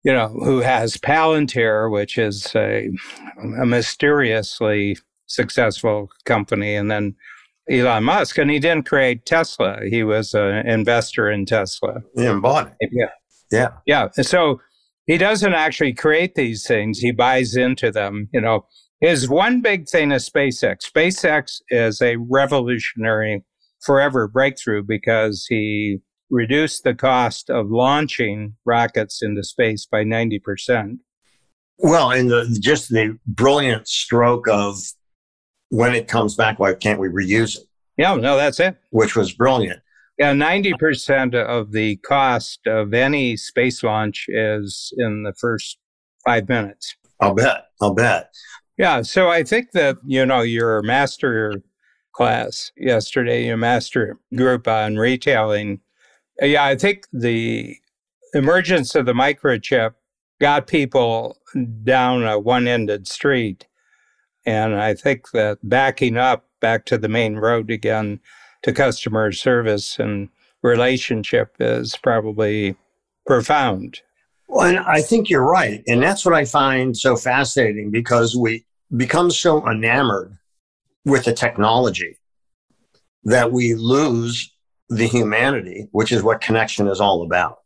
you 0.03 0.13
know, 0.13 0.29
who 0.29 0.61
has 0.61 0.97
Palantir, 0.97 1.91
which 1.91 2.19
is 2.19 2.55
a, 2.55 2.91
a 3.61 3.67
mysteriously 3.67 4.97
successful 5.31 6.11
company. 6.25 6.75
And 6.75 6.91
then 6.91 7.15
Elon 7.71 8.05
Musk, 8.05 8.37
and 8.39 8.51
he 8.51 8.59
didn't 8.59 8.87
create 8.87 9.25
Tesla. 9.25 9.79
He 9.89 10.03
was 10.03 10.35
an 10.35 10.67
investor 10.67 11.31
in 11.31 11.47
Tesla. 11.47 12.03
Yeah, 12.17 12.35
bought 12.35 12.73
it. 12.81 12.91
Yeah. 12.93 13.11
Yeah. 13.51 13.69
Yeah. 13.87 14.09
So 14.23 14.61
he 15.07 15.19
doesn't 15.19 15.55
actually 15.55 15.93
create 15.93 16.35
these 16.35 16.67
things. 16.67 16.99
He 16.99 17.13
buys 17.13 17.57
into 17.57 17.91
them. 17.91 18.29
You 18.33 18.41
know, 18.41 18.67
his 19.01 19.29
one 19.29 19.61
big 19.61 19.89
thing 19.89 20.13
is 20.13 20.29
SpaceX. 20.29 20.91
SpaceX 20.91 21.61
is 21.71 22.03
a 22.03 22.17
revolutionary 22.17 23.45
forever 23.81 24.29
breakthrough 24.29 24.83
because 24.83 25.47
he 25.49 25.99
reduced 26.31 26.85
the 26.85 26.95
cost 26.95 27.51
of 27.51 27.71
launching 27.71 28.55
rockets 28.65 29.23
into 29.23 29.43
space 29.43 29.87
by 29.87 30.05
90%. 30.05 30.99
Well, 31.79 32.11
and 32.11 32.31
the, 32.31 32.59
just 32.61 32.91
the 32.91 33.19
brilliant 33.27 33.89
stroke 33.89 34.47
of 34.49 34.77
when 35.71 35.95
it 35.95 36.07
comes 36.07 36.35
back, 36.37 36.59
why 36.59 36.75
can't 36.75 37.01
we 37.01 37.09
reuse 37.09 37.57
it? 37.57 37.65
Yeah, 37.97 38.15
no, 38.15 38.37
that's 38.37 38.61
it. 38.61 38.77
Which 38.91 39.17
was 39.17 39.33
brilliant. 39.33 39.81
Yeah, 40.19 40.33
90% 40.33 41.35
of 41.35 41.73
the 41.73 41.97
cost 41.97 42.67
of 42.67 42.93
any 42.93 43.37
space 43.37 43.83
launch 43.83 44.27
is 44.29 44.93
in 44.99 45.23
the 45.23 45.33
first 45.33 45.79
five 46.27 46.49
minutes. 46.49 46.95
I'll 47.21 47.35
bet. 47.35 47.69
I'll 47.81 47.95
bet. 47.95 48.31
Yeah. 48.77 49.03
So 49.03 49.29
I 49.29 49.43
think 49.43 49.73
that, 49.73 49.97
you 50.05 50.27
know, 50.27 50.41
your 50.43 50.83
master 50.83 51.63
class 52.13 52.73
yesterday, 52.77 53.47
your 53.47 53.57
master 53.57 54.19
group 54.35 54.69
on 54.69 54.97
retailing. 54.97 55.81
Yeah, 56.41 56.65
I 56.65 56.77
think 56.77 57.07
the 57.13 57.77
emergence 58.35 58.95
of 58.95 59.07
the 59.07 59.13
microchip 59.13 59.95
got 60.41 60.67
people 60.67 61.39
down 61.83 62.25
a 62.27 62.39
one 62.39 62.67
ended 62.67 63.07
street. 63.07 63.67
And 64.47 64.75
I 64.75 64.95
think 64.95 65.31
that 65.33 65.59
backing 65.63 66.17
up 66.17 66.47
back 66.61 66.87
to 66.87 66.99
the 66.99 67.09
main 67.09 67.37
road 67.37 67.71
again 67.71 68.21
to 68.63 68.73
customer 68.73 69.33
service 69.33 69.99
and 69.99 70.29
relationship 70.63 71.57
is 71.59 71.97
probably 72.03 72.77
profound. 73.27 74.01
Well, 74.49 74.67
and 74.67 74.79
I 74.79 75.01
think 75.03 75.31
you're 75.31 75.45
right. 75.45 75.83
And 75.87 76.03
that's 76.03 76.25
what 76.25 76.35
I 76.35 76.45
find 76.45 76.97
so 76.97 77.17
fascinating 77.17 77.91
because 77.91 78.35
we 78.35 78.65
become 78.97 79.31
so 79.31 79.67
enamored 79.69 80.37
with 81.05 81.25
the 81.25 81.33
technology 81.33 82.19
that 83.25 83.53
we 83.53 83.75
lose 83.75 84.53
the 84.89 85.07
humanity, 85.07 85.87
which 85.93 86.11
is 86.11 86.23
what 86.23 86.41
connection 86.41 86.89
is 86.89 87.01
all 87.01 87.23
about. 87.23 87.59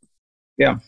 Yeah. 0.59 0.79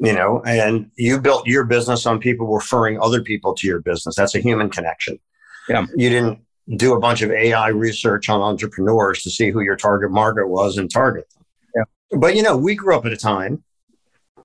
You 0.00 0.12
know, 0.12 0.42
and 0.44 0.90
you 0.96 1.20
built 1.20 1.46
your 1.46 1.64
business 1.64 2.04
on 2.04 2.18
people 2.18 2.52
referring 2.52 3.00
other 3.00 3.22
people 3.22 3.54
to 3.54 3.66
your 3.66 3.80
business. 3.80 4.16
That's 4.16 4.34
a 4.34 4.40
human 4.40 4.68
connection. 4.68 5.20
Yeah. 5.68 5.86
You 5.94 6.10
didn't 6.10 6.40
do 6.76 6.94
a 6.94 7.00
bunch 7.00 7.22
of 7.22 7.30
AI 7.30 7.68
research 7.68 8.28
on 8.28 8.40
entrepreneurs 8.40 9.22
to 9.22 9.30
see 9.30 9.50
who 9.50 9.60
your 9.60 9.76
target 9.76 10.10
market 10.10 10.48
was 10.48 10.78
and 10.78 10.90
target 10.90 11.26
them. 11.30 11.44
Yeah. 11.76 12.18
But, 12.18 12.34
you 12.34 12.42
know, 12.42 12.56
we 12.56 12.74
grew 12.74 12.96
up 12.96 13.06
at 13.06 13.12
a 13.12 13.16
time 13.16 13.62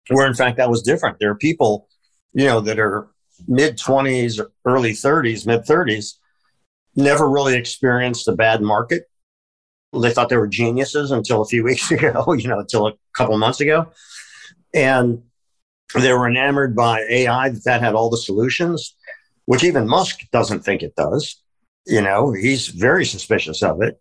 where, 0.10 0.28
in 0.28 0.34
fact, 0.34 0.58
that 0.58 0.70
was 0.70 0.82
different. 0.82 1.18
There 1.20 1.32
are 1.32 1.36
people, 1.36 1.88
you 2.34 2.46
know, 2.46 2.62
that 2.62 2.80
are 2.80 3.08
mid 3.48 3.78
20s, 3.78 4.40
early 4.66 4.92
30s, 4.92 5.46
mid 5.46 5.62
30s, 5.62 6.16
never 6.96 7.30
really 7.30 7.56
experienced 7.56 8.28
a 8.28 8.34
bad 8.34 8.62
market. 8.62 9.04
They 10.00 10.12
thought 10.12 10.30
they 10.30 10.38
were 10.38 10.48
geniuses 10.48 11.12
until 11.12 11.42
a 11.42 11.46
few 11.46 11.64
weeks 11.70 11.90
ago, 11.92 12.34
you 12.34 12.48
know, 12.48 12.60
until 12.60 12.88
a 12.88 12.94
couple 13.16 13.38
months 13.38 13.62
ago. 13.62 13.88
And 14.74 15.24
they 15.96 16.14
were 16.14 16.28
enamored 16.28 16.76
by 16.76 17.02
AI 17.10 17.50
that, 17.50 17.64
that 17.64 17.82
had 17.82 17.96
all 17.96 18.10
the 18.10 18.18
solutions, 18.18 18.96
which 19.46 19.64
even 19.64 19.88
Musk 19.88 20.20
doesn't 20.32 20.62
think 20.62 20.84
it 20.84 20.96
does. 20.96 21.42
You 21.88 22.02
know, 22.02 22.32
he's 22.32 22.68
very 22.68 23.06
suspicious 23.06 23.64
of 23.64 23.82
it. 23.82 24.00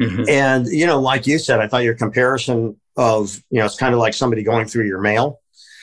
Mm-hmm. 0.00 0.28
And, 0.28 0.66
you 0.66 0.86
know, 0.86 1.00
like 1.00 1.26
you 1.26 1.38
said, 1.38 1.60
I 1.60 1.68
thought 1.68 1.84
your 1.84 1.94
comparison 1.94 2.80
of, 2.96 3.40
you 3.50 3.58
know, 3.58 3.66
it's 3.66 3.78
kind 3.78 3.94
of 3.94 4.00
like 4.00 4.14
somebody 4.14 4.42
going 4.42 4.66
through 4.66 4.86
your 4.86 5.00
mail, 5.00 5.40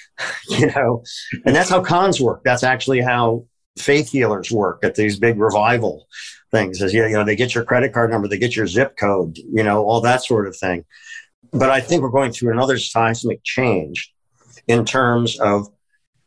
you 0.49 0.67
know, 0.67 1.03
and 1.45 1.55
that's 1.55 1.69
how 1.69 1.81
cons 1.81 2.21
work. 2.21 2.41
That's 2.43 2.63
actually 2.63 3.01
how 3.01 3.45
faith 3.77 4.09
healers 4.09 4.51
work 4.51 4.83
at 4.83 4.95
these 4.95 5.19
big 5.19 5.39
revival 5.39 6.07
things 6.51 6.81
is, 6.81 6.93
you 6.93 7.07
know, 7.09 7.23
they 7.23 7.35
get 7.35 7.55
your 7.55 7.63
credit 7.63 7.93
card 7.93 8.11
number, 8.11 8.27
they 8.27 8.37
get 8.37 8.55
your 8.55 8.67
zip 8.67 8.97
code, 8.97 9.37
you 9.37 9.63
know, 9.63 9.83
all 9.83 10.01
that 10.01 10.23
sort 10.23 10.47
of 10.47 10.55
thing. 10.55 10.85
But 11.51 11.69
I 11.69 11.81
think 11.81 12.01
we're 12.01 12.09
going 12.09 12.31
through 12.31 12.51
another 12.51 12.77
seismic 12.77 13.43
change 13.43 14.13
in 14.67 14.85
terms 14.85 15.39
of 15.39 15.67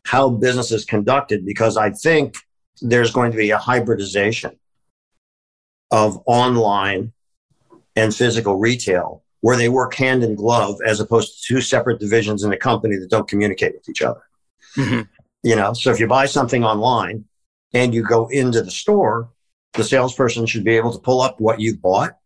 how 0.03 0.29
business 0.29 0.71
is 0.71 0.85
conducted 0.85 1.45
because 1.45 1.77
I 1.77 1.89
think 1.91 2.35
there's 2.81 3.11
going 3.11 3.31
to 3.31 3.37
be 3.37 3.51
a 3.51 3.57
hybridization 3.57 4.57
of 5.91 6.21
online 6.25 7.13
and 7.95 8.13
physical 8.13 8.57
retail 8.57 9.23
where 9.41 9.57
they 9.57 9.69
work 9.69 9.93
hand 9.93 10.23
in 10.23 10.35
glove 10.35 10.79
as 10.85 10.99
opposed 10.99 11.33
to 11.33 11.53
two 11.53 11.61
separate 11.61 11.99
divisions 11.99 12.43
in 12.43 12.51
a 12.51 12.57
company 12.57 12.97
that 12.97 13.09
don't 13.09 13.27
communicate 13.27 13.73
with 13.73 13.87
each 13.87 14.01
other. 14.01 14.21
Mm-hmm. 14.75 15.01
You 15.43 15.55
know, 15.55 15.73
so 15.73 15.91
if 15.91 15.99
you 15.99 16.07
buy 16.07 16.25
something 16.25 16.63
online 16.63 17.25
and 17.73 17.93
you 17.93 18.03
go 18.03 18.27
into 18.27 18.61
the 18.61 18.71
store, 18.71 19.29
the 19.73 19.83
salesperson 19.83 20.45
should 20.45 20.63
be 20.63 20.75
able 20.75 20.91
to 20.91 20.99
pull 20.99 21.21
up 21.21 21.39
what 21.39 21.59
you 21.59 21.77
bought, 21.77 22.17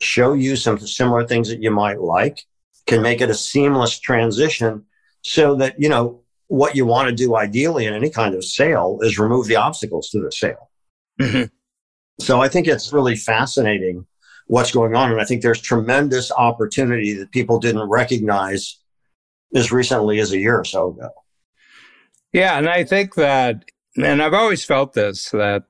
show 0.00 0.34
you 0.34 0.54
some 0.54 0.78
similar 0.78 1.26
things 1.26 1.48
that 1.48 1.60
you 1.60 1.70
might 1.70 2.00
like, 2.00 2.44
can 2.88 3.02
make 3.02 3.20
it 3.20 3.30
a 3.30 3.34
seamless 3.34 4.00
transition 4.00 4.84
so 5.22 5.54
that, 5.54 5.76
you 5.78 5.88
know, 5.88 6.22
what 6.48 6.74
you 6.74 6.86
want 6.86 7.08
to 7.08 7.14
do 7.14 7.36
ideally 7.36 7.84
in 7.84 7.92
any 7.92 8.10
kind 8.10 8.34
of 8.34 8.42
sale 8.42 8.98
is 9.02 9.18
remove 9.18 9.46
the 9.46 9.56
obstacles 9.56 10.08
to 10.08 10.20
the 10.20 10.32
sale. 10.32 10.70
Mm-hmm. 11.20 11.44
So 12.20 12.40
I 12.40 12.48
think 12.48 12.66
it's 12.66 12.92
really 12.92 13.14
fascinating 13.14 14.06
what's 14.46 14.72
going 14.72 14.96
on. 14.96 15.12
And 15.12 15.20
I 15.20 15.24
think 15.24 15.42
there's 15.42 15.60
tremendous 15.60 16.32
opportunity 16.32 17.12
that 17.12 17.30
people 17.30 17.60
didn't 17.60 17.88
recognize 17.88 18.80
as 19.54 19.70
recently 19.70 20.18
as 20.18 20.32
a 20.32 20.38
year 20.38 20.58
or 20.58 20.64
so 20.64 20.88
ago. 20.88 21.10
Yeah. 22.32 22.56
And 22.56 22.68
I 22.68 22.84
think 22.84 23.14
that, 23.16 23.66
and 23.96 24.22
I've 24.22 24.34
always 24.34 24.64
felt 24.64 24.94
this, 24.94 25.30
that 25.30 25.64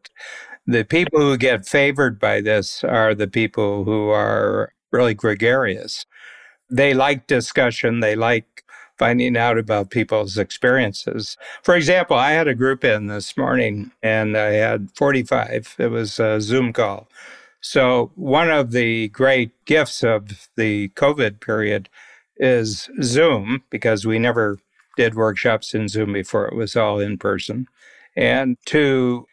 the 0.67 0.85
people 0.85 1.21
who 1.21 1.37
get 1.37 1.67
favored 1.67 2.21
by 2.21 2.41
this 2.41 2.85
are 2.85 3.15
the 3.15 3.29
people 3.29 3.85
who 3.85 4.11
are 4.11 4.73
really 4.93 5.15
gregarious. 5.15 6.07
They 6.71 6.95
like 6.95 7.27
discussion, 7.27 8.01
they 8.01 8.17
like 8.17 8.65
finding 8.99 9.37
out 9.37 9.59
about 9.59 9.91
people's 9.91 10.37
experiences. 10.37 11.37
For 11.63 11.77
example, 11.77 12.17
I 12.17 12.33
had 12.33 12.49
a 12.49 12.55
group 12.55 12.85
in 12.85 13.07
this 13.07 13.37
morning 13.37 13.93
and 14.03 14.37
I 14.37 14.53
had 14.53 14.91
45. 14.95 15.77
It 15.79 15.87
was 15.87 16.19
a 16.19 16.41
Zoom 16.41 16.73
call. 16.73 17.09
So, 17.61 18.13
one 18.15 18.51
of 18.51 18.71
the 18.71 19.09
great 19.09 19.51
gifts 19.65 20.05
of 20.05 20.49
the 20.57 20.91
COVID 20.91 21.41
period 21.41 21.89
is 22.37 22.89
Zoom 23.03 23.65
because 23.71 24.07
we 24.07 24.19
never 24.19 24.59
did 24.97 25.15
workshops 25.15 25.75
in 25.75 25.89
Zoom 25.89 26.13
before, 26.13 26.47
it 26.47 26.55
was 26.55 26.77
all 26.77 27.01
in 27.01 27.19
person. 27.19 27.67
And 28.17 28.57
to 28.67 29.27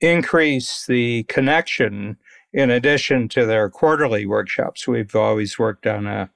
increase 0.00 0.86
the 0.86 1.24
connection 1.24 2.16
in 2.52 2.70
addition 2.70 3.28
to 3.28 3.44
their 3.44 3.68
quarterly 3.68 4.26
workshops, 4.26 4.88
we've 4.88 5.14
always 5.14 5.58
worked 5.58 5.86
on 5.86 6.06
a 6.06 6.30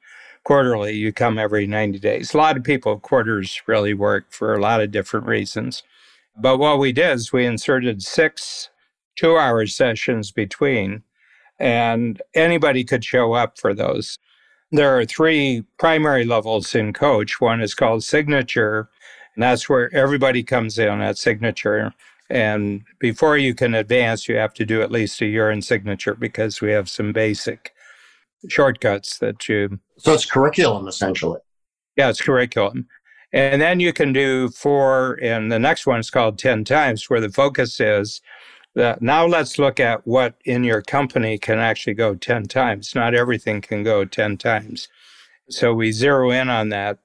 quarterly. 0.44 0.94
You 0.94 1.12
come 1.12 1.38
every 1.38 1.66
90 1.66 1.98
days. 1.98 2.34
A 2.34 2.38
lot 2.38 2.56
of 2.56 2.64
people, 2.64 2.98
quarters 2.98 3.60
really 3.66 3.94
work 3.94 4.26
for 4.30 4.54
a 4.54 4.60
lot 4.60 4.80
of 4.80 4.90
different 4.90 5.26
reasons. 5.26 5.82
But 6.36 6.58
what 6.58 6.78
we 6.78 6.92
did 6.92 7.12
is 7.12 7.32
we 7.32 7.44
inserted 7.44 8.02
six 8.02 8.70
two 9.16 9.36
hour 9.36 9.66
sessions 9.66 10.30
between, 10.32 11.02
and 11.58 12.20
anybody 12.34 12.84
could 12.84 13.04
show 13.04 13.34
up 13.34 13.58
for 13.58 13.74
those. 13.74 14.18
There 14.70 14.96
are 14.98 15.04
three 15.04 15.64
primary 15.78 16.24
levels 16.24 16.74
in 16.74 16.92
coach. 16.92 17.40
One 17.40 17.60
is 17.60 17.74
called 17.74 18.04
signature, 18.04 18.88
and 19.34 19.42
that's 19.42 19.68
where 19.68 19.94
everybody 19.94 20.42
comes 20.42 20.78
in 20.78 21.00
at 21.02 21.18
signature. 21.18 21.92
And 22.30 22.84
before 22.98 23.36
you 23.36 23.54
can 23.54 23.74
advance, 23.74 24.28
you 24.28 24.36
have 24.36 24.54
to 24.54 24.64
do 24.64 24.80
at 24.80 24.90
least 24.90 25.20
a 25.20 25.26
year 25.26 25.50
in 25.50 25.60
signature 25.60 26.14
because 26.14 26.62
we 26.62 26.70
have 26.72 26.88
some 26.88 27.12
basic 27.12 27.74
shortcuts 28.48 29.18
that 29.18 29.48
you. 29.48 29.78
So 30.02 30.12
it's 30.12 30.26
curriculum 30.26 30.88
essentially. 30.88 31.38
Yeah, 31.96 32.08
it's 32.08 32.20
curriculum. 32.20 32.88
And 33.32 33.62
then 33.62 33.78
you 33.78 33.92
can 33.92 34.12
do 34.12 34.48
four, 34.48 35.18
and 35.22 35.50
the 35.50 35.60
next 35.60 35.86
one 35.86 36.00
is 36.00 36.10
called 36.10 36.38
10 36.38 36.64
times, 36.64 37.08
where 37.08 37.20
the 37.20 37.30
focus 37.30 37.78
is 37.80 38.20
that 38.74 39.00
now 39.00 39.24
let's 39.26 39.60
look 39.60 39.78
at 39.78 40.04
what 40.04 40.34
in 40.44 40.64
your 40.64 40.82
company 40.82 41.38
can 41.38 41.58
actually 41.58 41.94
go 41.94 42.16
10 42.16 42.48
times. 42.48 42.96
Not 42.96 43.14
everything 43.14 43.60
can 43.60 43.84
go 43.84 44.04
10 44.04 44.38
times. 44.38 44.88
So 45.48 45.72
we 45.72 45.92
zero 45.92 46.30
in 46.30 46.48
on 46.48 46.70
that. 46.70 46.98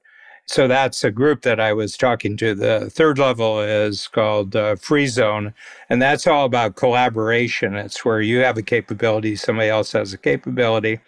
So 0.47 0.67
that's 0.67 1.03
a 1.03 1.11
group 1.11 1.43
that 1.43 1.59
I 1.59 1.73
was 1.73 1.97
talking 1.97 2.35
to. 2.37 2.55
The 2.55 2.89
third 2.89 3.19
level 3.19 3.59
is 3.59 4.07
called 4.07 4.55
uh, 4.55 4.75
Free 4.77 5.07
Zone, 5.07 5.53
and 5.89 6.01
that's 6.01 6.25
all 6.25 6.45
about 6.45 6.77
collaboration. 6.77 7.75
It's 7.75 8.03
where 8.03 8.21
you 8.21 8.39
have 8.39 8.57
a 8.57 8.63
capability, 8.63 9.35
somebody 9.35 9.69
else 9.69 9.91
has 9.91 10.13
a 10.13 10.17
capability, 10.17 10.99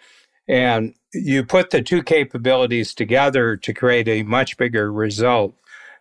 and 0.46 0.94
you 1.12 1.44
put 1.44 1.70
the 1.70 1.82
two 1.82 2.02
capabilities 2.02 2.94
together 2.94 3.56
to 3.56 3.74
create 3.74 4.08
a 4.08 4.22
much 4.22 4.56
bigger 4.56 4.92
result 4.92 5.54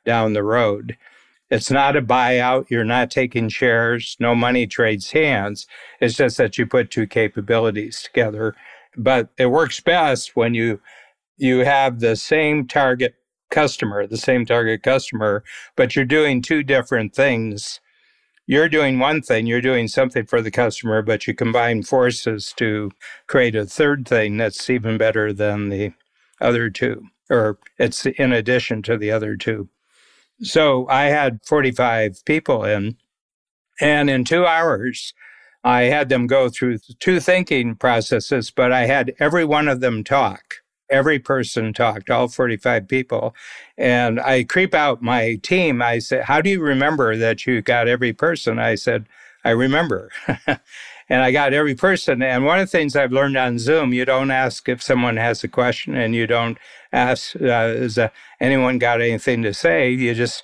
down 0.06 0.34
the 0.34 0.44
road. 0.44 0.98
It's 1.50 1.72
not 1.72 1.96
a 1.96 2.02
buyout. 2.02 2.70
You're 2.70 2.84
not 2.84 3.10
taking 3.10 3.50
shares. 3.50 4.16
No 4.20 4.36
money 4.36 4.68
trades 4.68 5.12
hands. 5.12 5.66
It's 6.00 6.16
just 6.16 6.38
that 6.38 6.58
you 6.58 6.68
put 6.68 6.92
two 6.92 7.08
capabilities 7.08 8.04
together. 8.04 8.56
But 8.96 9.30
it 9.38 9.48
works 9.48 9.80
best 9.80 10.36
when 10.36 10.54
you 10.54 10.80
you 11.38 11.60
have 11.60 12.00
the 12.00 12.16
same 12.16 12.68
target 12.68 13.16
customer, 13.50 14.06
the 14.06 14.18
same 14.18 14.46
target 14.46 14.84
customer, 14.84 15.44
but 15.76 15.96
you're 15.96 16.06
doing 16.06 16.42
two 16.42 16.64
different 16.64 17.16
things 17.16 17.80
you're 18.50 18.68
doing 18.68 18.98
one 18.98 19.22
thing, 19.22 19.46
you're 19.46 19.62
doing 19.62 19.88
something 19.88 20.26
for 20.26 20.42
the 20.42 20.50
customer, 20.50 21.04
but 21.04 21.28
you 21.28 21.36
combine 21.36 21.84
forces 21.84 22.52
to 22.58 22.90
create 23.28 23.56
a 23.56 23.64
third 23.64 24.08
thing 24.08 24.38
that's 24.38 24.72
even 24.72 24.98
better 24.98 25.32
than 25.32 25.70
the 25.70 25.94
other 26.42 26.68
two, 26.72 27.04
or 27.30 27.60
it's 27.78 28.08
in 28.08 28.34
addition 28.34 28.82
to 28.82 28.98
the 28.98 29.12
other 29.12 29.36
two. 29.36 29.70
So 30.42 30.88
I 30.90 31.04
had 31.04 31.46
45 31.46 32.26
people 32.26 32.64
in, 32.64 32.98
and 33.80 34.10
in 34.10 34.24
two 34.24 34.48
hours, 34.48 35.14
I 35.64 35.84
had 35.84 36.10
them 36.10 36.26
go 36.26 36.50
through 36.50 36.80
two 37.00 37.20
thinking 37.20 37.76
processes, 37.76 38.50
but 38.50 38.72
I 38.72 38.88
had 38.88 39.14
every 39.20 39.46
one 39.46 39.68
of 39.68 39.80
them 39.80 40.04
talk 40.04 40.56
Every 40.90 41.20
person 41.20 41.74
talked, 41.74 42.10
all 42.10 42.28
45 42.28 42.88
people. 42.88 43.36
And 43.78 44.20
I 44.20 44.44
creep 44.44 44.74
out 44.74 45.02
my 45.02 45.36
team. 45.44 45.82
I 45.82 46.00
said, 46.00 46.24
How 46.26 46.42
do 46.42 46.50
you 46.50 46.62
remember 46.62 47.16
that 47.18 47.46
you 47.46 47.62
got 47.62 47.88
every 47.88 48.14
person? 48.14 48.60
I 48.60 48.76
said, 48.76 49.08
I 49.44 49.52
remember. 49.52 50.12
and 50.48 51.22
I 51.22 51.32
got 51.32 51.54
every 51.54 51.76
person. 51.76 52.22
And 52.22 52.46
one 52.46 52.60
of 52.60 52.68
the 52.68 52.72
things 52.78 52.96
I've 52.96 53.12
learned 53.12 53.38
on 53.38 53.60
Zoom, 53.60 53.94
you 53.94 54.06
don't 54.06 54.32
ask 54.32 54.68
if 54.70 54.82
someone 54.82 55.18
has 55.18 55.44
a 55.44 55.48
question 55.48 55.96
and 55.96 56.14
you 56.14 56.28
don't 56.28 56.58
ask, 56.92 57.36
uh, 57.36 57.74
is 57.76 57.98
uh, 57.98 58.10
anyone 58.40 58.78
got 58.78 59.02
anything 59.02 59.42
to 59.44 59.54
say? 59.54 59.92
You 59.92 60.14
just 60.14 60.44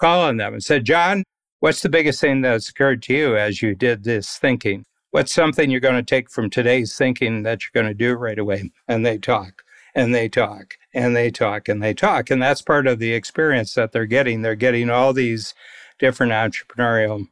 call 0.00 0.22
on 0.22 0.36
them 0.36 0.54
and 0.54 0.62
said, 0.64 0.84
John, 0.84 1.24
what's 1.60 1.82
the 1.82 1.88
biggest 1.88 2.20
thing 2.20 2.42
that's 2.42 2.68
occurred 2.68 3.02
to 3.04 3.14
you 3.14 3.36
as 3.36 3.62
you 3.62 3.74
did 3.74 4.04
this 4.04 4.36
thinking? 4.38 4.84
What's 5.10 5.34
something 5.34 5.70
you're 5.70 5.80
going 5.80 5.96
to 5.96 6.02
take 6.02 6.30
from 6.30 6.50
today's 6.50 6.96
thinking 6.96 7.42
that 7.42 7.62
you're 7.62 7.82
going 7.82 7.90
to 7.90 7.98
do 7.98 8.14
right 8.14 8.38
away? 8.38 8.70
And 8.86 9.04
they 9.04 9.18
talk 9.18 9.64
and 9.94 10.14
they 10.14 10.28
talk 10.28 10.74
and 10.94 11.16
they 11.16 11.30
talk 11.30 11.68
and 11.68 11.82
they 11.82 11.94
talk. 11.94 12.30
And 12.30 12.40
that's 12.40 12.62
part 12.62 12.86
of 12.86 13.00
the 13.00 13.12
experience 13.12 13.74
that 13.74 13.90
they're 13.90 14.06
getting. 14.06 14.42
They're 14.42 14.54
getting 14.54 14.88
all 14.88 15.12
these 15.12 15.52
different 15.98 16.32
entrepreneurial. 16.32 17.26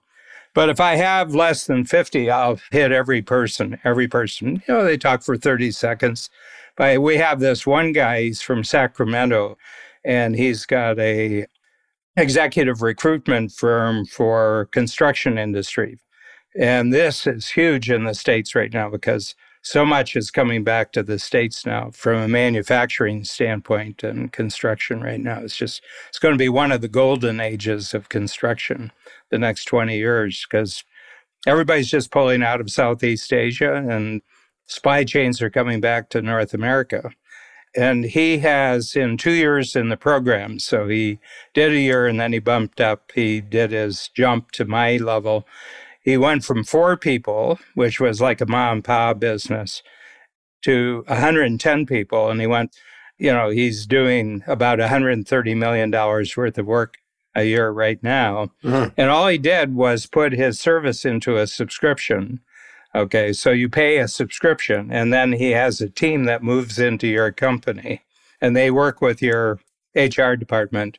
But 0.55 0.71
if 0.71 0.81
I 0.81 0.97
have 0.97 1.37
less 1.37 1.67
than 1.67 1.85
50, 1.85 2.31
I'll 2.31 2.59
hit 2.73 2.91
every 2.91 3.23
person, 3.23 3.79
every 3.85 4.09
person. 4.09 4.63
You 4.67 4.75
know, 4.75 4.85
they 4.85 4.97
talk 4.97 5.23
for 5.23 5.37
30 5.37 5.71
seconds. 5.71 6.31
But 6.77 7.01
we 7.01 7.17
have 7.19 7.39
this 7.39 7.65
one 7.65 7.93
guy, 7.93 8.23
he's 8.23 8.43
from 8.43 8.65
Sacramento, 8.65 9.57
and 10.05 10.35
he's 10.35 10.67
got 10.67 10.99
a 10.99 11.47
executive 12.17 12.83
recruitment 12.83 13.53
firm 13.53 14.05
for 14.05 14.69
construction 14.73 15.39
industry. 15.39 15.99
And 16.59 16.93
this 16.93 17.27
is 17.27 17.51
huge 17.51 17.89
in 17.89 18.03
the 18.05 18.15
States 18.15 18.55
right 18.55 18.73
now 18.73 18.91
because 18.91 19.37
so 19.63 19.85
much 19.85 20.17
is 20.17 20.31
coming 20.31 20.65
back 20.65 20.93
to 20.93 21.03
the 21.05 21.19
States 21.19 21.65
now 21.65 21.91
from 21.93 22.23
a 22.23 22.29
manufacturing 22.29 23.23
standpoint 23.25 24.03
and 24.03 24.33
construction 24.33 25.01
right 25.01 25.21
now. 25.21 25.41
It's 25.41 25.57
just, 25.57 25.83
it's 26.09 26.19
going 26.19 26.35
to 26.35 26.39
be 26.39 26.49
one 26.49 26.73
of 26.73 26.81
the 26.81 26.89
golden 26.89 27.39
ages 27.39 27.95
of 27.95 28.09
construction 28.09 28.91
the 29.31 29.39
next 29.39 29.67
20 29.67 29.97
years 29.97 30.47
because 30.51 30.83
everybody's 31.47 31.91
just 31.91 32.11
pulling 32.11 32.43
out 32.43 32.61
of 32.61 32.71
Southeast 32.71 33.33
Asia 33.33 33.75
and 33.75 34.23
supply 34.67 35.05
chains 35.05 35.41
are 35.41 35.51
coming 35.51 35.81
back 35.81 36.09
to 36.11 36.23
North 36.23 36.55
America. 36.55 37.11
And 37.77 38.05
he 38.05 38.39
has 38.39 38.97
in 38.97 39.17
two 39.17 39.33
years 39.33 39.77
in 39.77 39.91
the 39.91 39.97
program. 39.97 40.59
So 40.59 40.89
he 40.89 41.21
did 41.55 41.71
a 41.71 41.79
year 41.79 42.07
and 42.07 42.19
then 42.19 42.33
he 42.33 42.41
bumped 42.41 42.81
up. 42.81 43.13
He 43.15 43.41
did 43.41 43.71
his 43.71 44.09
jump 44.09 44.51
to 44.53 44.65
my 44.65 44.97
level. 44.97 45.47
He 46.09 46.17
went 46.17 46.45
from 46.45 46.65
four 46.65 46.97
people, 46.97 47.59
which 47.75 48.01
was 48.01 48.21
like 48.21 48.41
a 48.41 48.47
mom 48.47 48.77
and 48.77 48.85
pop 48.85 49.21
business, 49.21 49.83
to 50.63 51.05
110 51.07 51.87
people. 51.87 52.31
And 52.31 52.41
he 52.41 52.47
went, 52.47 52.77
you 53.19 53.33
know, 53.33 53.51
he's 53.51 53.87
doing 53.87 54.43
about 54.47 54.79
$130 54.79 55.57
million 55.57 55.91
worth 55.91 56.59
of 56.59 56.67
work 56.67 56.97
a 57.35 57.45
year 57.45 57.71
right 57.71 58.03
now. 58.03 58.51
Mm-hmm. 58.65 58.91
And 58.97 59.11
all 59.11 59.29
he 59.29 59.39
did 59.39 59.75
was 59.75 60.07
put 60.07 60.33
his 60.33 60.59
service 60.59 61.05
into 61.05 61.37
a 61.37 61.47
subscription 61.47 62.41
Okay, 62.95 63.33
so 63.35 63.51
you 63.51 63.69
pay 63.69 63.99
a 63.99 64.09
subscription, 64.09 64.91
and 64.91 65.13
then 65.13 65.33
he 65.33 65.51
has 65.51 65.81
a 65.81 65.91
team 65.91 66.25
that 66.25 66.43
moves 66.43 66.79
into 66.79 67.07
your 67.07 67.31
company 67.31 68.03
and 68.41 68.57
they 68.57 68.71
work 68.71 69.01
with 69.01 69.21
your 69.21 69.61
HR 69.95 70.35
department. 70.35 70.99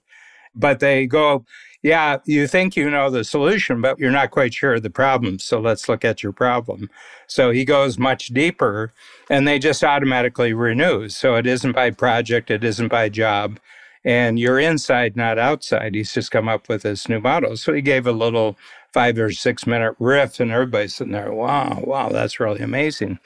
But 0.54 0.80
they 0.80 1.08
go, 1.08 1.46
yeah, 1.82 2.18
you 2.26 2.48
think 2.48 2.76
you 2.76 2.90
know 2.90 3.10
the 3.10 3.24
solution, 3.24 3.82
but 3.82 4.00
you're 4.00 4.12
not 4.12 4.32
quite 4.32 4.54
sure 4.54 4.76
of 4.76 4.84
the 4.84 4.90
problem. 4.90 5.40
So 5.40 5.60
let's 5.60 5.88
look 5.88 6.04
at 6.04 6.22
your 6.22 6.34
problem. 6.34 6.90
So 7.28 7.52
he 7.52 7.64
goes 7.64 7.98
much 7.98 8.28
deeper 8.28 8.92
and 9.30 9.48
they 9.48 9.60
just 9.60 9.84
automatically 9.84 10.54
renew. 10.54 11.10
So 11.10 11.36
it 11.36 11.48
isn't 11.48 11.74
by 11.74 11.92
project, 11.92 12.52
it 12.52 12.64
isn't 12.64 12.90
by 12.90 13.10
job. 13.10 13.60
And 14.04 14.40
you're 14.40 14.60
inside, 14.60 15.16
not 15.16 15.38
outside. 15.38 15.94
He's 15.94 16.14
just 16.14 16.32
come 16.32 16.48
up 16.48 16.70
with 16.70 16.84
this 16.84 17.10
new 17.10 17.20
model. 17.20 17.58
So 17.58 17.74
he 17.74 17.82
gave 17.82 18.08
a 18.08 18.12
little 18.12 18.58
five 18.94 19.18
or 19.18 19.32
six 19.32 19.68
minute 19.68 19.96
riff, 20.00 20.40
and 20.40 20.52
everybody's 20.52 20.96
sitting 20.96 21.14
there, 21.14 21.32
wow, 21.34 21.82
wow, 21.84 22.10
that's 22.10 22.40
really 22.40 22.62
amazing. 22.62 23.20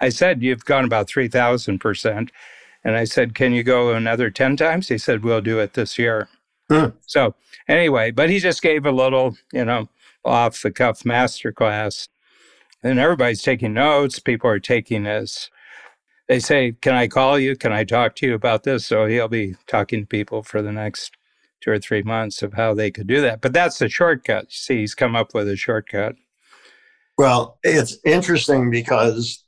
I 0.00 0.08
said, 0.08 0.42
You've 0.42 0.64
gone 0.64 0.84
about 0.84 1.08
3,000%. 1.08 2.30
And 2.82 2.96
I 2.96 3.04
said, 3.04 3.34
Can 3.34 3.52
you 3.52 3.62
go 3.62 3.92
another 3.92 4.30
10 4.30 4.56
times? 4.56 4.88
He 4.88 4.98
said, 4.98 5.22
We'll 5.22 5.40
do 5.40 5.58
it 5.58 5.74
this 5.74 5.98
year. 5.98 6.28
So, 7.06 7.34
anyway, 7.68 8.10
but 8.10 8.30
he 8.30 8.38
just 8.38 8.62
gave 8.62 8.86
a 8.86 8.92
little, 8.92 9.36
you 9.52 9.64
know, 9.64 9.88
off 10.24 10.62
the 10.62 10.70
cuff 10.70 11.04
master 11.04 11.52
class. 11.52 12.08
And 12.82 12.98
everybody's 12.98 13.42
taking 13.42 13.74
notes. 13.74 14.18
People 14.18 14.48
are 14.48 14.58
taking 14.58 15.02
this. 15.02 15.50
They 16.28 16.40
say, 16.40 16.72
Can 16.80 16.94
I 16.94 17.08
call 17.08 17.38
you? 17.38 17.56
Can 17.56 17.72
I 17.72 17.84
talk 17.84 18.14
to 18.16 18.26
you 18.26 18.34
about 18.34 18.62
this? 18.62 18.86
So 18.86 19.06
he'll 19.06 19.28
be 19.28 19.56
talking 19.66 20.00
to 20.00 20.06
people 20.06 20.42
for 20.42 20.62
the 20.62 20.72
next 20.72 21.16
two 21.60 21.70
or 21.70 21.78
three 21.78 22.02
months 22.02 22.42
of 22.42 22.54
how 22.54 22.72
they 22.72 22.90
could 22.90 23.06
do 23.06 23.20
that. 23.20 23.40
But 23.40 23.52
that's 23.52 23.78
the 23.78 23.88
shortcut. 23.88 24.50
See, 24.50 24.78
he's 24.78 24.94
come 24.94 25.14
up 25.14 25.34
with 25.34 25.48
a 25.48 25.56
shortcut. 25.56 26.14
Well, 27.18 27.58
it's 27.62 27.98
interesting 28.04 28.70
because 28.70 29.44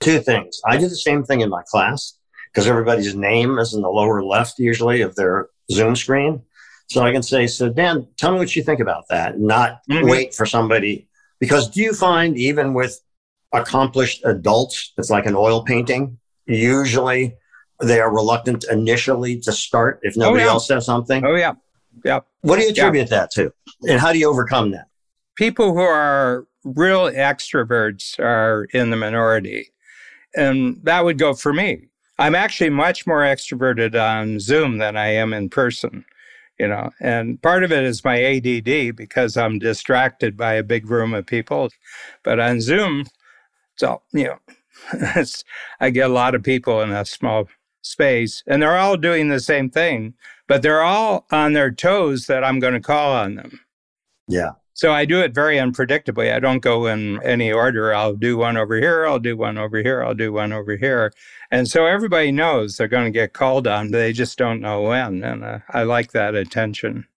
two 0.00 0.20
things. 0.20 0.60
I 0.66 0.76
do 0.76 0.88
the 0.88 0.96
same 0.96 1.24
thing 1.24 1.40
in 1.40 1.48
my 1.48 1.62
class 1.70 2.18
because 2.52 2.66
everybody's 2.66 3.14
name 3.14 3.58
is 3.58 3.72
in 3.72 3.82
the 3.82 3.88
lower 3.88 4.22
left 4.22 4.58
usually 4.58 5.00
of 5.00 5.14
their 5.16 5.48
Zoom 5.70 5.96
screen. 5.96 6.42
So 6.88 7.02
I 7.02 7.12
can 7.12 7.22
say, 7.22 7.46
so 7.46 7.68
Dan, 7.68 8.06
tell 8.16 8.32
me 8.32 8.38
what 8.38 8.56
you 8.56 8.62
think 8.62 8.80
about 8.80 9.08
that, 9.08 9.38
not 9.38 9.80
mm-hmm. 9.90 10.08
wait 10.08 10.34
for 10.34 10.46
somebody. 10.46 11.06
Because 11.38 11.68
do 11.68 11.80
you 11.80 11.92
find 11.92 12.36
even 12.36 12.74
with 12.74 13.00
accomplished 13.52 14.22
adults, 14.24 14.92
it's 14.96 15.10
like 15.10 15.26
an 15.26 15.36
oil 15.36 15.62
painting, 15.62 16.18
usually 16.46 17.36
they 17.80 18.00
are 18.00 18.12
reluctant 18.12 18.64
initially 18.70 19.38
to 19.40 19.52
start 19.52 20.00
if 20.02 20.16
nobody 20.16 20.42
oh, 20.42 20.46
yeah. 20.46 20.52
else 20.52 20.66
says 20.66 20.84
something. 20.84 21.24
Oh 21.24 21.34
yeah, 21.34 21.54
yeah. 22.04 22.20
What 22.40 22.56
do 22.56 22.62
you 22.62 22.70
attribute 22.70 23.10
yeah. 23.10 23.18
that 23.18 23.30
to, 23.32 23.52
and 23.88 24.00
how 24.00 24.12
do 24.12 24.18
you 24.18 24.28
overcome 24.28 24.72
that? 24.72 24.86
People 25.36 25.72
who 25.72 25.80
are 25.80 26.46
real 26.64 27.10
extroverts 27.10 28.18
are 28.18 28.64
in 28.72 28.90
the 28.90 28.96
minority, 28.96 29.68
and 30.34 30.80
that 30.82 31.04
would 31.04 31.18
go 31.18 31.34
for 31.34 31.52
me. 31.52 31.88
I'm 32.18 32.34
actually 32.34 32.70
much 32.70 33.06
more 33.06 33.22
extroverted 33.22 33.94
on 33.94 34.40
Zoom 34.40 34.78
than 34.78 34.96
I 34.96 35.08
am 35.14 35.32
in 35.32 35.48
person. 35.48 36.04
You 36.58 36.68
know, 36.68 36.90
and 37.00 37.40
part 37.40 37.62
of 37.62 37.70
it 37.70 37.84
is 37.84 38.04
my 38.04 38.20
ADD 38.20 38.96
because 38.96 39.36
I'm 39.36 39.60
distracted 39.60 40.36
by 40.36 40.54
a 40.54 40.64
big 40.64 40.90
room 40.90 41.14
of 41.14 41.26
people. 41.26 41.70
But 42.24 42.40
on 42.40 42.60
Zoom, 42.60 43.06
it's 43.74 43.84
all, 43.84 44.02
you 44.12 44.24
know, 44.24 44.38
it's, 45.16 45.44
I 45.78 45.90
get 45.90 46.10
a 46.10 46.12
lot 46.12 46.34
of 46.34 46.42
people 46.42 46.80
in 46.80 46.90
a 46.90 47.04
small 47.04 47.46
space 47.82 48.42
and 48.46 48.60
they're 48.60 48.76
all 48.76 48.96
doing 48.96 49.28
the 49.28 49.38
same 49.38 49.70
thing, 49.70 50.14
but 50.48 50.62
they're 50.62 50.82
all 50.82 51.26
on 51.30 51.52
their 51.52 51.70
toes 51.70 52.26
that 52.26 52.42
I'm 52.42 52.58
going 52.58 52.74
to 52.74 52.80
call 52.80 53.12
on 53.12 53.36
them. 53.36 53.60
Yeah. 54.26 54.52
So 54.78 54.92
I 54.92 55.04
do 55.06 55.20
it 55.20 55.34
very 55.34 55.56
unpredictably. 55.56 56.32
I 56.32 56.38
don't 56.38 56.60
go 56.60 56.86
in 56.86 57.20
any 57.24 57.50
order. 57.50 57.92
I'll 57.92 58.14
do 58.14 58.36
one 58.36 58.56
over 58.56 58.76
here, 58.76 59.06
I'll 59.06 59.18
do 59.18 59.36
one 59.36 59.58
over 59.58 59.78
here, 59.78 60.04
I'll 60.04 60.14
do 60.14 60.32
one 60.32 60.52
over 60.52 60.76
here. 60.76 61.12
And 61.50 61.66
so 61.66 61.84
everybody 61.84 62.30
knows 62.30 62.76
they're 62.76 62.86
going 62.86 63.06
to 63.06 63.10
get 63.10 63.32
called 63.32 63.66
on, 63.66 63.90
they 63.90 64.12
just 64.12 64.38
don't 64.38 64.60
know 64.60 64.82
when. 64.82 65.24
And 65.24 65.44
uh, 65.44 65.58
I 65.70 65.82
like 65.82 66.12
that 66.12 66.36
attention. 66.36 67.08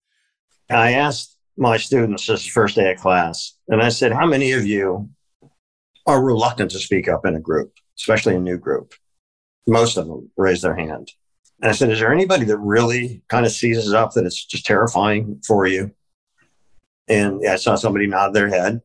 I 0.72 0.94
asked 0.94 1.38
my 1.56 1.78
students 1.78 2.26
this 2.26 2.48
first 2.48 2.76
day 2.76 2.94
of 2.94 2.98
class, 2.98 3.54
and 3.68 3.80
I 3.80 3.90
said, 3.90 4.12
How 4.12 4.26
many 4.26 4.54
of 4.54 4.66
you 4.66 5.08
are 6.08 6.24
reluctant 6.24 6.72
to 6.72 6.80
speak 6.80 7.08
up 7.08 7.28
in 7.28 7.36
a 7.36 7.40
group, 7.40 7.74
especially 7.96 8.36
a 8.36 8.40
new 8.40 8.58
group? 8.58 8.96
most 9.68 9.98
of 9.98 10.08
them 10.08 10.30
raised 10.38 10.64
their 10.64 10.76
hand. 10.76 11.12
And 11.62 11.70
I 11.70 11.74
said, 11.74 11.92
Is 11.92 12.00
there 12.00 12.12
anybody 12.12 12.46
that 12.46 12.58
really 12.58 13.22
kind 13.28 13.46
of 13.46 13.52
seizes 13.52 13.94
up 13.94 14.14
that 14.14 14.26
it's 14.26 14.44
just 14.44 14.66
terrifying 14.66 15.42
for 15.46 15.68
you? 15.68 15.92
And 17.12 17.46
I 17.48 17.58
saw 17.58 17.76
somebody 17.76 18.08
nod 18.08 18.34
their 18.34 18.48
head. 18.48 18.82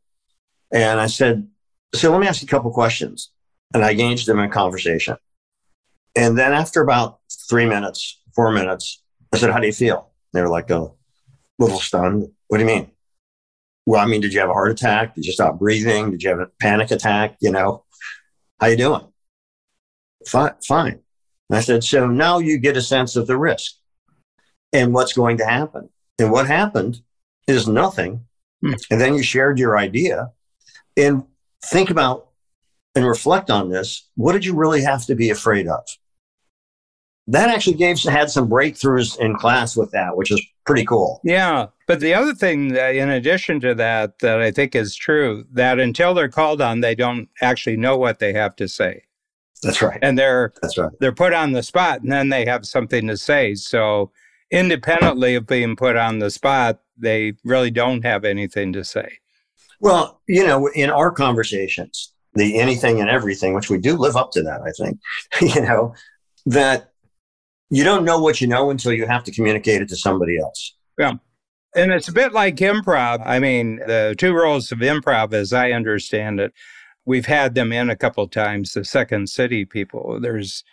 And 0.72 1.00
I 1.00 1.06
said, 1.06 1.48
So 1.94 2.10
let 2.10 2.20
me 2.20 2.26
ask 2.26 2.42
you 2.42 2.46
a 2.46 2.50
couple 2.50 2.70
questions. 2.72 3.30
And 3.72 3.84
I 3.84 3.92
engaged 3.92 4.26
them 4.26 4.40
in 4.40 4.50
conversation. 4.50 5.16
And 6.16 6.36
then 6.36 6.52
after 6.52 6.80
about 6.80 7.20
three 7.48 7.66
minutes, 7.66 8.20
four 8.34 8.50
minutes, 8.50 9.02
I 9.32 9.38
said, 9.38 9.50
How 9.50 9.60
do 9.60 9.66
you 9.66 9.72
feel? 9.72 10.10
They 10.32 10.40
were 10.40 10.48
like 10.48 10.70
a 10.70 10.90
little 11.58 11.78
stunned. 11.78 12.28
What 12.48 12.58
do 12.58 12.64
you 12.64 12.68
mean? 12.68 12.90
Well, 13.86 14.00
I 14.00 14.06
mean, 14.06 14.20
did 14.20 14.34
you 14.34 14.40
have 14.40 14.50
a 14.50 14.54
heart 14.54 14.72
attack? 14.72 15.14
Did 15.14 15.24
you 15.24 15.32
stop 15.32 15.60
breathing? 15.60 16.10
Did 16.10 16.22
you 16.22 16.30
have 16.30 16.40
a 16.40 16.48
panic 16.60 16.90
attack? 16.90 17.36
You 17.40 17.52
know, 17.52 17.84
how 18.60 18.66
you 18.66 18.76
doing? 18.76 19.06
fine. 20.26 20.54
fine. 20.66 21.00
And 21.48 21.58
I 21.58 21.60
said, 21.60 21.84
so 21.84 22.08
now 22.08 22.38
you 22.38 22.58
get 22.58 22.76
a 22.76 22.82
sense 22.82 23.14
of 23.14 23.28
the 23.28 23.36
risk 23.36 23.74
and 24.72 24.92
what's 24.92 25.12
going 25.12 25.38
to 25.38 25.46
happen. 25.46 25.88
And 26.18 26.32
what 26.32 26.46
happened 26.46 27.00
is 27.46 27.68
nothing. 27.68 28.24
Hmm. 28.62 28.74
And 28.90 29.00
then 29.00 29.14
you 29.14 29.22
shared 29.22 29.58
your 29.58 29.78
idea 29.78 30.30
and 30.96 31.24
think 31.64 31.90
about 31.90 32.28
and 32.94 33.06
reflect 33.06 33.50
on 33.50 33.68
this. 33.68 34.08
What 34.16 34.32
did 34.32 34.44
you 34.44 34.54
really 34.54 34.82
have 34.82 35.04
to 35.06 35.14
be 35.14 35.30
afraid 35.30 35.68
of? 35.68 35.84
That 37.28 37.50
actually 37.50 37.76
gave 37.76 37.98
had 38.04 38.30
some 38.30 38.48
breakthroughs 38.48 39.18
in 39.18 39.34
class 39.34 39.76
with 39.76 39.90
that, 39.90 40.16
which 40.16 40.30
is 40.30 40.40
pretty 40.64 40.84
cool. 40.84 41.20
Yeah. 41.24 41.66
But 41.88 42.00
the 42.00 42.14
other 42.14 42.34
thing 42.34 42.68
that, 42.68 42.94
in 42.94 43.10
addition 43.10 43.60
to 43.60 43.74
that, 43.74 44.20
that 44.20 44.40
I 44.40 44.52
think 44.52 44.76
is 44.76 44.94
true, 44.94 45.44
that 45.52 45.80
until 45.80 46.14
they're 46.14 46.28
called 46.28 46.60
on, 46.60 46.80
they 46.80 46.94
don't 46.94 47.28
actually 47.42 47.76
know 47.76 47.96
what 47.96 48.20
they 48.20 48.32
have 48.32 48.54
to 48.56 48.68
say. 48.68 49.02
That's 49.62 49.82
right. 49.82 49.98
And 50.02 50.18
they're 50.18 50.52
That's 50.62 50.78
right. 50.78 50.92
they're 51.00 51.12
put 51.12 51.32
on 51.32 51.52
the 51.52 51.62
spot 51.62 52.02
and 52.02 52.12
then 52.12 52.28
they 52.28 52.44
have 52.44 52.66
something 52.66 53.06
to 53.08 53.16
say. 53.16 53.54
So 53.54 54.12
independently 54.50 55.34
of 55.34 55.46
being 55.46 55.76
put 55.76 55.96
on 55.96 56.18
the 56.18 56.30
spot, 56.30 56.80
they 56.96 57.34
really 57.44 57.70
don't 57.70 58.04
have 58.04 58.24
anything 58.24 58.72
to 58.72 58.84
say. 58.84 59.18
Well, 59.80 60.20
you 60.26 60.46
know, 60.46 60.68
in 60.68 60.90
our 60.90 61.10
conversations, 61.10 62.12
the 62.34 62.58
anything 62.58 63.00
and 63.00 63.10
everything, 63.10 63.54
which 63.54 63.70
we 63.70 63.78
do 63.78 63.96
live 63.96 64.16
up 64.16 64.30
to 64.32 64.42
that, 64.42 64.60
I 64.62 64.70
think, 64.72 64.98
you 65.54 65.62
know, 65.62 65.94
that 66.46 66.92
you 67.70 67.84
don't 67.84 68.04
know 68.04 68.20
what 68.20 68.40
you 68.40 68.46
know 68.46 68.70
until 68.70 68.92
you 68.92 69.06
have 69.06 69.24
to 69.24 69.32
communicate 69.32 69.82
it 69.82 69.88
to 69.88 69.96
somebody 69.96 70.38
else. 70.38 70.74
Yeah. 70.98 71.14
And 71.74 71.92
it's 71.92 72.08
a 72.08 72.12
bit 72.12 72.32
like 72.32 72.56
improv. 72.56 73.22
I 73.26 73.38
mean, 73.38 73.76
the 73.86 74.14
two 74.16 74.32
roles 74.32 74.72
of 74.72 74.78
improv, 74.78 75.34
as 75.34 75.52
I 75.52 75.72
understand 75.72 76.40
it, 76.40 76.54
we've 77.04 77.26
had 77.26 77.54
them 77.54 77.72
in 77.72 77.90
a 77.90 77.96
couple 77.96 78.26
times, 78.28 78.72
the 78.72 78.84
Second 78.84 79.28
City 79.28 79.64
people. 79.64 80.18
There's 80.20 80.64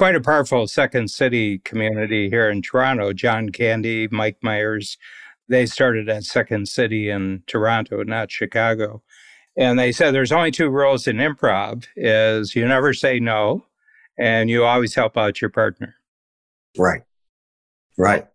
quite 0.00 0.16
a 0.16 0.20
powerful 0.22 0.66
Second 0.66 1.10
City 1.10 1.58
community 1.58 2.30
here 2.30 2.48
in 2.48 2.62
Toronto. 2.62 3.12
John 3.12 3.50
Candy, 3.50 4.08
Mike 4.10 4.38
Myers, 4.40 4.96
they 5.50 5.66
started 5.66 6.08
at 6.08 6.24
Second 6.24 6.68
City 6.68 7.10
in 7.10 7.42
Toronto, 7.46 8.02
not 8.02 8.30
Chicago. 8.30 9.02
And 9.58 9.78
they 9.78 9.92
said 9.92 10.12
there's 10.12 10.32
only 10.32 10.52
two 10.52 10.70
rules 10.70 11.06
in 11.06 11.18
improv 11.18 11.84
is 11.96 12.56
you 12.56 12.66
never 12.66 12.94
say 12.94 13.20
no 13.20 13.66
and 14.18 14.48
you 14.48 14.64
always 14.64 14.94
help 14.94 15.18
out 15.18 15.42
your 15.42 15.50
partner. 15.50 15.96
Right. 16.78 17.02
Right. 17.98 18.26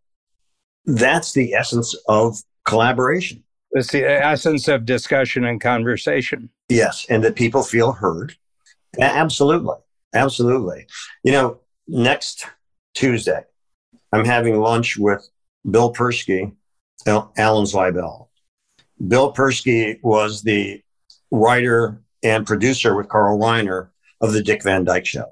That's 0.85 1.33
the 1.33 1.55
essence 1.55 1.95
of 2.07 2.37
collaboration. 2.65 3.43
It's 3.71 3.91
the 3.91 4.05
essence 4.05 4.67
of 4.67 4.85
discussion 4.85 5.43
and 5.43 5.59
conversation. 5.59 6.51
Yes. 6.69 7.07
And 7.09 7.23
that 7.23 7.35
people 7.35 7.63
feel 7.63 7.93
heard. 7.93 8.35
Absolutely. 8.99 9.77
Absolutely. 10.13 10.87
You 11.23 11.31
know, 11.31 11.59
next 11.87 12.45
Tuesday, 12.93 13.41
I'm 14.11 14.25
having 14.25 14.59
lunch 14.59 14.97
with 14.97 15.27
Bill 15.69 15.93
Persky, 15.93 16.53
Alan 17.05 17.65
Zweibel. 17.65 18.27
Bill 19.07 19.33
Persky 19.33 19.99
was 20.01 20.41
the 20.41 20.81
writer 21.31 22.01
and 22.23 22.47
producer 22.47 22.95
with 22.95 23.09
Carl 23.09 23.39
Reiner 23.39 23.89
of 24.21 24.33
the 24.33 24.41
Dick 24.41 24.63
Van 24.63 24.83
Dyke 24.83 25.05
Show. 25.05 25.25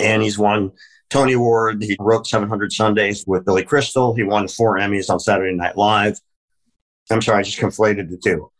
And 0.00 0.22
he's 0.22 0.38
won 0.38 0.72
Tony 1.10 1.32
Award. 1.32 1.82
He 1.82 1.96
wrote 1.98 2.26
700 2.26 2.72
Sundays 2.72 3.24
with 3.26 3.44
Billy 3.44 3.64
Crystal. 3.64 4.14
He 4.14 4.22
won 4.22 4.46
four 4.46 4.78
Emmys 4.78 5.10
on 5.10 5.18
Saturday 5.18 5.56
Night 5.56 5.76
Live. 5.76 6.20
I'm 7.10 7.22
sorry, 7.22 7.40
I 7.40 7.42
just 7.42 7.58
conflated 7.58 8.10
the 8.10 8.18
two. 8.18 8.50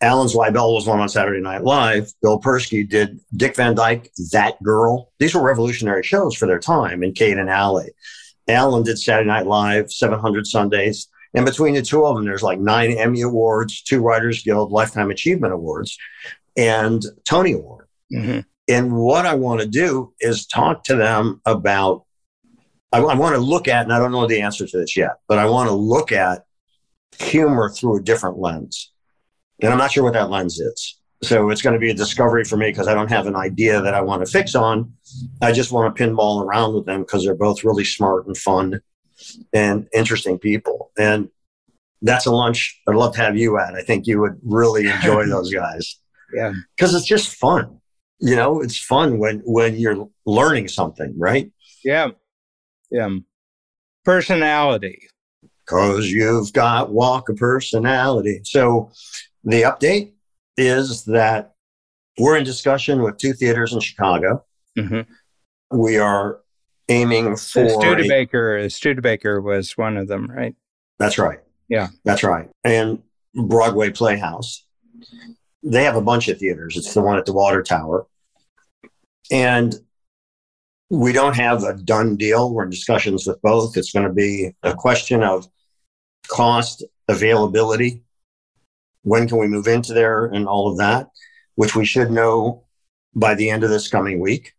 Alan 0.00 0.28
Zweibel 0.28 0.74
was 0.74 0.86
one 0.86 1.00
on 1.00 1.08
Saturday 1.08 1.40
Night 1.40 1.64
Live. 1.64 2.12
Bill 2.22 2.40
Persky 2.40 2.88
did 2.88 3.20
Dick 3.36 3.56
Van 3.56 3.74
Dyke, 3.74 4.10
That 4.32 4.62
Girl. 4.62 5.10
These 5.18 5.34
were 5.34 5.42
revolutionary 5.42 6.04
shows 6.04 6.36
for 6.36 6.46
their 6.46 6.60
time 6.60 7.02
in 7.02 7.12
Kate 7.12 7.36
and 7.36 7.50
Allie. 7.50 7.90
Alan 8.46 8.84
did 8.84 8.98
Saturday 8.98 9.26
Night 9.26 9.46
Live, 9.46 9.90
700 9.90 10.46
Sundays. 10.46 11.08
And 11.34 11.44
between 11.44 11.74
the 11.74 11.82
two 11.82 12.04
of 12.04 12.16
them, 12.16 12.24
there's 12.24 12.42
like 12.42 12.60
nine 12.60 12.92
Emmy 12.92 13.22
Awards, 13.22 13.82
two 13.82 14.00
Writers 14.00 14.42
Guild 14.42 14.70
Lifetime 14.70 15.10
Achievement 15.10 15.52
Awards, 15.52 15.98
and 16.56 17.04
Tony 17.24 17.52
Award. 17.52 17.86
Mm-hmm. 18.12 18.40
And 18.68 18.92
what 18.96 19.26
I 19.26 19.34
want 19.34 19.60
to 19.60 19.66
do 19.66 20.14
is 20.20 20.46
talk 20.46 20.84
to 20.84 20.94
them 20.94 21.40
about, 21.44 22.04
I, 22.92 23.00
I 23.00 23.14
want 23.14 23.34
to 23.34 23.40
look 23.40 23.66
at, 23.66 23.82
and 23.82 23.92
I 23.92 23.98
don't 23.98 24.12
know 24.12 24.26
the 24.26 24.42
answer 24.42 24.66
to 24.66 24.78
this 24.78 24.96
yet, 24.96 25.16
but 25.26 25.38
I 25.38 25.46
want 25.46 25.68
to 25.68 25.74
look 25.74 26.12
at 26.12 26.44
humor 27.18 27.68
through 27.68 27.98
a 27.98 28.02
different 28.02 28.38
lens. 28.38 28.92
And 29.62 29.72
I'm 29.72 29.78
not 29.78 29.92
sure 29.92 30.04
what 30.04 30.12
that 30.12 30.30
lens 30.30 30.58
is. 30.58 30.98
So 31.22 31.50
it's 31.50 31.62
going 31.62 31.74
to 31.74 31.80
be 31.80 31.90
a 31.90 31.94
discovery 31.94 32.44
for 32.44 32.56
me 32.56 32.70
because 32.70 32.86
I 32.86 32.94
don't 32.94 33.10
have 33.10 33.26
an 33.26 33.34
idea 33.34 33.80
that 33.80 33.94
I 33.94 34.00
want 34.00 34.24
to 34.24 34.30
fix 34.30 34.54
on. 34.54 34.92
I 35.42 35.50
just 35.50 35.72
want 35.72 35.94
to 35.94 36.02
pinball 36.02 36.44
around 36.44 36.74
with 36.74 36.86
them 36.86 37.00
because 37.00 37.24
they're 37.24 37.34
both 37.34 37.64
really 37.64 37.84
smart 37.84 38.26
and 38.26 38.36
fun 38.36 38.80
and 39.52 39.88
interesting 39.92 40.38
people. 40.38 40.92
And 40.96 41.28
that's 42.02 42.26
a 42.26 42.30
lunch 42.30 42.80
I'd 42.88 42.94
love 42.94 43.14
to 43.16 43.20
have 43.20 43.36
you 43.36 43.58
at. 43.58 43.74
I 43.74 43.82
think 43.82 44.06
you 44.06 44.20
would 44.20 44.38
really 44.42 44.88
enjoy 44.88 45.26
those 45.28 45.52
guys. 45.52 45.98
Yeah. 46.32 46.52
Because 46.76 46.94
it's 46.94 47.06
just 47.06 47.34
fun. 47.34 47.80
You 48.20 48.36
know, 48.36 48.60
it's 48.60 48.78
fun 48.78 49.18
when 49.18 49.40
when 49.44 49.76
you're 49.76 50.08
learning 50.26 50.68
something, 50.68 51.14
right? 51.16 51.50
Yeah. 51.84 52.10
Yeah. 52.90 53.10
Personality. 54.04 55.00
Because 55.64 56.10
you've 56.10 56.52
got 56.52 56.90
walk 56.92 57.28
of 57.28 57.36
personality. 57.36 58.40
So 58.44 58.90
the 59.44 59.62
update 59.62 60.12
is 60.56 61.04
that 61.04 61.54
we're 62.18 62.36
in 62.36 62.44
discussion 62.44 63.02
with 63.02 63.16
two 63.18 63.32
theaters 63.32 63.72
in 63.72 63.80
Chicago. 63.80 64.44
Mm-hmm. 64.76 65.78
We 65.78 65.98
are 65.98 66.40
aiming 66.88 67.36
for 67.36 67.68
Studebaker. 67.68 68.56
A, 68.56 68.70
Studebaker 68.70 69.40
was 69.40 69.76
one 69.76 69.96
of 69.96 70.08
them, 70.08 70.30
right? 70.30 70.54
That's 70.98 71.18
right. 71.18 71.40
Yeah, 71.68 71.88
that's 72.04 72.24
right. 72.24 72.48
And 72.64 73.02
Broadway 73.34 73.90
Playhouse. 73.90 74.64
They 75.62 75.84
have 75.84 75.96
a 75.96 76.00
bunch 76.00 76.28
of 76.28 76.38
theaters. 76.38 76.76
It's 76.76 76.94
the 76.94 77.02
one 77.02 77.18
at 77.18 77.26
the 77.26 77.32
Water 77.32 77.62
Tower, 77.62 78.06
and 79.30 79.74
we 80.88 81.12
don't 81.12 81.36
have 81.36 81.64
a 81.64 81.74
done 81.74 82.16
deal. 82.16 82.52
We're 82.52 82.64
in 82.64 82.70
discussions 82.70 83.26
with 83.26 83.42
both. 83.42 83.76
It's 83.76 83.92
going 83.92 84.06
to 84.06 84.12
be 84.12 84.54
a 84.62 84.72
question 84.72 85.22
of 85.22 85.46
cost, 86.28 86.84
availability, 87.08 88.02
when 89.02 89.28
can 89.28 89.38
we 89.38 89.46
move 89.46 89.66
into 89.66 89.92
there, 89.92 90.26
and 90.26 90.46
all 90.46 90.70
of 90.70 90.78
that, 90.78 91.08
which 91.54 91.74
we 91.74 91.84
should 91.84 92.10
know 92.10 92.64
by 93.14 93.34
the 93.34 93.50
end 93.50 93.64
of 93.64 93.70
this 93.70 93.88
coming 93.88 94.20
week. 94.20 94.52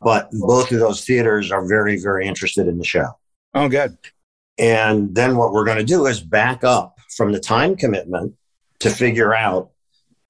But 0.00 0.30
both 0.32 0.72
of 0.72 0.80
those 0.80 1.04
theaters 1.04 1.52
are 1.52 1.66
very, 1.66 1.96
very 1.96 2.26
interested 2.26 2.66
in 2.66 2.78
the 2.78 2.84
show. 2.84 3.18
Oh, 3.54 3.68
good. 3.68 3.96
And 4.58 5.14
then 5.14 5.36
what 5.36 5.52
we're 5.52 5.64
going 5.64 5.78
to 5.78 5.84
do 5.84 6.06
is 6.06 6.20
back 6.20 6.64
up 6.64 6.98
from 7.16 7.32
the 7.32 7.40
time 7.40 7.76
commitment 7.76 8.34
to 8.80 8.90
figure 8.90 9.34
out 9.34 9.70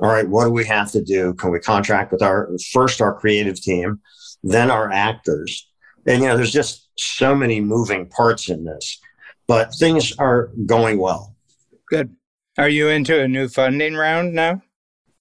all 0.02 0.08
right, 0.08 0.28
what 0.28 0.46
do 0.46 0.50
we 0.50 0.64
have 0.64 0.90
to 0.90 1.00
do? 1.00 1.32
Can 1.34 1.52
we 1.52 1.60
contract 1.60 2.10
with 2.10 2.22
our 2.22 2.50
first 2.72 3.00
our 3.00 3.14
creative 3.14 3.60
team, 3.60 4.00
then 4.42 4.68
our 4.68 4.90
actors? 4.90 5.70
And 6.06 6.20
you 6.20 6.28
know, 6.28 6.36
there's 6.36 6.52
just 6.52 6.90
so 6.96 7.36
many 7.36 7.60
moving 7.60 8.08
parts 8.08 8.50
in 8.50 8.64
this, 8.64 9.00
but 9.46 9.72
things 9.78 10.12
are 10.18 10.50
going 10.66 10.98
well. 10.98 11.36
Good. 11.88 12.16
Are 12.58 12.68
you 12.68 12.88
into 12.88 13.18
a 13.18 13.26
new 13.26 13.48
funding 13.48 13.94
round 13.94 14.34
now? 14.34 14.62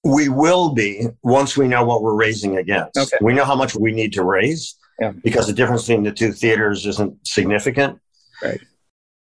We 0.04 0.28
will 0.28 0.74
be 0.74 1.06
once 1.22 1.56
we 1.56 1.66
know 1.66 1.84
what 1.84 2.02
we're 2.02 2.14
raising 2.14 2.58
against. 2.58 2.98
Okay. 2.98 3.16
We 3.22 3.32
know 3.32 3.44
how 3.44 3.54
much 3.54 3.74
we 3.74 3.92
need 3.92 4.12
to 4.14 4.24
raise 4.24 4.76
yeah. 5.00 5.12
because 5.22 5.46
the 5.46 5.52
difference 5.52 5.82
between 5.82 6.02
the 6.02 6.12
two 6.12 6.32
theaters 6.32 6.84
isn't 6.86 7.26
significant. 7.26 7.98
Right. 8.42 8.60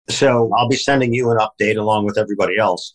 So 0.09 0.51
I'll 0.57 0.69
be 0.69 0.77
sending 0.77 1.15
you 1.15 1.31
an 1.31 1.39
update 1.39 1.77
along 1.77 2.07
with 2.07 2.19
everybody 2.19 2.59
else. 2.59 2.93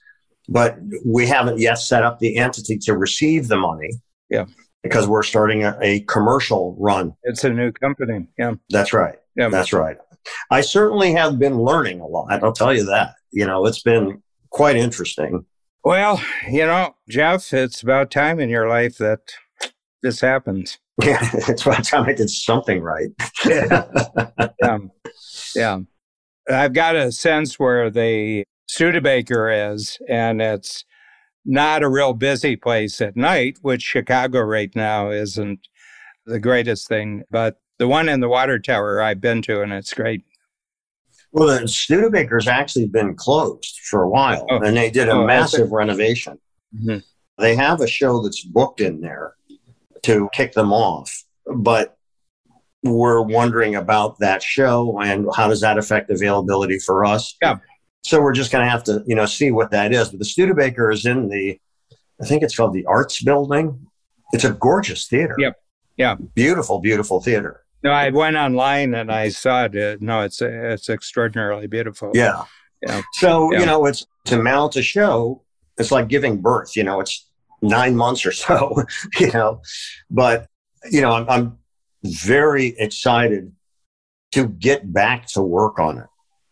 But 0.50 0.78
we 1.06 1.26
haven't 1.26 1.60
yet 1.60 1.76
set 1.76 2.04
up 2.04 2.20
the 2.20 2.38
entity 2.38 2.78
to 2.80 2.98
receive 2.98 3.48
the 3.48 3.58
money. 3.58 3.92
Yeah. 4.30 4.46
Because 4.84 5.08
we're 5.08 5.24
starting 5.24 5.64
a, 5.64 5.78
a 5.82 6.02
commercial 6.02 6.76
run. 6.78 7.14
It's 7.24 7.44
a 7.44 7.50
new 7.50 7.72
company. 7.72 8.28
Yeah. 8.38 8.56
That's 8.70 8.94
right. 8.94 9.16
Yeah. 9.36 9.50
That's 9.50 9.74
right. 9.74 9.98
I 10.52 10.62
certainly 10.62 11.14
have 11.14 11.40
been 11.40 11.60
learning 11.60 12.02
a 12.02 12.06
lot. 12.06 12.44
I'll 12.44 12.52
tell 12.52 12.74
you 12.74 12.84
that. 12.86 13.16
You 13.32 13.46
know, 13.46 13.66
it's 13.66 13.82
been 13.82 14.22
quite 14.56 14.78
interesting. 14.78 15.46
Well, 15.84 16.22
you 16.50 16.66
know, 16.66 16.96
Jeff, 17.10 17.54
it's 17.54 17.84
about 17.84 18.10
time 18.10 18.40
in 18.40 18.50
your 18.50 18.70
life 18.70 18.98
that 18.98 19.20
this 20.02 20.22
happens. 20.22 20.80
Yeah, 21.04 21.30
it's 21.34 21.66
about 21.66 21.84
time 21.84 22.06
I 22.06 22.14
did 22.14 22.30
something 22.30 22.82
right. 22.82 23.10
yeah. 23.46 23.86
yeah. 24.40 24.48
Um, 24.64 24.92
yeah. 25.54 25.80
I've 26.50 26.72
got 26.72 26.96
a 26.96 27.12
sense 27.12 27.60
where 27.60 27.90
the 27.90 28.46
Studebaker 28.70 29.74
is, 29.74 29.98
and 30.08 30.42
it's 30.42 30.86
not 31.44 31.84
a 31.84 31.90
real 31.90 32.14
busy 32.14 32.56
place 32.56 33.02
at 33.02 33.18
night, 33.18 33.58
which 33.62 33.82
Chicago 33.82 34.40
right 34.40 34.74
now 34.74 35.10
isn't 35.12 35.68
the 36.26 36.40
greatest 36.40 36.88
thing. 36.88 37.24
But 37.30 37.58
the 37.78 37.90
one 37.90 38.08
in 38.08 38.22
the 38.22 38.30
water 38.30 38.58
tower 38.58 39.02
I've 39.02 39.20
been 39.20 39.42
to, 39.42 39.62
and 39.62 39.74
it's 39.74 39.94
great. 39.94 40.24
Well, 41.36 41.60
the 41.60 41.68
Studebaker's 41.68 42.48
actually 42.48 42.88
been 42.88 43.14
closed 43.14 43.82
for 43.90 44.04
a 44.04 44.10
while, 44.10 44.46
oh. 44.50 44.64
and 44.64 44.78
they 44.78 44.90
did 44.90 45.10
a 45.10 45.12
oh, 45.12 45.28
massive 45.28 45.74
renovation. 45.74 46.40
Mm-hmm. 46.74 47.00
They 47.38 47.58
have 47.58 47.82
a 47.82 47.88
show 47.88 48.24
that's 48.24 48.42
booked 48.42 48.80
in 48.80 49.02
there 49.02 49.36
to 50.04 50.30
kick 50.32 50.54
them 50.54 50.72
off, 50.72 51.26
but 51.46 51.98
we're 52.84 53.22
wondering 53.22 53.76
about 53.76 54.18
that 54.20 54.42
show 54.42 54.98
and 55.02 55.28
how 55.36 55.50
does 55.50 55.60
that 55.60 55.78
affect 55.78 56.10
availability 56.10 56.80
for 56.80 57.04
us. 57.04 57.36
Yeah. 57.42 57.58
So 58.06 58.22
we're 58.22 58.32
just 58.32 58.54
going 58.54 58.64
to 58.64 58.72
have 58.72 58.86
to, 58.86 59.04
you 59.06 59.16
know, 59.16 59.26
see 59.26 59.52
what 59.52 59.72
that 59.72 59.92
is. 59.92 60.10
But 60.10 60.20
the 60.20 60.26
Studebaker 60.26 60.90
is 60.90 61.06
in 61.06 61.28
the, 61.28 61.60
I 62.22 62.26
think 62.26 62.44
it's 62.44 62.56
called 62.56 62.74
the 62.74 62.86
Arts 62.86 63.22
Building. 63.22 63.88
It's 64.32 64.46
a 64.46 64.54
gorgeous 64.54 65.08
theater. 65.08 65.36
Yep. 65.38 65.60
Yeah. 65.98 66.16
Beautiful, 66.34 66.80
beautiful 66.80 67.20
theater. 67.20 67.65
No, 67.86 67.92
I 67.92 68.10
went 68.10 68.36
online 68.36 68.96
and 68.96 69.12
I 69.12 69.30
saw 69.30 69.66
it. 69.72 70.02
No, 70.02 70.22
it's 70.22 70.42
it's 70.42 70.90
extraordinarily 70.90 71.68
beautiful. 71.68 72.10
Yeah. 72.16 72.46
Yeah. 72.82 73.04
So 73.14 73.54
yeah. 73.54 73.60
you 73.60 73.66
know, 73.68 73.86
it's 73.86 74.08
to 74.26 74.42
mount 74.42 74.76
a 74.76 74.82
show. 74.82 75.44
It's 75.78 75.92
like 75.92 76.08
giving 76.08 76.42
birth. 76.42 76.76
You 76.76 76.84
know, 76.84 77.00
it's 77.00 77.30
nine 77.62 77.96
months 77.96 78.26
or 78.26 78.32
so. 78.32 78.84
You 79.20 79.32
know, 79.32 79.62
but 80.10 80.48
you 80.90 81.00
know, 81.02 81.12
I'm, 81.12 81.30
I'm 81.30 81.58
very 82.04 82.76
excited 82.80 83.52
to 84.32 84.48
get 84.48 84.92
back 84.92 85.28
to 85.34 85.44
work 85.44 85.78
on 85.78 86.00
it. 86.00 86.08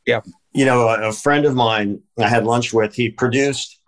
Yeah. 0.06 0.22
You 0.54 0.66
know, 0.66 0.88
a, 0.88 1.10
a 1.10 1.12
friend 1.12 1.46
of 1.46 1.56
mine 1.56 2.00
I 2.20 2.30
had 2.30 2.46
lunch 2.46 2.74
with, 2.74 2.94
he 2.94 3.10
produced 3.10 3.80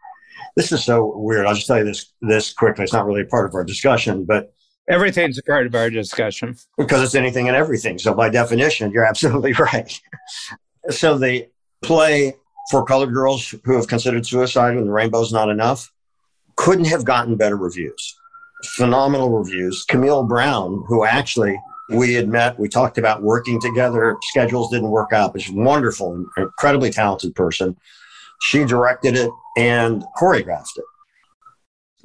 this 0.56 0.72
is 0.72 0.84
so 0.84 1.14
weird. 1.16 1.46
I'll 1.46 1.54
just 1.54 1.68
tell 1.68 1.78
you 1.78 1.86
this 1.86 2.12
this 2.22 2.54
quickly. 2.54 2.86
It's 2.86 2.94
not 2.94 3.06
really 3.06 3.24
part 3.24 3.48
of 3.48 3.54
our 3.54 3.64
discussion, 3.64 4.26
but 4.26 4.52
everything's 4.88 5.38
a 5.38 5.44
part 5.44 5.66
of 5.66 5.76
our 5.76 5.90
discussion 5.90 6.58
because 6.78 7.04
it's 7.04 7.16
anything 7.16 7.48
and 7.48 7.58
everything. 7.58 7.98
So 7.98 8.14
by 8.14 8.30
definition, 8.30 8.92
you're 8.92 9.06
absolutely 9.06 9.54
right. 9.60 10.00
so 10.90 11.18
the 11.18 11.48
play 11.84 12.36
for 12.70 12.84
colored 12.84 13.14
girls 13.14 13.54
who 13.64 13.76
have 13.76 13.88
considered 13.88 14.26
suicide 14.26 14.76
when 14.76 14.86
the 14.86 14.92
rainbow's 14.92 15.32
not 15.32 15.50
enough. 15.50 15.92
Couldn't 16.56 16.86
have 16.86 17.06
gotten 17.06 17.36
better 17.36 17.58
reviews. 17.58 18.16
Phenomenal 18.64 19.30
reviews. 19.30 19.86
Camille 19.86 20.24
Brown, 20.24 20.84
who 20.88 21.06
actually 21.06 21.60
we 21.90 22.14
had 22.14 22.28
met, 22.28 22.58
we 22.58 22.68
talked 22.68 22.98
about 22.98 23.22
working 23.22 23.60
together. 23.62 24.18
Schedules 24.24 24.72
didn't 24.72 24.90
work 24.90 25.14
out, 25.14 25.34
but 25.34 25.42
she's 25.42 25.54
wonderful, 25.54 26.26
incredibly 26.38 26.90
talented 26.90 27.36
person. 27.36 27.78
She 28.42 28.66
directed 28.66 29.16
it 29.16 29.30
and 29.58 30.04
choreographed 30.18 30.78
it. 30.78 30.86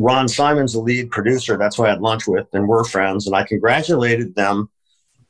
Ron 0.00 0.28
Simons 0.28 0.72
the 0.72 0.80
lead 0.80 1.10
producer. 1.10 1.58
That's 1.58 1.76
who 1.76 1.84
I 1.84 1.90
had 1.90 2.00
lunch 2.00 2.26
with, 2.26 2.46
and 2.54 2.66
we're 2.66 2.84
friends. 2.84 3.26
And 3.26 3.36
I 3.36 3.44
congratulated 3.44 4.34
them 4.34 4.70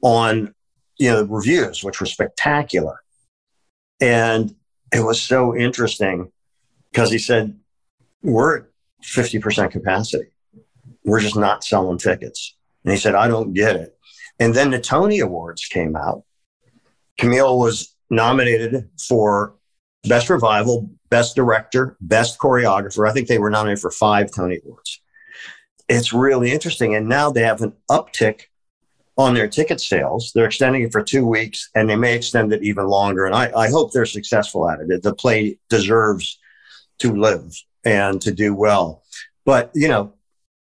on 0.01 0.55
you 0.97 1.11
know 1.11 1.25
reviews, 1.25 1.83
which 1.83 1.99
were 1.99 2.07
spectacular. 2.07 3.01
And 4.01 4.55
it 4.93 5.05
was 5.05 5.21
so 5.21 5.57
interesting 5.57 6.31
because 6.93 7.11
he 7.11 7.19
said, 7.19 7.59
"We're 8.23 8.59
at 8.59 8.65
fifty 9.03 9.41
percent 9.41 9.73
capacity. 9.73 10.31
We're 11.05 11.21
just 11.21 11.37
not 11.37 11.65
selling 11.65 11.99
tickets." 11.99 12.55
And 12.85 12.93
he 12.93 12.99
said, 12.99 13.17
"I 13.17 13.27
don't 13.27 13.53
get 13.53 13.75
it." 13.75 13.99
And 14.39 14.55
then 14.55 14.71
the 14.71 14.81
Tony 14.81 15.19
Awards 15.19 15.67
came 15.67 15.97
out. 15.97 16.23
Camille 17.19 17.59
was 17.59 17.93
nominated 18.09 18.89
for 19.09 19.57
Best 20.05 20.31
Revival, 20.31 20.91
Best 21.11 21.37
Director, 21.37 21.97
Best 22.01 22.39
Choreographer. 22.39 23.09
I 23.09 23.13
think 23.13 23.29
they 23.29 23.39
were 23.39 23.51
nominated 23.51 23.81
for 23.81 23.91
five 23.91 24.31
Tony 24.35 24.59
Awards. 24.65 25.03
It's 25.89 26.13
really 26.13 26.53
interesting. 26.53 26.95
And 26.95 27.09
now 27.09 27.31
they 27.31 27.43
have 27.43 27.63
an 27.63 27.75
uptick 27.91 28.43
on 29.19 29.35
their 29.35 29.49
ticket 29.49 29.81
sales. 29.81 30.33
They're 30.35 30.47
extending 30.47 30.83
it 30.83 30.93
for 30.93 31.03
two 31.03 31.27
weeks 31.27 31.69
and 31.75 31.91
they 31.91 31.97
may 31.97 32.15
extend 32.15 32.53
it 32.53 32.63
even 32.63 32.87
longer. 32.87 33.27
And 33.27 33.35
I, 33.35 33.53
I 33.55 33.69
hope 33.69 33.93
they're 33.93 34.07
successful 34.07 34.69
at 34.71 34.79
it. 34.81 35.03
The 35.03 35.15
play 35.15 35.59
deserves 35.69 36.39
to 37.01 37.15
live 37.15 37.53
and 37.85 38.21
to 38.23 38.33
do 38.33 38.55
well. 38.55 39.03
But, 39.45 39.71
you 39.75 39.89
know, 39.89 40.15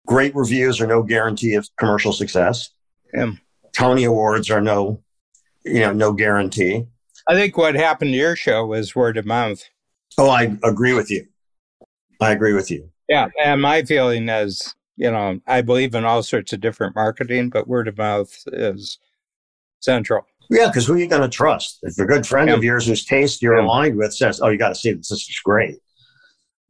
great 0.06 0.34
reviews 0.34 0.80
are 0.80 0.86
no 0.86 1.02
guarantee 1.02 1.54
of 1.54 1.68
commercial 1.78 2.12
success. 2.12 2.70
Yeah. 3.12 3.32
Tony 3.72 4.04
Awards 4.04 4.50
are 4.50 4.60
no, 4.60 5.02
you 5.64 5.80
know, 5.80 5.92
no 5.92 6.12
guarantee. 6.12 6.86
I 7.28 7.34
think 7.34 7.58
what 7.58 7.74
happened 7.74 8.12
to 8.12 8.18
your 8.18 8.36
show 8.36 8.64
was 8.66 8.96
word 8.96 9.18
of 9.18 9.26
mouth. 9.26 9.62
Oh, 10.16 10.30
I 10.30 10.56
agree 10.64 10.94
with 10.94 11.10
you. 11.10 11.26
I 12.20 12.32
agree 12.32 12.54
with 12.54 12.70
you. 12.70 12.90
Yeah. 13.08 13.28
And 13.42 13.60
my 13.60 13.82
feeling 13.82 14.28
is, 14.28 14.74
you 14.96 15.10
know, 15.10 15.40
I 15.46 15.60
believe 15.60 15.94
in 15.94 16.04
all 16.04 16.22
sorts 16.22 16.52
of 16.52 16.60
different 16.60 16.96
marketing, 16.96 17.50
but 17.50 17.68
word 17.68 17.86
of 17.86 17.98
mouth 17.98 18.34
is 18.46 18.98
central. 19.80 20.26
Yeah, 20.50 20.68
because 20.68 20.86
who 20.86 20.94
are 20.94 20.98
you 20.98 21.06
going 21.06 21.22
to 21.22 21.28
trust? 21.28 21.80
If 21.82 21.98
a 21.98 22.06
good 22.06 22.26
friend 22.26 22.48
yeah. 22.48 22.54
of 22.54 22.64
yours 22.64 22.86
whose 22.86 23.04
taste 23.04 23.42
you're 23.42 23.58
yeah. 23.58 23.64
aligned 23.64 23.98
with 23.98 24.14
says, 24.14 24.40
"Oh, 24.40 24.48
you 24.48 24.56
got 24.56 24.70
to 24.70 24.74
see 24.74 24.92
this. 24.92 25.08
This 25.08 25.28
is 25.28 25.40
great." 25.44 25.76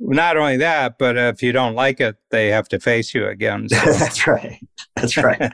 Not 0.01 0.37
only 0.37 0.57
that, 0.57 0.99
but 0.99 1.17
if 1.17 1.43
you 1.43 1.53
don't 1.53 1.75
like 1.75 2.01
it, 2.01 2.17
they 2.31 2.49
have 2.49 2.69
to 2.69 2.81
face 2.81 3.15
you 3.15 3.29
again. 3.29 3.69
So. 3.69 3.77
That's 3.85 4.27
right. 4.27 4.59
That's 4.97 5.17
right. 5.17 5.53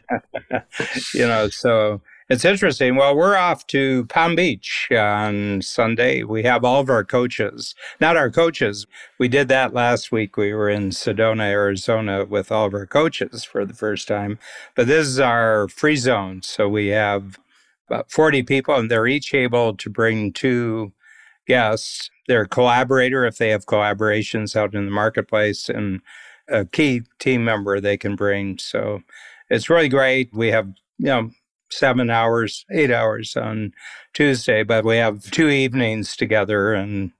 you 1.14 1.26
know, 1.26 1.48
so 1.48 2.00
it's 2.30 2.44
interesting. 2.44 2.96
Well, 2.96 3.14
we're 3.14 3.36
off 3.36 3.66
to 3.68 4.06
Palm 4.06 4.34
Beach 4.34 4.88
on 4.90 5.60
Sunday. 5.60 6.22
We 6.22 6.42
have 6.44 6.64
all 6.64 6.80
of 6.80 6.88
our 6.88 7.04
coaches, 7.04 7.74
not 8.00 8.16
our 8.16 8.30
coaches. 8.30 8.86
We 9.18 9.28
did 9.28 9.48
that 9.48 9.74
last 9.74 10.10
week. 10.10 10.36
We 10.36 10.54
were 10.54 10.70
in 10.70 10.90
Sedona, 10.90 11.50
Arizona 11.50 12.24
with 12.24 12.50
all 12.50 12.66
of 12.66 12.74
our 12.74 12.86
coaches 12.86 13.44
for 13.44 13.64
the 13.66 13.74
first 13.74 14.08
time. 14.08 14.38
But 14.74 14.86
this 14.86 15.06
is 15.06 15.20
our 15.20 15.68
free 15.68 15.96
zone. 15.96 16.42
So 16.42 16.68
we 16.68 16.88
have 16.88 17.38
about 17.88 18.10
40 18.10 18.42
people, 18.44 18.74
and 18.74 18.90
they're 18.90 19.06
each 19.06 19.34
able 19.34 19.74
to 19.76 19.90
bring 19.90 20.32
two 20.32 20.92
guests, 21.46 22.08
their 22.26 22.46
collaborator 22.46 23.26
if 23.26 23.36
they 23.36 23.50
have 23.50 23.66
collaborations 23.66 24.56
out 24.56 24.74
in 24.74 24.86
the 24.86 24.90
marketplace, 24.90 25.68
and 25.68 26.00
a 26.48 26.64
key 26.64 27.02
team 27.18 27.44
member 27.44 27.80
they 27.80 27.98
can 27.98 28.16
bring. 28.16 28.56
So 28.58 29.02
it's 29.50 29.68
really 29.68 29.90
great. 29.90 30.32
We 30.32 30.48
have, 30.48 30.68
you 30.98 31.06
know, 31.06 31.30
seven 31.74 32.10
hours, 32.10 32.64
eight 32.70 32.90
hours 32.90 33.36
on 33.36 33.72
Tuesday, 34.12 34.62
but 34.62 34.84
we 34.84 34.96
have 34.96 35.30
two 35.30 35.48
evenings 35.48 36.16
together 36.16 36.74
and 36.74 37.12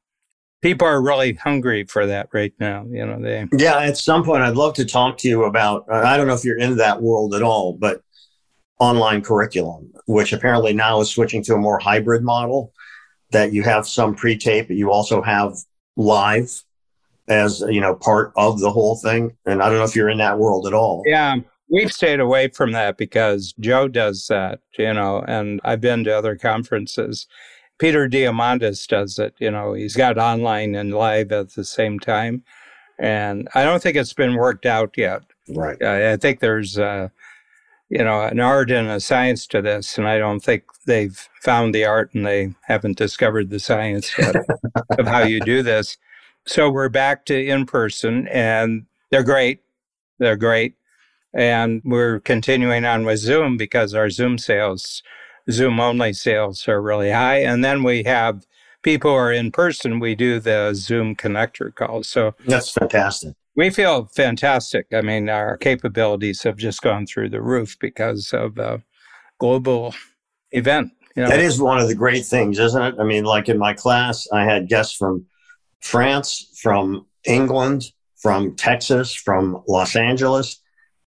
people 0.63 0.87
are 0.87 1.03
really 1.03 1.35
hungry 1.35 1.85
for 1.85 2.07
that 2.07 2.29
right 2.33 2.55
now. 2.59 2.87
You 2.89 3.07
know, 3.07 3.21
they. 3.21 3.47
Yeah, 3.53 3.79
at 3.79 3.99
some 3.99 4.25
point, 4.25 4.43
I'd 4.43 4.57
love 4.57 4.75
to 4.75 4.85
talk 4.85 5.19
to 5.19 5.29
you 5.29 5.45
about, 5.45 5.87
uh, 5.91 6.03
I 6.05 6.17
don't 6.17 6.27
know 6.27 6.35
if 6.35 6.45
you're 6.45 6.59
into 6.59 6.77
that 6.77 7.03
world 7.03 7.35
at 7.35 7.43
all, 7.43 7.75
but 7.75 8.01
online 8.79 9.23
curriculum, 9.23 9.93
which 10.07 10.33
apparently 10.33 10.73
now 10.73 11.01
is 11.01 11.11
switching 11.11 11.43
to 11.45 11.55
a 11.55 11.59
more 11.59 11.79
hybrid 11.79 12.23
model 12.23 12.73
that 13.31 13.53
you 13.53 13.63
have 13.63 13.87
some 13.87 14.15
pre-tape, 14.15 14.69
but 14.69 14.77
you 14.77 14.91
also 14.91 15.21
have 15.21 15.55
live 15.97 16.51
as 17.29 17.61
you 17.69 17.81
know 17.81 17.95
part 17.95 18.33
of 18.37 18.61
the 18.61 18.71
whole 18.71 18.97
thing 18.97 19.35
and 19.47 19.63
i 19.63 19.69
don't 19.69 19.79
know 19.79 19.85
if 19.85 19.97
you're 19.97 20.11
in 20.11 20.19
that 20.19 20.39
world 20.39 20.67
at 20.67 20.75
all 20.75 21.03
yeah 21.07 21.37
We've 21.71 21.93
stayed 21.93 22.21
away 22.21 22.49
from 22.49 22.73
that 22.73 22.99
because 22.99 23.55
Joe 23.59 23.89
does 23.89 24.27
that, 24.29 24.61
you 24.79 24.93
know, 24.93 25.25
and 25.27 25.61
I've 25.65 25.81
been 25.81 26.05
to 26.05 26.17
other 26.17 26.37
conferences. 26.37 27.27
Peter 27.79 28.09
Diamandis 28.09 28.87
does 28.87 29.19
it, 29.19 29.35
you 29.39 29.51
know, 29.51 29.73
he's 29.73 29.97
got 29.97 30.19
online 30.19 30.75
and 30.75 30.95
live 30.95 31.33
at 31.33 31.55
the 31.55 31.65
same 31.65 31.99
time. 31.99 32.43
And 32.99 33.49
I 33.55 33.65
don't 33.65 33.83
think 33.83 33.97
it's 33.97 34.13
been 34.13 34.35
worked 34.35 34.67
out 34.67 34.95
yet. 34.97 35.23
Right. 35.49 35.83
I, 35.83 36.13
I 36.13 36.17
think 36.17 36.41
there's, 36.41 36.79
uh, 36.79 37.09
you 37.89 38.03
know, 38.03 38.23
an 38.23 38.41
art 38.41 38.71
and 38.71 38.89
a 38.89 39.01
science 39.01 39.47
to 39.49 39.61
this. 39.61 39.99
And 39.99 40.09
I 40.09 40.19
don't 40.19 40.41
think 40.41 40.65
they've 40.87 41.29
found 41.43 41.75
the 41.75 41.85
art 41.85 42.15
and 42.15 42.25
they 42.25 42.55
haven't 42.63 42.97
discovered 42.97 43.51
the 43.51 43.59
science 43.59 44.17
yet 44.19 44.37
of 44.99 45.07
how 45.07 45.23
you 45.23 45.41
do 45.41 45.63
this. 45.63 45.97
So 46.47 46.71
we're 46.71 46.89
back 46.89 47.25
to 47.27 47.47
in 47.47 47.67
person 47.67 48.29
and 48.29 48.87
they're 49.11 49.25
great. 49.25 49.61
They're 50.19 50.37
great. 50.37 50.75
And 51.35 51.83
we're 51.85 52.21
continuing 52.21 52.85
on 52.85 53.05
with 53.05 53.19
Zoom 53.19 53.57
because 53.57 53.93
our 53.93 54.09
Zoom 54.09 54.39
sales, 54.39 55.03
Zoom 55.51 55.81
only 55.81 56.13
sales 56.13 56.69
are 56.69 56.81
really 56.81 57.11
high. 57.11 57.39
And 57.39 57.65
then 57.65 57.83
we 57.83 58.05
have 58.05 58.47
people 58.83 59.11
who 59.11 59.17
are 59.17 59.33
in 59.33 59.51
person, 59.51 59.99
we 59.99 60.15
do 60.15 60.39
the 60.39 60.73
Zoom 60.75 61.17
connector 61.17 61.75
calls. 61.75 62.07
So 62.07 62.35
that's 62.47 62.71
fantastic. 62.71 63.35
We 63.57 63.71
feel 63.71 64.07
fantastic. 64.07 64.87
I 64.93 65.01
mean, 65.01 65.29
our 65.29 65.57
capabilities 65.57 66.43
have 66.43 66.57
just 66.57 66.83
gone 66.83 67.07
through 67.07 67.31
the 67.31 67.43
roof 67.43 67.77
because 67.81 68.33
of 68.33 68.59
a 68.59 68.83
global 69.39 69.95
event. 70.53 70.93
You 71.17 71.23
know? 71.23 71.29
That 71.29 71.41
is 71.41 71.61
one 71.61 71.79
of 71.79 71.89
the 71.89 71.95
great 71.95 72.25
things, 72.25 72.59
isn't 72.59 72.83
it? 72.83 72.95
I 72.99 73.05
mean, 73.05 73.25
like 73.25 73.49
in 73.49 73.59
my 73.59 73.73
class, 73.73 74.27
I 74.33 74.45
had 74.45 74.69
guests 74.69 74.97
from 74.97 75.27
France, 75.81 76.51
from 76.61 77.07
England, 77.25 77.85
from 78.17 78.57
Texas, 78.57 79.15
from 79.15 79.63
Los 79.69 79.97
Angeles 79.97 80.61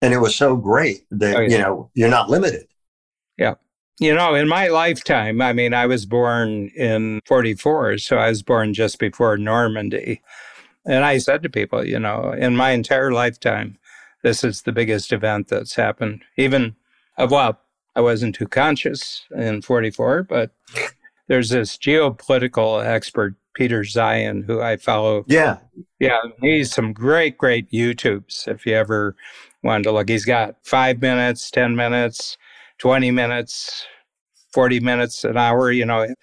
and 0.01 0.13
it 0.13 0.17
was 0.17 0.35
so 0.35 0.55
great 0.55 1.05
that 1.11 1.35
oh, 1.35 1.39
yeah. 1.41 1.49
you 1.49 1.57
know 1.57 1.89
you're 1.93 2.09
not 2.09 2.29
limited 2.29 2.67
yeah 3.37 3.55
you 3.99 4.13
know 4.13 4.33
in 4.33 4.47
my 4.47 4.67
lifetime 4.67 5.41
i 5.41 5.53
mean 5.53 5.73
i 5.73 5.85
was 5.85 6.05
born 6.05 6.69
in 6.75 7.21
44 7.25 7.97
so 7.97 8.17
i 8.17 8.29
was 8.29 8.41
born 8.41 8.73
just 8.73 8.99
before 8.99 9.37
normandy 9.37 10.21
and 10.85 11.05
i 11.05 11.17
said 11.17 11.43
to 11.43 11.49
people 11.49 11.85
you 11.85 11.99
know 11.99 12.31
in 12.31 12.55
my 12.55 12.71
entire 12.71 13.11
lifetime 13.11 13.77
this 14.23 14.43
is 14.43 14.63
the 14.63 14.71
biggest 14.71 15.11
event 15.11 15.47
that's 15.47 15.75
happened 15.75 16.23
even 16.37 16.75
of 17.17 17.31
well 17.31 17.59
i 17.95 18.01
wasn't 18.01 18.35
too 18.35 18.47
conscious 18.47 19.23
in 19.35 19.61
44 19.61 20.23
but 20.23 20.51
there's 21.27 21.49
this 21.49 21.77
geopolitical 21.77 22.83
expert 22.83 23.35
Peter 23.53 23.81
Zeihan, 23.81 24.45
who 24.45 24.61
I 24.61 24.77
follow. 24.77 25.25
Yeah. 25.27 25.57
Yeah. 25.99 26.19
He's 26.39 26.71
some 26.71 26.93
great, 26.93 27.37
great 27.37 27.69
YouTubes. 27.71 28.47
If 28.47 28.65
you 28.65 28.73
ever 28.73 29.15
wanted 29.63 29.83
to 29.83 29.91
look. 29.91 30.09
He's 30.09 30.25
got 30.25 30.55
five 30.63 31.01
minutes, 31.01 31.51
10 31.51 31.75
minutes, 31.75 32.37
20 32.79 33.11
minutes, 33.11 33.85
40 34.53 34.79
minutes, 34.79 35.23
an 35.23 35.37
hour, 35.37 35.71
you 35.71 35.85
know. 35.85 36.13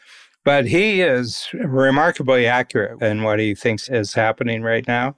But 0.44 0.66
he 0.66 1.02
is 1.02 1.48
remarkably 1.52 2.46
accurate 2.46 3.02
in 3.02 3.22
what 3.22 3.38
he 3.38 3.54
thinks 3.54 3.88
is 3.88 4.14
happening 4.14 4.62
right 4.62 4.86
now. 4.86 5.16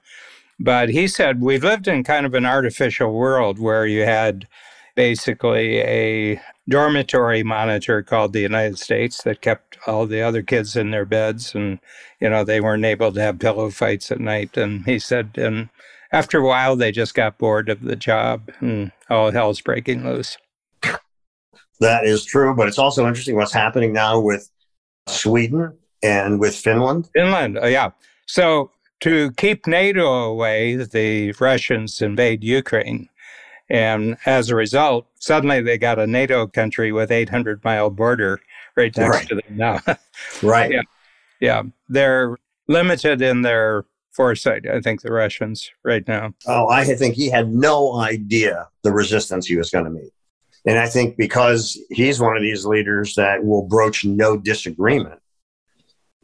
But 0.59 0.91
he 0.91 1.09
said, 1.09 1.41
We've 1.41 1.65
lived 1.65 1.89
in 1.89 2.05
kind 2.05 2.27
of 2.27 2.35
an 2.35 2.45
artificial 2.45 3.15
world 3.15 3.59
where 3.59 3.87
you 3.87 4.05
had 4.05 4.47
basically 4.95 5.79
a 5.79 6.41
dormitory 6.69 7.43
monitor 7.43 8.03
called 8.03 8.33
the 8.33 8.41
United 8.41 8.79
States 8.79 9.23
that 9.23 9.41
kept 9.41 9.79
all 9.87 10.07
the 10.07 10.21
other 10.21 10.43
kids 10.43 10.77
in 10.77 10.91
their 10.91 11.07
beds 11.07 11.55
and 11.55 11.79
you 12.21 12.29
know 12.29 12.45
they 12.45 12.61
weren't 12.61 12.85
able 12.85 13.13
to 13.13 13.21
have 13.21 13.39
pillow 13.39 13.71
fights 13.71 14.11
at 14.11 14.21
night 14.21 14.57
and 14.57 14.85
he 14.85 14.99
said 14.99 15.31
and 15.37 15.69
after 16.13 16.39
a 16.39 16.45
while, 16.45 16.77
they 16.77 16.93
just 16.93 17.15
got 17.15 17.39
bored 17.39 17.69
of 17.69 17.83
the 17.83 17.97
job 17.97 18.51
and 18.61 18.93
all 19.09 19.31
hell's 19.31 19.61
breaking 19.61 20.05
loose. 20.05 20.37
That 21.81 22.05
is 22.05 22.25
true, 22.25 22.55
but 22.55 22.69
it's 22.69 22.79
also 22.79 23.07
interesting 23.07 23.37
what's 23.37 23.53
happening 23.53 23.93
now 23.93 24.21
with 24.21 24.51
Sweden 25.09 25.77
and 26.03 26.39
with 26.39 26.55
Finland. 26.55 27.09
Finland, 27.15 27.59
uh, 27.59 27.67
yeah. 27.67 27.91
So 28.27 28.71
to 29.01 29.33
keep 29.33 29.67
NATO 29.67 30.07
away, 30.07 30.77
the 30.77 31.33
Russians 31.41 32.03
invade 32.03 32.45
Ukraine. 32.45 33.09
And 33.71 34.17
as 34.27 34.51
a 34.51 34.57
result, 34.57 35.07
suddenly 35.21 35.63
they 35.63 35.79
got 35.79 35.99
a 35.99 36.07
NATO 36.07 36.47
country 36.47 36.93
with 36.93 37.11
800 37.11 37.65
mile 37.65 37.89
border 37.89 38.41
right 38.77 38.95
next 38.97 39.17
right. 39.17 39.29
to 39.29 39.35
them 39.37 39.57
now. 39.57 39.81
right. 40.43 40.73
Yeah. 40.73 40.83
Yeah. 41.41 41.63
They're 41.89 42.37
limited 42.69 43.23
in 43.23 43.43
their 43.43 43.85
foresight, 44.13 44.69
I 44.69 44.81
think, 44.81 45.03
the 45.03 45.13
Russians 45.13 45.71
right 45.85 46.07
now. 46.07 46.35
Oh, 46.47 46.69
I 46.69 46.85
think 46.85 47.15
he 47.15 47.29
had 47.31 47.53
no 47.53 47.97
idea 47.97 48.69
the 48.83 48.93
resistance 48.93 49.47
he 49.47 49.57
was 49.57 49.71
going 49.71 49.85
to 49.85 49.91
meet. 49.91 50.13
And 50.67 50.79
I 50.79 50.89
think 50.89 51.17
because 51.17 51.79
he's 51.91 52.21
one 52.21 52.37
of 52.37 52.43
these 52.43 52.67
leaders 52.67 53.15
that 53.15 53.45
will 53.45 53.63
broach 53.63 54.05
no 54.05 54.37
disagreement, 54.37 55.21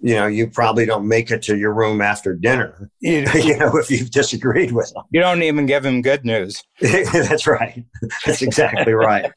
you 0.01 0.15
know, 0.15 0.27
you 0.27 0.49
probably 0.49 0.85
don't 0.85 1.09
make 1.09 1.31
it 1.31 1.43
to 1.43 1.57
your 1.57 1.73
room 1.73 2.01
after 2.01 2.35
dinner, 2.35 2.91
you, 3.01 3.25
you 3.35 3.57
know, 3.57 3.77
if 3.77 3.91
you've 3.91 4.11
disagreed 4.11 4.73
with 4.73 4.93
him. 4.95 5.03
You 5.11 5.21
don't 5.21 5.43
even 5.43 5.67
give 5.67 5.85
him 5.85 6.03
good 6.03 6.25
news. 6.25 6.63
that's 6.81 7.47
right. 7.47 7.85
That's 8.25 8.43
exactly 8.43 8.93
right. 8.93 9.31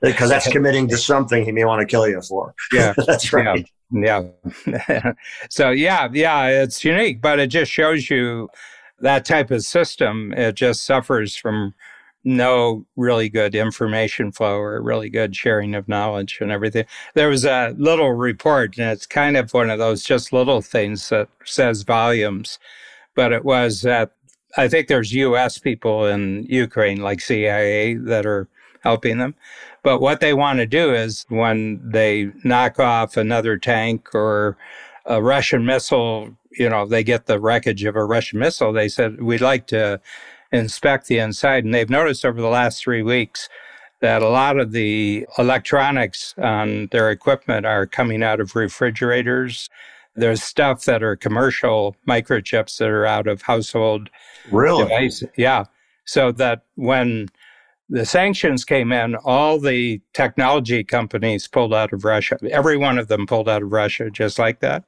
because 0.00 0.30
that's 0.30 0.50
committing 0.50 0.88
to 0.88 0.96
something 0.96 1.44
he 1.44 1.52
may 1.52 1.64
want 1.64 1.80
to 1.80 1.86
kill 1.86 2.08
you 2.08 2.20
for. 2.22 2.54
Yeah. 2.72 2.94
that's 3.06 3.32
right. 3.32 3.68
Yeah. 3.90 4.24
yeah. 4.66 5.12
so, 5.50 5.70
yeah, 5.70 6.08
yeah, 6.12 6.62
it's 6.62 6.84
unique, 6.84 7.20
but 7.20 7.38
it 7.38 7.48
just 7.48 7.70
shows 7.70 8.08
you 8.10 8.48
that 9.00 9.24
type 9.24 9.50
of 9.50 9.62
system. 9.62 10.32
It 10.32 10.54
just 10.54 10.84
suffers 10.84 11.36
from 11.36 11.74
no 12.26 12.84
really 12.96 13.28
good 13.28 13.54
information 13.54 14.32
flow 14.32 14.56
or 14.56 14.82
really 14.82 15.08
good 15.08 15.34
sharing 15.34 15.76
of 15.76 15.88
knowledge 15.88 16.38
and 16.40 16.50
everything. 16.50 16.84
There 17.14 17.28
was 17.28 17.44
a 17.44 17.72
little 17.78 18.12
report, 18.12 18.76
and 18.76 18.90
it's 18.90 19.06
kind 19.06 19.36
of 19.36 19.54
one 19.54 19.70
of 19.70 19.78
those 19.78 20.02
just 20.02 20.32
little 20.32 20.60
things 20.60 21.08
that 21.10 21.28
says 21.44 21.82
volumes, 21.82 22.58
but 23.14 23.32
it 23.32 23.44
was 23.44 23.82
that 23.82 24.10
I 24.56 24.66
think 24.66 24.88
there's 24.88 25.12
US 25.12 25.58
people 25.58 26.04
in 26.06 26.44
Ukraine, 26.48 27.00
like 27.00 27.20
CIA, 27.20 27.94
that 27.94 28.26
are 28.26 28.48
helping 28.82 29.18
them. 29.18 29.36
But 29.84 30.00
what 30.00 30.18
they 30.18 30.34
want 30.34 30.58
to 30.58 30.66
do 30.66 30.92
is 30.92 31.26
when 31.28 31.80
they 31.84 32.32
knock 32.42 32.80
off 32.80 33.16
another 33.16 33.56
tank 33.56 34.12
or 34.14 34.56
a 35.04 35.22
Russian 35.22 35.64
missile, 35.64 36.36
you 36.50 36.68
know, 36.68 36.86
they 36.86 37.04
get 37.04 37.26
the 37.26 37.38
wreckage 37.38 37.84
of 37.84 37.94
a 37.94 38.04
Russian 38.04 38.40
missile, 38.40 38.72
they 38.72 38.88
said, 38.88 39.22
we'd 39.22 39.40
like 39.40 39.68
to 39.68 40.00
inspect 40.56 41.06
the 41.06 41.18
inside. 41.18 41.64
And 41.64 41.74
they've 41.74 41.90
noticed 41.90 42.24
over 42.24 42.40
the 42.40 42.48
last 42.48 42.82
three 42.82 43.02
weeks 43.02 43.48
that 44.00 44.22
a 44.22 44.28
lot 44.28 44.58
of 44.58 44.72
the 44.72 45.26
electronics 45.38 46.34
on 46.38 46.88
their 46.92 47.10
equipment 47.10 47.66
are 47.66 47.86
coming 47.86 48.22
out 48.22 48.40
of 48.40 48.54
refrigerators. 48.54 49.70
There's 50.14 50.42
stuff 50.42 50.84
that 50.84 51.02
are 51.02 51.16
commercial 51.16 51.96
microchips 52.08 52.78
that 52.78 52.88
are 52.88 53.06
out 53.06 53.26
of 53.26 53.42
household 53.42 54.10
really? 54.50 54.84
devices. 54.84 55.28
Yeah. 55.36 55.64
So 56.04 56.32
that 56.32 56.62
when 56.74 57.28
the 57.88 58.04
sanctions 58.04 58.64
came 58.64 58.92
in, 58.92 59.14
all 59.16 59.58
the 59.58 60.00
technology 60.12 60.82
companies 60.82 61.46
pulled 61.46 61.74
out 61.74 61.92
of 61.92 62.04
Russia. 62.04 62.38
Every 62.50 62.76
one 62.76 62.98
of 62.98 63.08
them 63.08 63.26
pulled 63.26 63.48
out 63.48 63.62
of 63.62 63.70
Russia 63.70 64.10
just 64.10 64.38
like 64.38 64.60
that. 64.60 64.84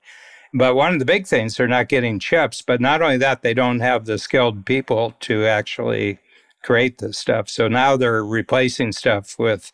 But 0.55 0.75
one 0.75 0.93
of 0.93 0.99
the 0.99 1.05
big 1.05 1.27
things, 1.27 1.57
they're 1.57 1.69
not 1.69 1.89
getting 1.89 2.19
chips. 2.19 2.63
But 2.63 2.81
not 2.81 3.03
only 3.03 3.19
that, 3.19 3.43
they 3.43 3.55
don't 3.55 3.81
have 3.81 4.07
the 4.07 4.19
skilled 4.19 4.65
people 4.65 5.15
to 5.21 5.47
actually 5.47 6.19
create 6.63 6.99
this 6.99 7.19
stuff. 7.19 7.49
So 7.49 7.69
now 7.69 7.97
they're 7.97 8.25
replacing 8.25 8.93
stuff 8.93 9.39
with 9.39 9.73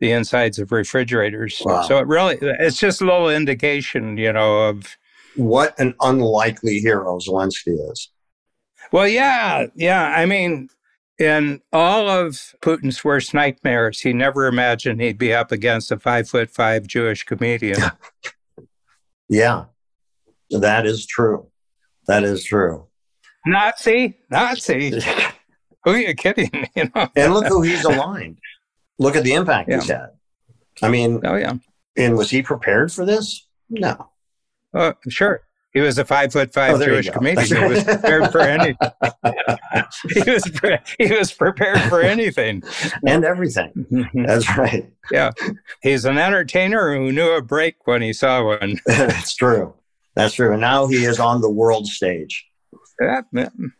the 0.00 0.12
insides 0.12 0.58
of 0.58 0.72
refrigerators. 0.72 1.60
Wow. 1.64 1.82
So 1.82 1.98
it 1.98 2.06
really, 2.06 2.38
it's 2.40 2.78
just 2.78 3.00
a 3.00 3.04
little 3.04 3.30
indication, 3.30 4.16
you 4.16 4.32
know, 4.32 4.68
of 4.68 4.96
what 5.36 5.78
an 5.78 5.94
unlikely 6.00 6.78
hero 6.80 7.18
Zelensky 7.18 7.90
is. 7.90 8.10
Well, 8.92 9.08
yeah, 9.08 9.66
yeah. 9.74 10.08
I 10.16 10.26
mean, 10.26 10.68
in 11.18 11.60
all 11.72 12.08
of 12.08 12.54
Putin's 12.60 13.04
worst 13.04 13.34
nightmares, 13.34 14.00
he 14.00 14.12
never 14.12 14.46
imagined 14.46 15.00
he'd 15.00 15.18
be 15.18 15.34
up 15.34 15.52
against 15.52 15.90
a 15.90 15.98
five 15.98 16.28
foot 16.28 16.50
five 16.50 16.86
Jewish 16.86 17.24
comedian. 17.24 17.80
yeah. 19.28 19.64
That 20.50 20.86
is 20.86 21.06
true. 21.06 21.48
That 22.06 22.24
is 22.24 22.44
true. 22.44 22.86
Nazi, 23.46 24.18
Nazi. 24.30 24.90
who 25.84 25.90
are 25.90 25.98
you 25.98 26.14
kidding? 26.14 26.50
You 26.74 26.90
know. 26.94 27.08
and 27.16 27.34
look 27.34 27.46
who 27.46 27.62
he's 27.62 27.84
aligned. 27.84 28.38
Look 28.98 29.16
at 29.16 29.24
the 29.24 29.34
impact 29.34 29.68
yeah. 29.68 29.76
he's 29.76 29.88
had. 29.88 30.10
I 30.82 30.88
mean, 30.88 31.20
oh 31.24 31.36
yeah. 31.36 31.54
And 31.96 32.16
was 32.16 32.30
he 32.30 32.42
prepared 32.42 32.92
for 32.92 33.04
this? 33.04 33.46
No. 33.68 34.10
Oh, 34.74 34.94
sure. 35.08 35.42
He 35.74 35.80
was 35.80 35.98
a 35.98 36.04
five 36.04 36.32
foot 36.32 36.52
five 36.52 36.74
oh, 36.74 36.84
Jewish 36.84 37.10
comedian. 37.10 37.46
He 37.46 37.68
was 37.68 37.84
prepared 37.84 38.32
for 38.32 38.40
anything. 38.40 38.76
he 40.10 40.30
was 40.30 40.50
pre- 40.54 40.78
he 40.98 41.12
was 41.12 41.30
prepared 41.30 41.80
for 41.82 42.00
anything 42.00 42.62
and 43.06 43.24
everything. 43.24 43.86
Mm-hmm. 43.90 44.24
That's 44.24 44.56
right. 44.56 44.90
Yeah, 45.12 45.32
he's 45.82 46.04
an 46.04 46.18
entertainer 46.18 46.96
who 46.96 47.12
knew 47.12 47.30
a 47.30 47.42
break 47.42 47.86
when 47.86 48.00
he 48.02 48.12
saw 48.12 48.44
one. 48.44 48.80
That's 48.86 49.34
true. 49.34 49.74
That's 50.18 50.34
true. 50.34 50.50
And 50.50 50.60
now 50.60 50.88
he 50.88 51.04
is 51.04 51.20
on 51.20 51.40
the 51.40 51.48
world 51.48 51.86
stage. 51.86 52.44
Yeah. 53.00 53.20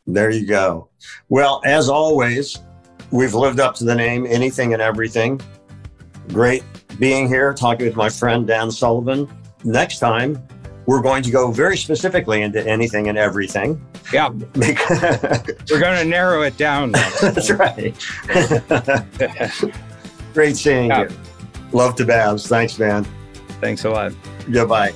There 0.06 0.30
you 0.30 0.46
go. 0.46 0.88
Well, 1.28 1.60
as 1.64 1.88
always, 1.88 2.60
we've 3.10 3.34
lived 3.34 3.58
up 3.58 3.74
to 3.74 3.84
the 3.84 3.96
name 3.96 4.24
Anything 4.24 4.72
and 4.72 4.80
Everything. 4.80 5.40
Great 6.28 6.62
being 7.00 7.26
here, 7.26 7.52
talking 7.52 7.86
with 7.86 7.96
my 7.96 8.08
friend 8.08 8.46
Dan 8.46 8.70
Sullivan. 8.70 9.28
Next 9.64 9.98
time, 9.98 10.40
we're 10.86 11.02
going 11.02 11.24
to 11.24 11.32
go 11.32 11.50
very 11.50 11.76
specifically 11.76 12.42
into 12.42 12.64
anything 12.64 13.08
and 13.08 13.18
everything. 13.18 13.84
Yeah. 14.12 14.28
we're 14.54 15.80
going 15.80 15.98
to 15.98 16.04
narrow 16.04 16.42
it 16.42 16.56
down. 16.56 16.92
That's 17.20 17.50
right. 17.50 17.96
Great 20.34 20.56
seeing 20.56 20.90
yeah. 20.90 21.00
you. 21.00 21.08
Love 21.72 21.96
to 21.96 22.04
Babs. 22.04 22.46
Thanks, 22.46 22.78
man. 22.78 23.04
Thanks 23.60 23.84
a 23.84 23.90
lot. 23.90 24.12
Goodbye. 24.52 24.94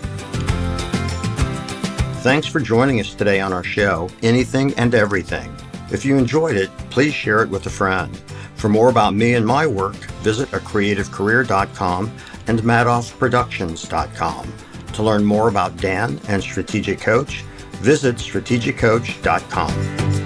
Thanks 2.23 2.47
for 2.47 2.61
joining 2.61 3.01
us 3.01 3.15
today 3.15 3.41
on 3.41 3.53
our 3.53 3.65
show, 3.65 4.09
Anything 4.23 4.73
and 4.75 4.95
Everything. 4.95 5.53
If 5.91 6.05
you 6.05 6.17
enjoyed 6.17 6.55
it, 6.55 6.71
please 6.89 7.13
share 7.13 7.43
it 7.43 7.49
with 7.49 7.67
a 7.67 7.71
friend. 7.71 8.17
For 8.55 8.69
more 8.69 8.91
about 8.91 9.13
me 9.13 9.35
and 9.35 9.45
my 9.45 9.67
work, 9.67 9.97
visit 10.23 10.49
acreativecareer.com 10.51 12.17
and 12.47 12.61
madoffproductions.com. 12.61 14.53
To 14.93 15.03
learn 15.03 15.25
more 15.25 15.49
about 15.49 15.77
Dan 15.79 16.21
and 16.29 16.41
Strategic 16.41 17.01
Coach, 17.01 17.43
visit 17.81 18.19
strategiccoach.com. 18.19 20.22